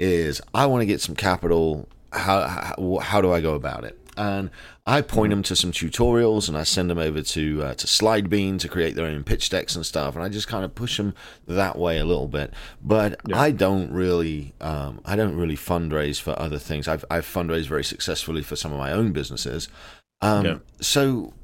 is 0.00 0.42
I 0.52 0.66
want 0.66 0.82
to 0.82 0.86
get 0.86 1.00
some 1.00 1.14
capital. 1.14 1.88
How, 2.12 2.46
how 2.48 2.98
how 3.00 3.20
do 3.20 3.32
I 3.32 3.40
go 3.40 3.54
about 3.54 3.84
it? 3.84 3.98
And 4.16 4.50
I 4.86 5.02
point 5.02 5.30
them 5.30 5.42
to 5.44 5.56
some 5.56 5.72
tutorials 5.72 6.48
and 6.48 6.56
I 6.56 6.62
send 6.62 6.90
them 6.90 6.98
over 6.98 7.22
to 7.22 7.62
uh, 7.62 7.74
to 7.74 7.86
SlideBean 7.86 8.58
to 8.60 8.68
create 8.68 8.94
their 8.94 9.06
own 9.06 9.24
pitch 9.24 9.50
decks 9.50 9.76
and 9.76 9.84
stuff. 9.84 10.14
And 10.14 10.24
I 10.24 10.28
just 10.28 10.48
kind 10.48 10.64
of 10.64 10.74
push 10.74 10.96
them 10.96 11.14
that 11.46 11.78
way 11.78 11.98
a 11.98 12.04
little 12.04 12.28
bit. 12.28 12.52
But 12.82 13.20
I 13.32 13.50
don't 13.50 13.92
really 13.92 14.54
um, 14.60 15.00
I 15.04 15.16
don't 15.16 15.36
really 15.36 15.56
fundraise 15.56 16.20
for 16.20 16.38
other 16.38 16.58
things. 16.58 16.88
I've 16.88 17.04
I've 17.10 17.26
fundraised 17.26 17.66
very 17.66 17.84
successfully 17.84 18.42
for 18.42 18.56
some 18.56 18.72
of 18.72 18.78
my 18.78 18.92
own 18.92 19.12
businesses. 19.12 19.68
Um, 20.20 20.44
Yeah. 20.44 20.58
So 20.80 21.34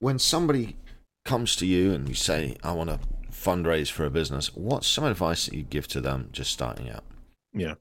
when 0.00 0.18
somebody 0.18 0.76
comes 1.24 1.54
to 1.56 1.66
you 1.66 1.92
and 1.92 2.08
you 2.08 2.14
say 2.14 2.56
I 2.62 2.72
want 2.72 2.90
to 2.90 2.98
fundraise 3.30 3.90
for 3.90 4.04
a 4.04 4.10
business, 4.10 4.54
what's 4.54 4.86
some 4.88 5.04
advice 5.04 5.46
that 5.46 5.54
you 5.54 5.62
give 5.62 5.86
to 5.88 6.00
them 6.00 6.28
just 6.32 6.50
starting 6.52 6.90
out? 6.90 7.04
Yeah, 7.52 7.74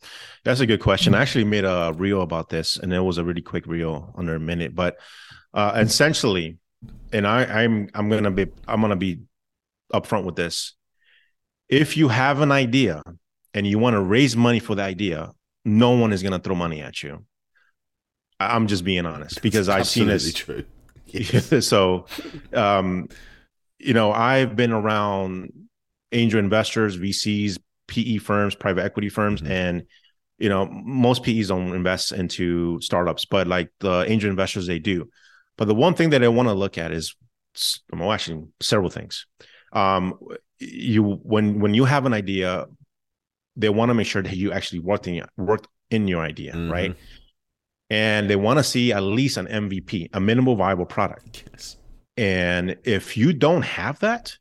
that's 0.44 0.62
a 0.62 0.66
good 0.66 0.82
question. 0.82 1.14
I 1.14 1.22
actually 1.22 1.44
made 1.44 1.64
a 1.64 1.94
reel 1.96 2.22
about 2.22 2.50
this, 2.50 2.78
and 2.78 2.92
it 2.92 3.00
was 3.00 3.18
a 3.18 3.24
really 3.24 3.42
quick 3.42 3.68
reel, 3.68 4.12
under 4.18 4.36
a 4.36 4.40
minute. 4.40 4.74
But 4.74 4.98
uh, 5.54 5.74
essentially, 5.76 6.58
and 7.14 7.28
I, 7.28 7.44
I'm 7.44 7.90
I'm 7.94 8.10
gonna 8.10 8.32
be 8.32 8.48
I'm 8.68 8.82
gonna 8.82 8.96
be 8.96 9.20
upfront 9.94 10.24
with 10.24 10.36
this. 10.36 10.76
If 11.68 11.98
you 11.98 12.08
have 12.08 12.42
an 12.42 12.52
idea 12.52 13.04
and 13.54 13.68
you 13.68 13.78
want 13.78 13.94
to 13.94 14.02
raise 14.02 14.36
money 14.36 14.60
for 14.60 14.74
the 14.74 14.82
idea, 14.82 15.32
no 15.66 15.92
one 15.92 16.14
is 16.14 16.24
gonna 16.24 16.40
throw 16.40 16.56
money 16.56 16.82
at 16.82 17.04
you. 17.04 17.26
I'm 18.40 18.68
just 18.68 18.84
being 18.84 19.06
honest 19.06 19.42
because 19.42 19.70
I've 19.70 19.88
seen 19.88 20.08
this. 20.08 20.34
true. 20.34 20.64
so, 21.62 22.06
um, 22.54 23.10
you 23.78 23.94
know, 23.94 24.12
I've 24.12 24.56
been 24.56 24.72
around 24.72 25.52
angel 26.12 26.40
investors, 26.40 26.98
VCs, 26.98 27.58
PE 27.90 28.18
firms, 28.18 28.56
private 28.56 28.84
equity 28.84 29.10
firms, 29.10 29.42
Mhm. 29.42 29.50
and 29.50 29.84
you 30.38 30.48
know, 30.48 30.70
most 30.72 31.24
PEs 31.24 31.50
don't 31.50 31.76
invest 31.76 32.14
into 32.14 32.80
startups, 32.80 33.26
but 33.26 33.46
like 33.46 33.70
the 33.82 34.06
angel 34.08 34.30
investors, 34.30 34.68
they 34.68 34.80
do. 34.80 35.10
But 35.58 35.66
the 35.66 35.76
one 35.76 35.96
thing 35.96 36.12
that 36.12 36.24
I 36.24 36.30
want 36.30 36.48
to 36.48 36.54
look 36.54 36.78
at 36.78 36.94
is, 36.94 37.14
well, 37.92 38.14
actually, 38.14 38.46
several 38.62 38.90
things. 38.90 39.26
Um, 39.74 40.18
you 40.60 41.04
when 41.04 41.60
when 41.60 41.74
you 41.74 41.84
have 41.84 42.06
an 42.06 42.14
idea, 42.14 42.68
they 43.58 43.70
want 43.70 43.90
to 43.90 43.94
make 43.94 44.08
sure 44.08 44.24
that 44.24 44.38
you 44.38 44.54
actually 44.54 44.80
worked 44.80 45.08
in 45.08 45.26
worked 45.36 45.68
in 45.90 46.08
your 46.08 46.22
idea, 46.22 46.54
Mhm. 46.54 46.72
right? 46.72 46.96
And 47.90 48.30
they 48.30 48.36
want 48.38 48.60
to 48.60 48.64
see 48.64 48.94
at 48.94 49.04
least 49.04 49.36
an 49.38 49.48
MVP, 49.48 50.10
a 50.14 50.20
minimal 50.20 50.56
viable 50.56 50.86
product. 50.86 51.44
Yes. 51.52 51.78
And 52.16 52.78
if 52.84 53.18
you 53.18 53.34
don't 53.34 53.64
have 53.64 54.00
that, 54.00 54.38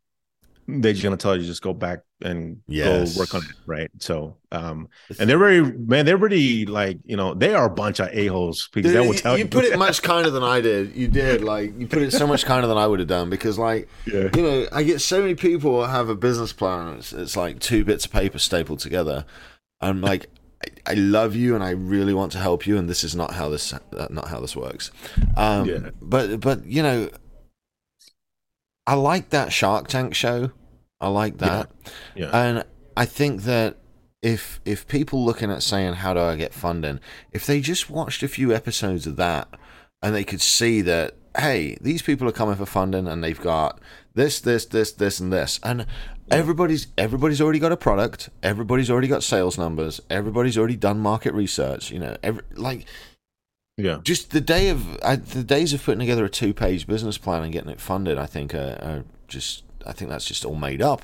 they're 0.71 0.93
just 0.93 1.03
gonna 1.03 1.16
tell 1.16 1.35
you 1.35 1.47
just 1.47 1.62
go 1.62 1.73
back 1.73 2.01
and 2.23 2.59
Yes. 2.69 3.14
go 3.14 3.21
work 3.21 3.35
on 3.35 3.41
it, 3.43 3.57
right? 3.64 3.91
So, 4.01 4.37
um, 4.53 4.89
and 5.19 5.29
they're 5.31 5.39
very 5.39 5.62
man, 5.62 6.05
they're 6.05 6.19
really 6.19 6.66
like 6.66 6.99
you 7.07 7.16
know 7.16 7.33
they 7.33 7.55
are 7.55 7.64
a 7.64 7.71
bunch 7.71 8.01
of 8.01 8.09
a 8.12 8.27
holes 8.27 8.69
because 8.75 8.93
Dude, 8.93 9.01
they 9.03 9.07
will 9.07 9.14
you, 9.14 9.21
tell 9.21 9.39
you. 9.39 9.45
you 9.45 9.51
put 9.51 9.64
it 9.64 9.79
much 9.87 10.03
kinder 10.03 10.29
than 10.31 10.43
I 10.43 10.61
did. 10.61 10.95
You 10.95 11.09
did 11.09 11.43
like 11.43 11.79
you 11.81 11.87
put 11.87 12.03
it 12.03 12.12
so 12.12 12.27
much 12.27 12.45
kinder 12.45 12.66
than 12.69 12.77
I 12.77 12.87
would 12.87 12.99
have 12.99 13.09
done 13.09 13.31
because 13.31 13.59
like 13.59 13.89
yeah, 14.07 14.29
you 14.37 14.43
know 14.43 14.66
I 14.71 14.83
get 14.83 15.01
so 15.01 15.21
many 15.23 15.35
people 15.35 15.87
have 15.87 16.11
a 16.11 16.14
business 16.14 16.53
plan. 16.53 16.99
It's, 16.99 17.12
it's 17.14 17.37
like 17.37 17.61
two 17.61 17.85
bits 17.85 18.05
of 18.05 18.12
paper 18.12 18.39
stapled 18.39 18.79
together. 18.81 19.25
I'm 19.81 20.01
like. 20.01 20.27
I- 20.27 20.33
I 20.89 20.95
love 20.95 21.37
you 21.37 21.55
and 21.55 21.62
I 21.62 21.71
really 21.71 22.12
want 22.12 22.33
to 22.33 22.39
help 22.39 22.66
you, 22.66 22.79
and 22.79 22.89
this 22.91 23.05
is 23.05 23.14
not 23.14 23.33
how 23.35 23.49
this 23.49 23.73
uh, 23.73 24.09
not 24.11 24.27
how 24.27 24.41
this 24.41 24.57
works. 24.57 24.91
Um, 25.37 25.69
Yeah. 25.69 25.91
But 26.03 26.41
but 26.41 26.66
you 26.66 26.83
know, 26.83 27.09
I 28.89 28.95
like 28.95 29.31
that 29.31 29.53
Shark 29.53 29.87
Tank 29.87 30.14
show. 30.16 30.51
I 31.01 31.09
like 31.09 31.38
that. 31.38 31.70
yeah, 32.14 32.30
And 32.32 32.64
I 32.96 33.05
think 33.05 33.42
that 33.42 33.76
if 34.20 34.61
if 34.64 34.86
people 34.88 35.24
looking 35.24 35.51
at 35.51 35.62
saying 35.62 35.94
how 35.94 36.14
do 36.14 36.20
I 36.20 36.36
get 36.36 36.53
funding, 36.53 37.01
if 37.32 37.46
they 37.46 37.61
just 37.61 37.88
watched 37.88 38.22
a 38.22 38.28
few 38.28 38.53
episodes 38.53 39.07
of 39.07 39.16
that 39.16 39.49
and 40.03 40.14
they 40.14 40.24
could 40.24 40.40
see 40.40 40.80
that 40.82 41.14
hey, 41.38 41.76
these 41.80 42.03
people 42.03 42.28
are 42.28 42.32
coming 42.32 42.57
for 42.57 42.66
funding 42.66 43.07
and 43.07 43.22
they've 43.22 43.40
got 43.40 43.80
this, 44.14 44.40
this, 44.40 44.66
this, 44.66 44.90
this, 44.92 45.20
and 45.20 45.32
this, 45.32 45.61
and 45.62 45.86
everybody's 46.30 46.88
everybody's 46.96 47.40
already 47.40 47.59
got 47.59 47.72
a 47.72 47.76
product, 47.76 48.28
everybody's 48.42 48.90
already 48.90 49.09
got 49.09 49.22
sales 49.22 49.57
numbers, 49.57 50.01
everybody's 50.11 50.59
already 50.59 50.76
done 50.76 50.99
market 50.99 51.32
research. 51.32 51.90
You 51.90 52.01
know, 52.01 52.16
every 52.22 52.42
like 52.55 52.86
yeah, 53.76 54.01
just 54.03 54.32
the 54.32 54.40
day 54.40 54.68
of 54.68 54.99
I, 55.05 55.16
the 55.16 55.44
days 55.44 55.72
of 55.72 55.84
putting 55.84 56.01
together 56.01 56.24
a 56.24 56.30
two 56.30 56.53
page 56.53 56.86
business 56.86 57.18
plan 57.18 57.44
and 57.44 57.53
getting 57.53 57.70
it 57.70 57.80
funded. 57.80 58.18
I 58.18 58.26
think 58.26 58.55
are, 58.55 58.78
are 58.82 59.05
just 59.28 59.62
I 59.89 59.93
think 59.93 60.11
that's 60.11 60.26
just 60.26 60.45
all 60.45 60.55
made 60.55 60.82
up. 60.82 61.03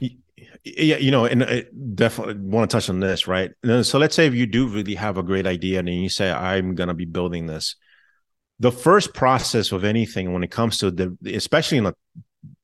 yeah. 0.00 0.96
You 0.96 1.10
know, 1.10 1.24
and 1.24 1.44
I 1.44 1.64
definitely 1.94 2.34
want 2.34 2.68
to 2.70 2.76
touch 2.76 2.90
on 2.90 3.00
this, 3.00 3.26
right? 3.26 3.52
So 3.82 3.98
let's 3.98 4.14
say 4.14 4.26
if 4.26 4.34
you 4.34 4.46
do 4.46 4.68
really 4.68 4.94
have 4.96 5.16
a 5.16 5.22
great 5.22 5.46
idea 5.46 5.78
and 5.78 5.88
you 5.88 6.08
say 6.08 6.30
I'm 6.30 6.74
gonna 6.74 6.94
be 6.94 7.04
building 7.06 7.46
this, 7.46 7.76
the 8.58 8.72
first 8.72 9.14
process 9.14 9.72
of 9.72 9.84
anything 9.84 10.32
when 10.32 10.42
it 10.42 10.50
comes 10.50 10.78
to 10.78 10.90
the, 10.90 11.16
especially 11.34 11.78
in 11.78 11.86
a 11.86 11.94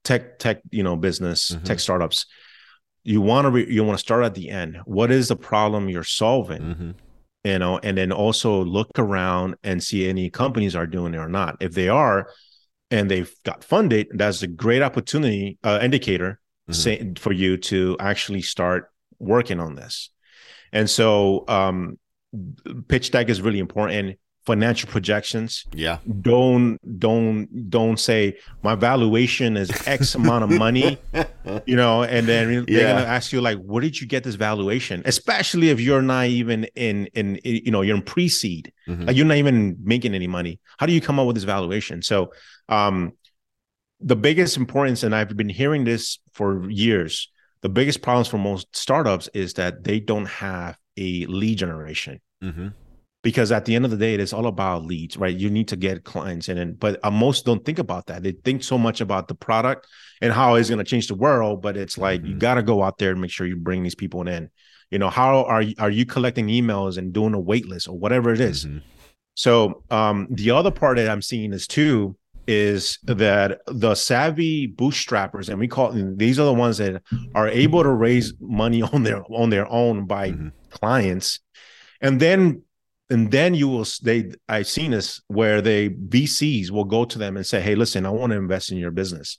tech 0.02 0.38
tech 0.38 0.60
you 0.70 0.82
know 0.82 0.96
business 0.96 1.50
Mhm. 1.52 1.64
tech 1.64 1.80
startups 1.80 2.26
you 3.04 3.20
want 3.20 3.44
to 3.46 3.50
re- 3.50 3.72
you 3.72 3.82
want 3.84 3.98
to 3.98 4.02
start 4.02 4.24
at 4.24 4.34
the 4.34 4.48
end 4.50 4.78
what 4.84 5.10
is 5.10 5.28
the 5.28 5.36
problem 5.36 5.88
you're 5.88 6.04
solving 6.04 6.62
Mm-hmm. 6.62 6.90
you 7.44 7.58
know 7.58 7.78
and 7.82 7.96
then 7.98 8.12
also 8.12 8.62
look 8.64 8.90
around 8.98 9.56
and 9.64 9.82
see 9.82 10.08
any 10.08 10.30
companies 10.30 10.76
are 10.76 10.86
doing 10.86 11.14
it 11.14 11.18
or 11.18 11.28
not 11.28 11.56
if 11.60 11.72
they 11.74 11.88
are 11.88 12.28
and 12.94 13.10
they've 13.10 13.34
got 13.44 13.64
funded 13.64 14.06
that's 14.14 14.42
a 14.42 14.46
great 14.46 14.82
opportunity 14.82 15.58
uh, 15.68 15.78
indicator 15.82 16.32
Mhm. 16.68 16.74
say, 16.74 17.12
for 17.24 17.32
you 17.32 17.58
to 17.70 17.78
actually 18.00 18.40
start 18.54 18.82
working 19.18 19.60
on 19.60 19.74
this 19.74 20.10
and 20.72 20.88
so 20.88 21.44
um 21.48 21.98
pitch 22.88 23.10
deck 23.10 23.28
is 23.28 23.42
really 23.46 23.58
important 23.58 24.18
financial 24.46 24.88
projections 24.90 25.64
Yeah. 25.72 25.98
don't 26.20 26.78
don't 26.98 27.48
don't 27.70 27.98
say 27.98 28.36
my 28.62 28.74
valuation 28.74 29.56
is 29.56 29.70
x 29.86 30.14
amount 30.14 30.44
of 30.44 30.50
money 30.50 30.98
you 31.66 31.76
know 31.76 32.02
and 32.02 32.26
then 32.26 32.64
they're 32.66 32.94
gonna 32.94 33.06
ask 33.06 33.32
you 33.32 33.40
like 33.40 33.58
where 33.58 33.80
did 33.80 33.98
you 34.00 34.06
get 34.06 34.22
this 34.22 34.34
valuation 34.34 35.02
especially 35.06 35.70
if 35.70 35.80
you're 35.80 36.02
not 36.02 36.26
even 36.26 36.64
in 36.74 37.06
in 37.14 37.38
you 37.44 37.70
know 37.70 37.80
you're 37.82 37.96
in 37.96 38.02
pre-seed 38.02 38.70
Mhm. 38.86 39.06
like 39.06 39.16
you're 39.16 39.24
not 39.24 39.38
even 39.38 39.76
making 39.82 40.14
any 40.14 40.26
money 40.26 40.60
how 40.78 40.84
do 40.86 40.92
you 40.92 41.00
come 41.00 41.18
up 41.18 41.26
with 41.26 41.36
this 41.36 41.44
valuation 41.44 42.02
so 42.02 42.30
um 42.68 43.12
the 44.00 44.16
biggest 44.16 44.56
importance 44.58 45.02
and 45.04 45.14
i've 45.16 45.34
been 45.36 45.48
hearing 45.48 45.84
this 45.84 46.18
for 46.32 46.68
years 46.70 47.30
the 47.62 47.68
biggest 47.70 48.02
problems 48.02 48.28
for 48.28 48.36
most 48.36 48.66
startups 48.76 49.26
is 49.32 49.54
that 49.54 49.84
they 49.84 49.98
don't 50.00 50.26
have 50.26 50.76
a 50.98 51.24
lead 51.26 51.56
generation 51.58 52.20
Mm-hmm. 52.42 52.68
Because 53.24 53.50
at 53.50 53.64
the 53.64 53.74
end 53.74 53.84
of 53.84 53.90
the 53.90 53.96
day 53.96 54.14
it 54.14 54.20
is 54.20 54.32
all 54.32 54.46
about 54.46 54.84
leads 54.84 55.16
right 55.16 55.36
you 55.36 55.50
need 55.50 55.66
to 55.66 55.76
get 55.76 56.04
clients 56.04 56.48
in 56.48 56.58
and 56.58 56.78
but 56.78 57.00
uh, 57.02 57.10
most 57.10 57.44
don't 57.44 57.64
think 57.64 57.80
about 57.80 58.06
that 58.06 58.22
they 58.22 58.32
think 58.44 58.62
so 58.62 58.78
much 58.78 59.00
about 59.00 59.26
the 59.26 59.34
product 59.34 59.88
and 60.20 60.32
how 60.32 60.54
it's 60.54 60.68
going 60.68 60.78
to 60.78 60.84
change 60.84 61.08
the 61.08 61.14
world 61.16 61.60
but 61.60 61.76
it's 61.76 61.98
like 61.98 62.22
you 62.24 62.34
Mhm. 62.36 62.38
got 62.38 62.54
to 62.54 62.62
go 62.62 62.82
out 62.84 62.98
there 62.98 63.10
and 63.10 63.20
make 63.20 63.32
sure 63.32 63.46
you 63.46 63.56
bring 63.56 63.82
these 63.82 63.96
people 63.96 64.28
in 64.28 64.48
you 64.90 64.98
know 64.98 65.10
how 65.10 65.44
are 65.46 65.62
you, 65.62 65.74
are 65.80 65.90
you 65.90 66.06
collecting 66.06 66.46
emails 66.46 66.98
and 66.98 67.12
doing 67.12 67.34
a 67.34 67.40
wait 67.40 67.66
list 67.66 67.88
or 67.88 67.98
whatever 67.98 68.32
it 68.32 68.40
is? 68.40 68.66
Mhm. 68.66 68.82
so 69.34 69.82
um 69.90 70.28
the 70.30 70.50
other 70.50 70.70
part 70.70 70.96
that 70.98 71.08
i'm 71.08 71.22
seeing 71.22 71.52
is 71.52 71.66
too 71.66 72.16
is 72.46 72.98
that 73.04 73.60
the 73.66 73.94
savvy 73.94 74.68
bootstrappers 74.68 75.48
and 75.48 75.58
we 75.58 75.66
call 75.66 75.90
these 76.16 76.38
are 76.38 76.44
the 76.44 76.52
ones 76.52 76.76
that 76.76 77.00
are 77.34 77.48
able 77.48 77.82
to 77.82 77.88
raise 77.90 78.34
money 78.38 78.82
on 78.92 79.02
their 79.02 79.22
on 79.32 79.48
their 79.48 79.66
own 79.72 80.04
by 80.06 80.30
Mhm. 80.32 80.52
clients 80.70 81.40
and 82.02 82.20
then 82.20 82.60
and 83.10 83.30
then 83.30 83.54
you 83.54 83.68
will 83.68 83.86
they 84.02 84.32
i've 84.48 84.66
seen 84.66 84.90
this 84.92 85.20
where 85.28 85.60
they 85.60 85.90
vcs 85.90 86.70
will 86.70 86.84
go 86.84 87.04
to 87.04 87.18
them 87.18 87.36
and 87.36 87.46
say 87.46 87.60
hey 87.60 87.74
listen 87.74 88.06
i 88.06 88.10
want 88.10 88.30
to 88.32 88.36
invest 88.38 88.70
in 88.72 88.78
your 88.78 88.90
business. 88.90 89.38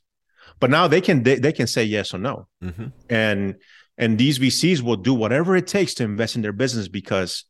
But 0.60 0.70
now 0.70 0.88
they 0.88 1.02
can 1.02 1.24
they, 1.24 1.36
they 1.36 1.52
can 1.52 1.68
say 1.68 1.84
yes 1.84 2.14
or 2.14 2.20
no. 2.20 2.48
Mhm. 2.64 2.92
and 3.10 3.56
and 3.98 4.18
these 4.18 4.40
vcs 4.40 4.82
will 4.82 4.96
do 4.98 5.14
whatever 5.14 5.56
it 5.56 5.68
takes 5.68 5.94
to 5.96 6.04
invest 6.04 6.36
in 6.36 6.42
their 6.42 6.54
business 6.54 6.88
because 6.88 7.46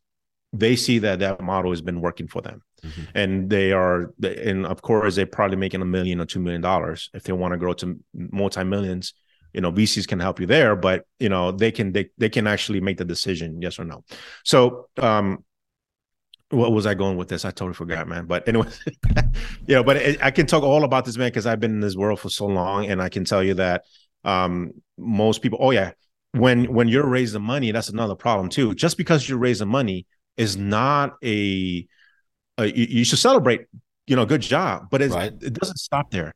they 0.52 0.74
see 0.76 0.98
that 1.00 1.18
that 1.18 1.40
model 1.40 1.70
has 1.72 1.82
been 1.82 2.00
working 2.00 2.28
for 2.28 2.40
them. 2.42 2.62
Mm-hmm. 2.84 3.02
and 3.14 3.50
they 3.50 3.72
are 3.72 4.12
and 4.22 4.66
of 4.66 4.82
course 4.82 5.14
they're 5.16 5.26
probably 5.26 5.56
making 5.56 5.80
a 5.80 5.86
million 5.86 6.20
or 6.20 6.26
two 6.26 6.40
million 6.40 6.60
dollars 6.60 7.08
if 7.14 7.22
they 7.22 7.32
want 7.32 7.52
to 7.52 7.58
grow 7.58 7.72
to 7.74 7.98
multi-millions. 8.14 9.14
You 9.54 9.62
know 9.62 9.72
vcs 9.72 10.06
can 10.06 10.20
help 10.20 10.40
you 10.40 10.46
there 10.46 10.76
but 10.76 11.04
you 11.18 11.30
know 11.30 11.52
they 11.52 11.70
can 11.72 11.92
they, 11.92 12.10
they 12.18 12.28
can 12.28 12.46
actually 12.46 12.80
make 12.80 12.98
the 12.98 13.04
decision 13.04 13.62
yes 13.62 13.78
or 13.78 13.84
no. 13.84 14.04
So 14.44 14.88
um 14.98 15.44
what 16.50 16.72
was 16.72 16.86
I 16.86 16.94
going 16.94 17.16
with 17.16 17.28
this? 17.28 17.44
I 17.44 17.50
totally 17.50 17.74
forgot, 17.74 18.06
man. 18.06 18.26
But 18.26 18.46
anyway, 18.46 18.68
yeah, 19.66 19.82
but 19.82 19.96
it, 19.96 20.22
I 20.22 20.30
can 20.30 20.46
talk 20.46 20.62
all 20.62 20.84
about 20.84 21.04
this, 21.04 21.16
man, 21.16 21.28
because 21.28 21.46
I've 21.46 21.60
been 21.60 21.72
in 21.72 21.80
this 21.80 21.96
world 21.96 22.20
for 22.20 22.28
so 22.28 22.46
long, 22.46 22.86
and 22.86 23.02
I 23.02 23.08
can 23.08 23.24
tell 23.24 23.42
you 23.42 23.54
that 23.54 23.84
um, 24.24 24.72
most 24.96 25.42
people. 25.42 25.58
Oh 25.60 25.72
yeah, 25.72 25.92
when 26.32 26.72
when 26.72 26.88
you're 26.88 27.06
raising 27.06 27.42
money, 27.42 27.72
that's 27.72 27.88
another 27.88 28.14
problem 28.14 28.48
too. 28.48 28.74
Just 28.74 28.96
because 28.96 29.28
you're 29.28 29.38
raising 29.38 29.68
money 29.68 30.06
is 30.36 30.56
not 30.56 31.14
a, 31.24 31.86
a 32.58 32.66
you, 32.66 32.86
you, 32.88 33.04
should 33.04 33.18
celebrate. 33.18 33.62
You 34.06 34.14
know, 34.14 34.24
good 34.24 34.42
job, 34.42 34.86
but 34.90 35.00
right. 35.00 35.32
it 35.40 35.52
doesn't 35.52 35.78
stop 35.78 36.12
there. 36.12 36.32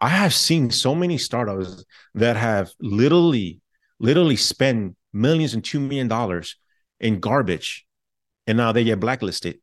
I 0.00 0.08
have 0.08 0.34
seen 0.34 0.70
so 0.70 0.96
many 0.96 1.16
startups 1.16 1.84
that 2.14 2.36
have 2.36 2.72
literally, 2.80 3.60
literally 4.00 4.34
spent 4.34 4.96
millions 5.12 5.54
and 5.54 5.64
two 5.64 5.78
million 5.78 6.08
dollars 6.08 6.56
in 6.98 7.20
garbage 7.20 7.86
and 8.46 8.56
now 8.56 8.72
they 8.72 8.84
get 8.84 9.00
blacklisted. 9.00 9.58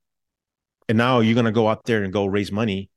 And 0.90 0.98
now 0.98 1.20
you're 1.20 1.36
gonna 1.36 1.52
go 1.52 1.68
out 1.68 1.86
there 1.86 2.04
and 2.04 2.12
go 2.12 2.26
raise 2.26 2.52
money. 2.52 2.90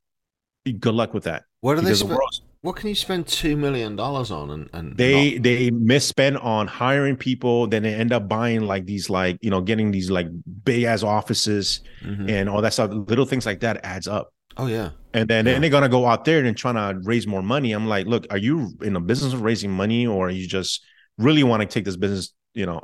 Good 0.64 0.94
luck 0.94 1.14
with 1.14 1.24
that. 1.24 1.44
What 1.60 1.78
are 1.78 1.82
they? 1.82 1.94
Sp- 1.94 2.08
the 2.08 2.40
what 2.62 2.76
can 2.76 2.88
you 2.88 2.94
spend 2.94 3.26
two 3.26 3.58
million 3.58 3.94
dollars 3.94 4.30
on? 4.30 4.50
And, 4.50 4.70
and 4.72 4.96
they 4.96 5.34
not- 5.34 5.42
they 5.42 5.70
misspend 5.70 6.42
on 6.42 6.66
hiring 6.66 7.14
people. 7.16 7.66
Then 7.66 7.82
they 7.82 7.94
end 7.94 8.12
up 8.12 8.26
buying 8.26 8.62
like 8.62 8.86
these 8.86 9.10
like 9.10 9.38
you 9.42 9.50
know 9.50 9.60
getting 9.60 9.90
these 9.90 10.10
like 10.10 10.28
big 10.64 10.84
ass 10.84 11.02
offices 11.02 11.82
mm-hmm. 12.02 12.28
and 12.28 12.48
all 12.48 12.62
that 12.62 12.72
stuff. 12.72 12.90
Little 12.90 13.26
things 13.26 13.44
like 13.44 13.60
that 13.60 13.84
adds 13.84 14.08
up. 14.08 14.32
Oh 14.56 14.66
yeah. 14.66 14.90
And 15.12 15.28
then, 15.28 15.44
yeah. 15.44 15.52
then 15.52 15.60
they're 15.60 15.70
gonna 15.70 15.88
go 15.88 16.06
out 16.06 16.24
there 16.24 16.42
and 16.42 16.56
trying 16.56 16.76
to 16.76 17.00
raise 17.06 17.26
more 17.26 17.42
money. 17.42 17.72
I'm 17.72 17.86
like, 17.86 18.06
look, 18.06 18.26
are 18.30 18.38
you 18.38 18.72
in 18.82 18.94
the 18.94 19.00
business 19.00 19.32
of 19.34 19.42
raising 19.42 19.70
money, 19.70 20.06
or 20.06 20.30
you 20.30 20.48
just 20.48 20.82
really 21.18 21.44
want 21.44 21.60
to 21.60 21.66
take 21.66 21.84
this 21.84 21.96
business, 21.96 22.32
you 22.54 22.66
know, 22.66 22.80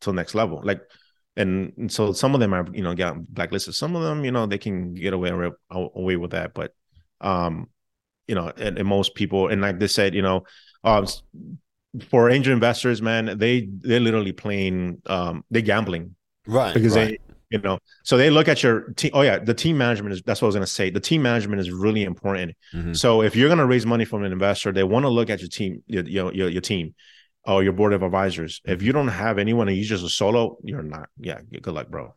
to 0.00 0.10
the 0.10 0.14
next 0.14 0.34
level? 0.34 0.60
Like 0.64 0.80
and, 1.36 1.72
and 1.76 1.92
so 1.92 2.12
some 2.12 2.34
of 2.34 2.40
them 2.40 2.54
are 2.54 2.66
you 2.72 2.82
know 2.82 2.94
got 2.94 3.26
blacklisted. 3.26 3.74
Some 3.74 3.96
of 3.96 4.02
them 4.02 4.24
you 4.24 4.30
know 4.30 4.46
they 4.46 4.58
can 4.58 4.94
get 4.94 5.12
away 5.12 5.30
away 5.70 6.16
with 6.16 6.30
that. 6.30 6.54
But 6.54 6.72
um 7.20 7.68
you 8.26 8.34
know 8.34 8.52
and, 8.56 8.78
and 8.78 8.88
most 8.88 9.14
people 9.14 9.48
and 9.48 9.60
like 9.60 9.78
they 9.78 9.86
said 9.86 10.14
you 10.14 10.22
know 10.22 10.44
um 10.84 11.06
for 12.10 12.30
angel 12.30 12.52
investors 12.52 13.00
man 13.00 13.38
they 13.38 13.68
they're 13.80 14.00
literally 14.00 14.32
playing 14.32 15.02
um 15.06 15.44
they're 15.50 15.62
gambling. 15.62 16.14
Right 16.46 16.74
because 16.74 16.94
right. 16.94 17.08
they 17.08 17.18
you 17.50 17.58
know 17.60 17.78
so 18.04 18.16
they 18.16 18.30
look 18.30 18.48
at 18.48 18.62
your 18.62 18.92
team. 18.92 19.10
Oh 19.12 19.22
yeah 19.22 19.38
the 19.38 19.54
team 19.54 19.76
management 19.76 20.14
is 20.14 20.22
that's 20.22 20.40
what 20.40 20.46
i 20.46 20.48
was 20.48 20.54
going 20.54 20.66
to 20.66 20.72
say. 20.72 20.90
The 20.90 21.00
team 21.00 21.22
management 21.22 21.60
is 21.60 21.70
really 21.70 22.04
important. 22.04 22.54
Mm-hmm. 22.72 22.92
so 22.94 23.22
if 23.22 23.34
you're 23.34 23.48
going 23.48 23.58
to 23.58 23.66
raise 23.66 23.86
money 23.86 24.04
from 24.04 24.22
an 24.22 24.32
investor 24.32 24.72
they 24.72 24.84
want 24.84 25.04
to 25.04 25.08
look 25.08 25.30
at 25.30 25.40
your 25.40 25.48
team 25.48 25.82
your, 25.86 26.04
your, 26.04 26.48
your 26.48 26.60
team 26.60 26.94
or 27.46 27.62
your 27.62 27.72
board 27.72 27.92
of 27.92 28.02
advisors. 28.02 28.60
If 28.64 28.82
you 28.82 28.92
don't 28.92 29.08
have 29.08 29.38
anyone 29.38 29.68
and 29.68 29.76
you're 29.76 29.86
just 29.86 30.04
a 30.04 30.08
solo, 30.08 30.58
you're 30.62 30.82
not. 30.82 31.08
Yeah, 31.18 31.40
good 31.50 31.74
luck, 31.74 31.88
bro. 31.88 32.14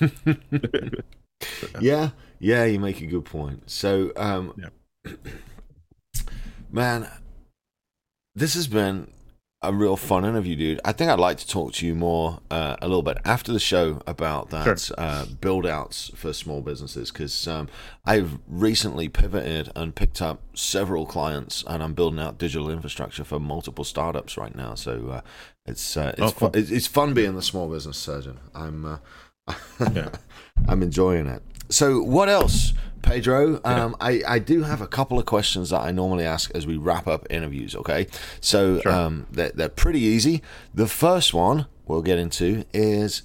yeah, 1.80 2.10
yeah, 2.38 2.64
you 2.64 2.78
make 2.78 3.00
a 3.00 3.06
good 3.06 3.24
point. 3.24 3.70
So, 3.70 4.12
um, 4.16 4.54
yeah. 4.56 5.12
man, 6.70 7.08
this 8.34 8.54
has 8.54 8.66
been 8.68 9.10
a 9.62 9.72
real 9.72 9.96
fun 9.96 10.24
interview, 10.24 10.54
dude. 10.54 10.80
I 10.84 10.92
think 10.92 11.10
I'd 11.10 11.18
like 11.18 11.38
to 11.38 11.46
talk 11.46 11.72
to 11.74 11.86
you 11.86 11.94
more 11.94 12.40
uh, 12.50 12.76
a 12.80 12.86
little 12.86 13.02
bit 13.02 13.18
after 13.24 13.52
the 13.52 13.58
show 13.58 14.02
about 14.06 14.50
that 14.50 14.78
sure. 14.78 14.94
uh, 14.98 15.24
build 15.40 15.66
outs 15.66 16.10
for 16.14 16.32
small 16.32 16.60
businesses 16.60 17.10
because 17.10 17.48
um, 17.48 17.68
I've 18.04 18.38
recently 18.46 19.08
pivoted 19.08 19.70
and 19.74 19.94
picked 19.94 20.20
up 20.20 20.42
several 20.54 21.06
clients 21.06 21.64
and 21.66 21.82
I'm 21.82 21.94
building 21.94 22.20
out 22.20 22.38
digital 22.38 22.70
infrastructure 22.70 23.24
for 23.24 23.40
multiple 23.40 23.84
startups 23.84 24.36
right 24.36 24.54
now. 24.54 24.74
So 24.74 25.08
uh, 25.08 25.20
it's 25.64 25.96
uh, 25.96 26.14
it's, 26.18 26.32
oh, 26.32 26.32
cool. 26.32 26.50
it's, 26.54 26.70
it's 26.70 26.86
fun 26.86 27.14
being 27.14 27.34
the 27.34 27.42
small 27.42 27.68
business 27.68 27.96
surgeon. 27.96 28.38
I'm 28.54 28.84
uh, 28.84 28.98
yeah. 29.92 30.10
I'm 30.68 30.82
enjoying 30.82 31.26
it. 31.26 31.42
So 31.68 32.02
what 32.02 32.28
else? 32.28 32.72
Pedro. 33.06 33.60
Um, 33.64 33.96
I, 34.00 34.22
I 34.26 34.38
do 34.40 34.64
have 34.64 34.80
a 34.80 34.86
couple 34.86 35.18
of 35.18 35.26
questions 35.26 35.70
that 35.70 35.80
I 35.80 35.92
normally 35.92 36.24
ask 36.24 36.50
as 36.54 36.66
we 36.66 36.76
wrap 36.76 37.06
up 37.06 37.26
interviews, 37.30 37.74
okay? 37.76 38.08
So 38.40 38.80
sure. 38.80 38.92
um, 38.92 39.26
they're, 39.30 39.52
they're 39.54 39.68
pretty 39.68 40.00
easy. 40.00 40.42
The 40.74 40.88
first 40.88 41.32
one 41.32 41.66
we'll 41.86 42.02
get 42.02 42.18
into 42.18 42.64
is 42.72 43.22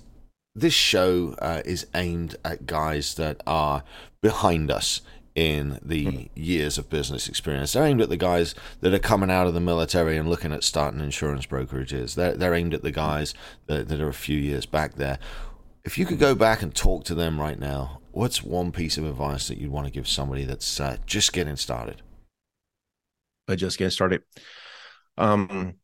this 0.54 0.74
show 0.74 1.36
uh, 1.40 1.62
is 1.66 1.88
aimed 1.96 2.36
at 2.46 2.68
guys 2.68 3.16
that 3.16 3.42
are 3.48 3.84
behind 4.22 4.70
us 4.70 5.02
in 5.34 5.80
the 5.82 6.06
mm. 6.06 6.30
years 6.36 6.78
of 6.78 6.90
business 6.90 7.28
experience. 7.28 7.74
They're 7.74 7.86
aimed 7.86 8.02
at 8.02 8.10
the 8.10 8.18
guys 8.18 8.54
that 8.82 8.94
are 8.94 9.00
coming 9.00 9.32
out 9.32 9.48
of 9.48 9.54
the 9.54 9.62
military 9.62 10.18
and 10.18 10.30
looking 10.30 10.52
at 10.52 10.64
starting 10.64 11.00
insurance 11.00 11.46
brokerages. 11.46 12.16
They're, 12.16 12.36
they're 12.36 12.54
aimed 12.54 12.74
at 12.74 12.84
the 12.84 12.92
guys 12.92 13.34
that, 13.68 13.88
that 13.88 14.02
are 14.02 14.10
a 14.10 14.14
few 14.14 14.38
years 14.38 14.66
back 14.66 14.96
there. 14.96 15.20
If 15.84 15.98
you 15.98 16.06
could 16.06 16.20
go 16.20 16.36
back 16.36 16.62
and 16.62 16.76
talk 16.76 17.06
to 17.06 17.16
them 17.16 17.40
right 17.40 17.58
now, 17.58 18.01
what's 18.12 18.44
one 18.44 18.72
piece 18.72 18.98
of 18.98 19.06
advice 19.06 19.48
that 19.48 19.58
you'd 19.58 19.72
want 19.72 19.88
to 19.88 19.92
give 19.92 20.08
somebody 20.08 20.46
that's 20.46 20.80
uh, 20.80 20.98
just 21.06 21.34
getting 21.34 21.56
started? 21.56 22.02
I 23.48 23.56
just 23.56 23.78
getting 23.78 23.92
started. 23.92 24.22
Um, 25.18 25.76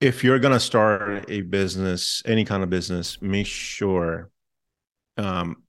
if 0.00 0.24
you're 0.24 0.38
gonna 0.38 0.60
start 0.60 1.26
a 1.28 1.42
business, 1.42 2.22
any 2.24 2.44
kind 2.44 2.62
of 2.62 2.70
business, 2.70 3.20
make 3.20 3.46
sure 3.46 4.30
um, 5.16 5.62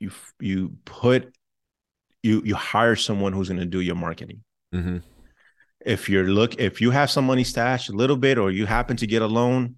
you 0.00 0.10
you 0.38 0.76
put 0.84 1.34
you 2.22 2.42
you 2.44 2.54
hire 2.54 2.96
someone 2.96 3.32
who's 3.32 3.48
gonna 3.48 3.64
do 3.64 3.80
your 3.80 3.94
marketing. 3.94 4.42
Mm-hmm. 4.74 4.98
If 5.84 6.08
you're 6.08 6.28
look 6.28 6.60
if 6.60 6.80
you 6.80 6.90
have 6.90 7.10
some 7.10 7.26
money 7.26 7.44
stashed 7.44 7.88
a 7.88 7.92
little 7.92 8.16
bit, 8.16 8.38
or 8.38 8.50
you 8.50 8.66
happen 8.66 8.96
to 8.98 9.06
get 9.06 9.22
a 9.22 9.26
loan, 9.26 9.76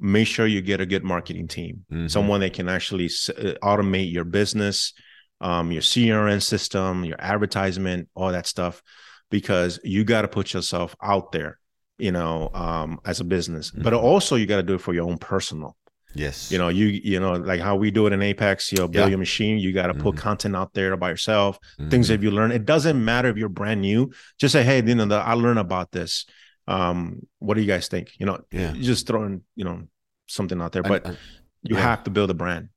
make 0.00 0.26
sure 0.26 0.46
you 0.46 0.60
get 0.60 0.80
a 0.80 0.86
good 0.86 1.04
marketing 1.04 1.48
team, 1.48 1.84
mm-hmm. 1.92 2.06
someone 2.06 2.40
that 2.40 2.52
can 2.52 2.68
actually 2.68 3.06
uh, 3.06 3.54
automate 3.62 4.12
your 4.12 4.24
business, 4.24 4.92
um, 5.40 5.72
your 5.72 5.82
CRM 5.82 6.42
system, 6.42 7.04
your 7.04 7.20
advertisement, 7.20 8.08
all 8.14 8.32
that 8.32 8.46
stuff, 8.46 8.82
because 9.30 9.80
you 9.84 10.04
got 10.04 10.22
to 10.22 10.28
put 10.28 10.54
yourself 10.54 10.94
out 11.02 11.32
there, 11.32 11.58
you 11.98 12.12
know, 12.12 12.50
um, 12.54 13.00
as 13.04 13.20
a 13.20 13.24
business. 13.24 13.70
Mm-hmm. 13.70 13.82
But 13.82 13.94
also, 13.94 14.36
you 14.36 14.46
got 14.46 14.56
to 14.56 14.62
do 14.62 14.74
it 14.74 14.80
for 14.80 14.94
your 14.94 15.08
own 15.08 15.18
personal. 15.18 15.76
Yes. 16.14 16.50
You 16.50 16.58
know, 16.58 16.68
you 16.68 16.86
you 16.86 17.20
know, 17.20 17.32
like 17.32 17.60
how 17.60 17.76
we 17.76 17.90
do 17.90 18.06
it 18.06 18.12
in 18.12 18.22
Apex, 18.22 18.72
you 18.72 18.78
know, 18.78 18.88
build 18.88 19.06
yeah. 19.06 19.10
your 19.10 19.18
machine, 19.18 19.58
you 19.58 19.72
got 19.72 19.88
to 19.88 19.94
put 19.94 20.14
mm-hmm. 20.14 20.22
content 20.22 20.56
out 20.56 20.72
there 20.72 20.96
by 20.96 21.10
yourself, 21.10 21.58
things 21.90 22.06
mm-hmm. 22.06 22.20
that 22.20 22.22
you 22.22 22.30
learn. 22.30 22.50
It 22.50 22.64
doesn't 22.64 23.02
matter 23.02 23.28
if 23.28 23.36
you're 23.36 23.50
brand 23.50 23.82
new. 23.82 24.10
Just 24.38 24.52
say, 24.52 24.62
hey, 24.62 24.82
you 24.82 24.94
know, 24.94 25.16
I 25.16 25.34
learned 25.34 25.58
about 25.58 25.92
this 25.92 26.24
um, 26.68 27.26
what 27.38 27.54
do 27.54 27.62
you 27.62 27.66
guys 27.66 27.88
think? 27.88 28.12
You 28.18 28.26
know, 28.26 28.44
yeah, 28.52 28.72
just 28.74 29.06
throwing, 29.06 29.42
you 29.56 29.64
know, 29.64 29.82
something 30.28 30.60
out 30.60 30.72
there, 30.72 30.82
but 30.82 31.04
and, 31.04 31.14
and, 31.14 31.18
you 31.62 31.76
yeah. 31.76 31.82
have 31.82 32.04
to 32.04 32.10
build 32.10 32.30
a 32.30 32.34
brand. 32.34 32.68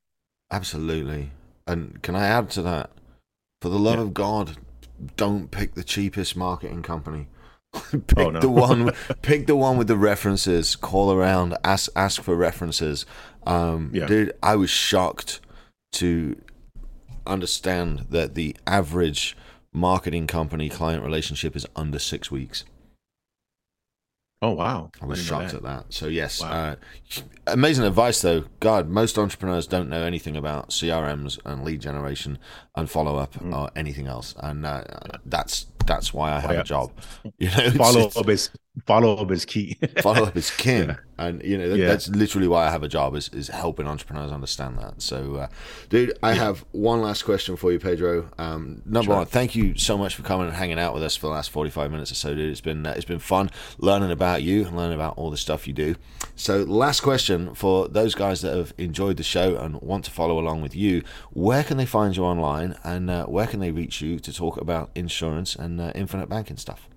Absolutely. 0.50 1.32
And 1.68 2.02
can 2.02 2.16
I 2.16 2.26
add 2.26 2.50
to 2.52 2.62
that? 2.64 2.90
For 3.62 3.70
the 3.70 3.78
love 3.78 3.98
yeah. 3.98 4.02
of 4.02 4.14
God, 4.14 4.58
don't 5.18 5.52
pick 5.52 5.76
the 5.76 5.84
cheapest 5.84 6.36
marketing 6.36 6.82
company. 6.82 7.28
pick 7.74 8.18
oh, 8.18 8.32
no. 8.32 8.40
the 8.40 8.50
one 8.50 8.92
pick 9.22 9.46
the 9.48 9.56
one 9.56 9.78
with 9.78 9.88
the 9.88 9.98
references, 9.98 10.76
call 10.76 11.12
around, 11.12 11.56
ask 11.64 11.92
ask 11.96 12.22
for 12.22 12.36
references. 12.36 13.06
Um, 13.46 13.92
yeah. 13.94 14.08
dude, 14.08 14.34
I 14.42 14.56
was 14.56 14.70
shocked 14.70 15.42
to 15.94 16.42
understand 17.28 18.08
that 18.10 18.36
the 18.36 18.56
average 18.66 19.38
marketing 19.74 20.28
company 20.28 20.70
client 20.70 21.04
relationship 21.04 21.56
is 21.56 21.66
under 21.76 22.00
6 22.00 22.32
weeks. 22.32 22.66
Oh 24.44 24.52
wow! 24.52 24.90
I 25.00 25.06
was 25.06 25.20
I 25.20 25.24
shocked 25.24 25.52
that. 25.52 25.58
at 25.58 25.64
that. 25.64 25.86
So 25.94 26.08
yes, 26.08 26.42
wow. 26.42 26.50
uh, 26.50 26.76
amazing 27.46 27.86
advice 27.86 28.22
though. 28.22 28.46
God, 28.60 28.90
most 28.90 29.20
entrepreneurs 29.20 29.68
don't 29.68 29.88
know 29.88 30.02
anything 30.02 30.36
about 30.36 30.70
CRMs 30.72 31.38
and 31.46 31.64
lead 31.64 31.80
generation 31.80 32.40
and 32.76 32.90
follow 32.90 33.18
up 33.18 33.34
mm. 33.36 33.56
or 33.56 33.70
anything 33.76 34.08
else, 34.08 34.34
and 34.40 34.66
uh, 34.66 34.84
that's 35.26 35.68
that's 35.86 36.12
why 36.12 36.32
I 36.32 36.40
have 36.40 36.52
oh, 36.52 36.54
yeah. 36.56 36.62
a 36.62 36.64
job. 36.64 36.92
You 37.38 37.50
know, 37.50 37.72
follow 37.72 38.10
up 38.16 38.30
is 38.30 38.50
follow 38.86 39.16
up 39.16 39.32
is 39.32 39.46
key. 39.46 39.78
follow 40.02 40.24
up 40.24 40.36
is 40.36 40.50
king, 40.52 40.90
yeah. 40.90 40.98
and 41.18 41.44
you 41.44 41.58
know 41.58 41.70
that, 41.70 41.78
yeah. 41.78 41.88
that's 41.88 42.10
literally 42.10 42.48
why 42.48 42.68
I 42.68 42.72
have 42.72 42.84
a 42.84 42.88
job 42.88 43.16
is 43.16 43.30
is 43.30 43.50
helping 43.50 43.88
entrepreneurs 43.88 44.32
understand 44.32 44.78
that. 44.80 45.02
So, 45.02 45.36
uh, 45.36 45.48
dude, 45.90 46.18
I 46.24 46.34
have 46.34 46.66
one 46.72 47.02
last 47.02 47.24
question 47.24 47.56
for 47.56 47.72
you, 47.72 47.80
Pedro. 47.80 48.30
Um, 48.38 48.82
number 48.86 49.08
sure. 49.08 49.16
one, 49.18 49.26
thank 49.26 49.56
you 49.56 49.78
so 49.78 49.98
much 49.98 50.16
for 50.16 50.24
coming 50.24 50.48
and 50.48 50.56
hanging 50.56 50.80
out 50.80 50.94
with 50.94 51.04
us 51.04 51.16
for 51.16 51.28
the 51.28 51.34
last 51.34 51.52
forty 51.52 51.70
five 51.70 51.92
minutes 51.92 52.12
or 52.12 52.16
so, 52.16 52.34
dude. 52.34 52.52
It's 52.52 52.62
been 52.62 52.86
uh, 52.86 52.94
it's 52.96 53.06
been 53.06 53.20
fun 53.20 53.50
learning 53.78 54.12
about 54.12 54.44
you 54.44 54.66
and 54.66 54.76
learning 54.76 54.96
about 54.96 55.18
all 55.18 55.30
the 55.30 55.38
stuff 55.38 55.68
you 55.68 55.74
do. 55.74 55.96
So, 56.36 56.64
last 56.64 57.02
question 57.02 57.54
for 57.54 57.88
those 57.88 58.16
guys 58.16 58.42
that 58.42 58.56
have 58.56 58.74
enjoyed 58.78 59.18
the 59.18 59.24
show 59.24 59.58
and 59.58 59.82
want 59.82 60.06
to 60.06 60.12
follow 60.12 60.40
along 60.40 60.62
with 60.62 60.76
you, 60.76 61.04
where 61.32 61.64
can 61.64 61.78
they 61.78 61.86
find 61.86 62.16
you 62.16 62.24
online, 62.24 62.76
and 62.84 63.10
uh, 63.10 63.26
where 63.26 63.48
can 63.48 63.60
they 63.60 63.72
reach 63.72 64.02
you 64.02 64.20
to 64.20 64.34
talk 64.34 64.58
about 64.58 64.90
insurance 64.96 65.56
and 65.56 65.80
uh, 65.82 65.92
infinite 65.94 66.30
banking 66.30 66.58
stuff? 66.58 66.88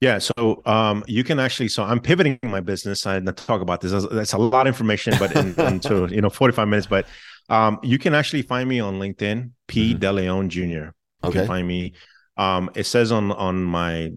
Yeah, 0.00 0.18
so 0.18 0.62
um, 0.66 1.04
you 1.06 1.24
can 1.24 1.38
actually. 1.38 1.68
So 1.68 1.82
I'm 1.82 2.00
pivoting 2.00 2.38
my 2.42 2.60
business. 2.60 3.06
I 3.06 3.18
talk 3.20 3.62
about 3.62 3.80
this. 3.80 3.92
That's 4.10 4.34
a 4.34 4.38
lot 4.38 4.66
of 4.66 4.74
information, 4.74 5.14
but 5.18 5.34
in, 5.34 5.58
into 5.60 6.06
you 6.14 6.20
know 6.20 6.28
45 6.28 6.68
minutes. 6.68 6.86
But 6.86 7.06
um, 7.48 7.78
you 7.82 7.98
can 7.98 8.14
actually 8.14 8.42
find 8.42 8.68
me 8.68 8.78
on 8.80 8.98
LinkedIn, 8.98 9.50
P 9.68 9.94
mm-hmm. 9.94 10.04
DeLeon 10.04 10.48
Jr. 10.48 10.60
You 10.62 10.92
okay. 11.24 11.38
can 11.38 11.46
find 11.46 11.66
me. 11.66 11.94
Um, 12.36 12.70
it 12.74 12.84
says 12.84 13.10
on 13.10 13.32
on 13.32 13.64
my 13.64 14.12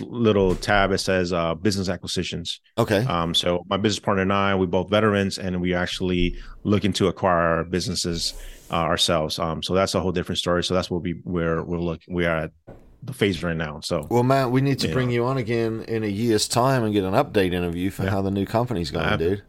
little 0.00 0.56
tab 0.56 0.90
it 0.90 0.98
says 0.98 1.32
uh, 1.32 1.54
business 1.54 1.88
acquisitions. 1.88 2.60
Okay. 2.78 3.04
Um, 3.04 3.34
so 3.34 3.64
my 3.68 3.76
business 3.76 4.00
partner 4.00 4.22
and 4.22 4.32
I, 4.32 4.54
we 4.54 4.66
both 4.66 4.88
veterans, 4.88 5.38
and 5.38 5.60
we 5.60 5.74
actually 5.74 6.36
looking 6.64 6.92
to 6.94 7.08
acquire 7.08 7.64
businesses 7.64 8.34
uh, 8.70 8.76
ourselves. 8.76 9.38
Um, 9.38 9.62
so 9.62 9.74
that's 9.74 9.94
a 9.94 10.00
whole 10.00 10.12
different 10.12 10.38
story. 10.38 10.64
So 10.64 10.72
that's 10.72 10.90
what 10.90 11.02
we 11.02 11.20
where 11.24 11.62
we're 11.62 11.78
looking. 11.78 12.14
We 12.14 12.24
are 12.24 12.44
at 12.44 12.50
the 13.02 13.12
phase 13.12 13.42
right 13.42 13.56
now. 13.56 13.80
So 13.80 14.06
well, 14.10 14.22
Matt, 14.22 14.50
we 14.50 14.60
need 14.60 14.78
to 14.80 14.88
bring 14.88 15.08
know. 15.08 15.14
you 15.14 15.24
on 15.24 15.38
again 15.38 15.84
in 15.88 16.04
a 16.04 16.08
year's 16.08 16.48
time 16.48 16.84
and 16.84 16.92
get 16.92 17.04
an 17.04 17.14
update 17.14 17.52
interview 17.52 17.90
for 17.90 18.04
yeah. 18.04 18.10
how 18.10 18.22
the 18.22 18.30
new 18.30 18.46
company's 18.46 18.90
going, 18.90 19.06
uh, 19.06 19.16
dude. 19.16 19.42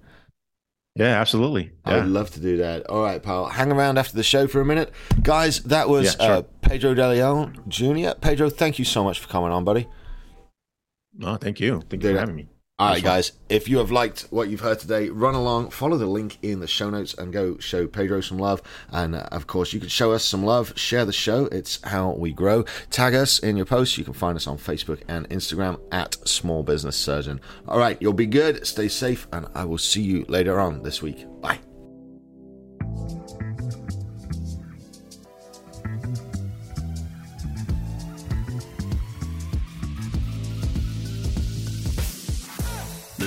Yeah, 0.95 1.19
absolutely. 1.19 1.71
Yeah. 1.85 1.97
I'd 1.97 2.07
love 2.07 2.31
to 2.31 2.39
do 2.39 2.57
that. 2.57 2.87
All 2.87 3.01
right, 3.01 3.21
pal. 3.21 3.45
Hang 3.45 3.71
around 3.71 3.97
after 3.97 4.15
the 4.15 4.23
show 4.23 4.47
for 4.47 4.59
a 4.59 4.65
minute. 4.65 4.91
Guys, 5.21 5.61
that 5.63 5.87
was 5.87 6.17
yeah, 6.19 6.25
sure. 6.25 6.35
uh, 6.37 6.41
Pedro 6.61 6.93
De 6.93 7.09
Leon 7.09 7.63
Jr. 7.67 8.11
Pedro, 8.19 8.49
thank 8.49 8.79
you 8.79 8.85
so 8.85 9.03
much 9.03 9.19
for 9.19 9.27
coming 9.27 9.51
on, 9.51 9.63
buddy. 9.63 9.87
No, 11.15 11.35
thank 11.37 11.59
you. 11.59 11.81
Thank 11.89 12.03
you 12.03 12.13
for 12.13 12.19
having 12.19 12.35
me. 12.35 12.49
All 12.79 12.91
right, 12.91 13.03
guys. 13.03 13.33
If 13.49 13.67
you 13.67 13.79
have 13.79 13.91
liked 13.91 14.27
what 14.29 14.47
you've 14.47 14.61
heard 14.61 14.79
today, 14.79 15.09
run 15.09 15.35
along, 15.35 15.71
follow 15.71 15.97
the 15.97 16.05
link 16.05 16.37
in 16.41 16.61
the 16.61 16.67
show 16.67 16.89
notes, 16.89 17.13
and 17.13 17.33
go 17.33 17.57
show 17.57 17.87
Pedro 17.87 18.21
some 18.21 18.39
love. 18.39 18.61
And 18.89 19.15
uh, 19.15 19.27
of 19.33 19.47
course, 19.47 19.73
you 19.73 19.81
can 19.81 19.89
show 19.89 20.13
us 20.13 20.23
some 20.23 20.45
love. 20.45 20.71
Share 20.77 21.03
the 21.03 21.11
show. 21.11 21.47
It's 21.47 21.81
how 21.83 22.13
we 22.13 22.31
grow. 22.31 22.63
Tag 22.89 23.15
us 23.15 23.39
in 23.39 23.57
your 23.57 23.65
posts. 23.65 23.97
You 23.97 24.05
can 24.05 24.13
find 24.13 24.37
us 24.37 24.47
on 24.47 24.57
Facebook 24.57 25.01
and 25.09 25.29
Instagram 25.29 25.77
at 25.91 26.15
Small 26.25 26.63
Business 26.63 26.95
Surgeon. 26.95 27.41
All 27.67 27.79
right, 27.79 27.97
you'll 27.99 28.13
be 28.13 28.27
good. 28.27 28.65
Stay 28.65 28.87
safe, 28.87 29.27
and 29.33 29.47
I 29.53 29.65
will 29.65 29.77
see 29.77 30.01
you 30.01 30.23
later 30.29 30.57
on 30.57 30.81
this 30.81 31.01
week. 31.01 31.25
Bye. 31.41 31.59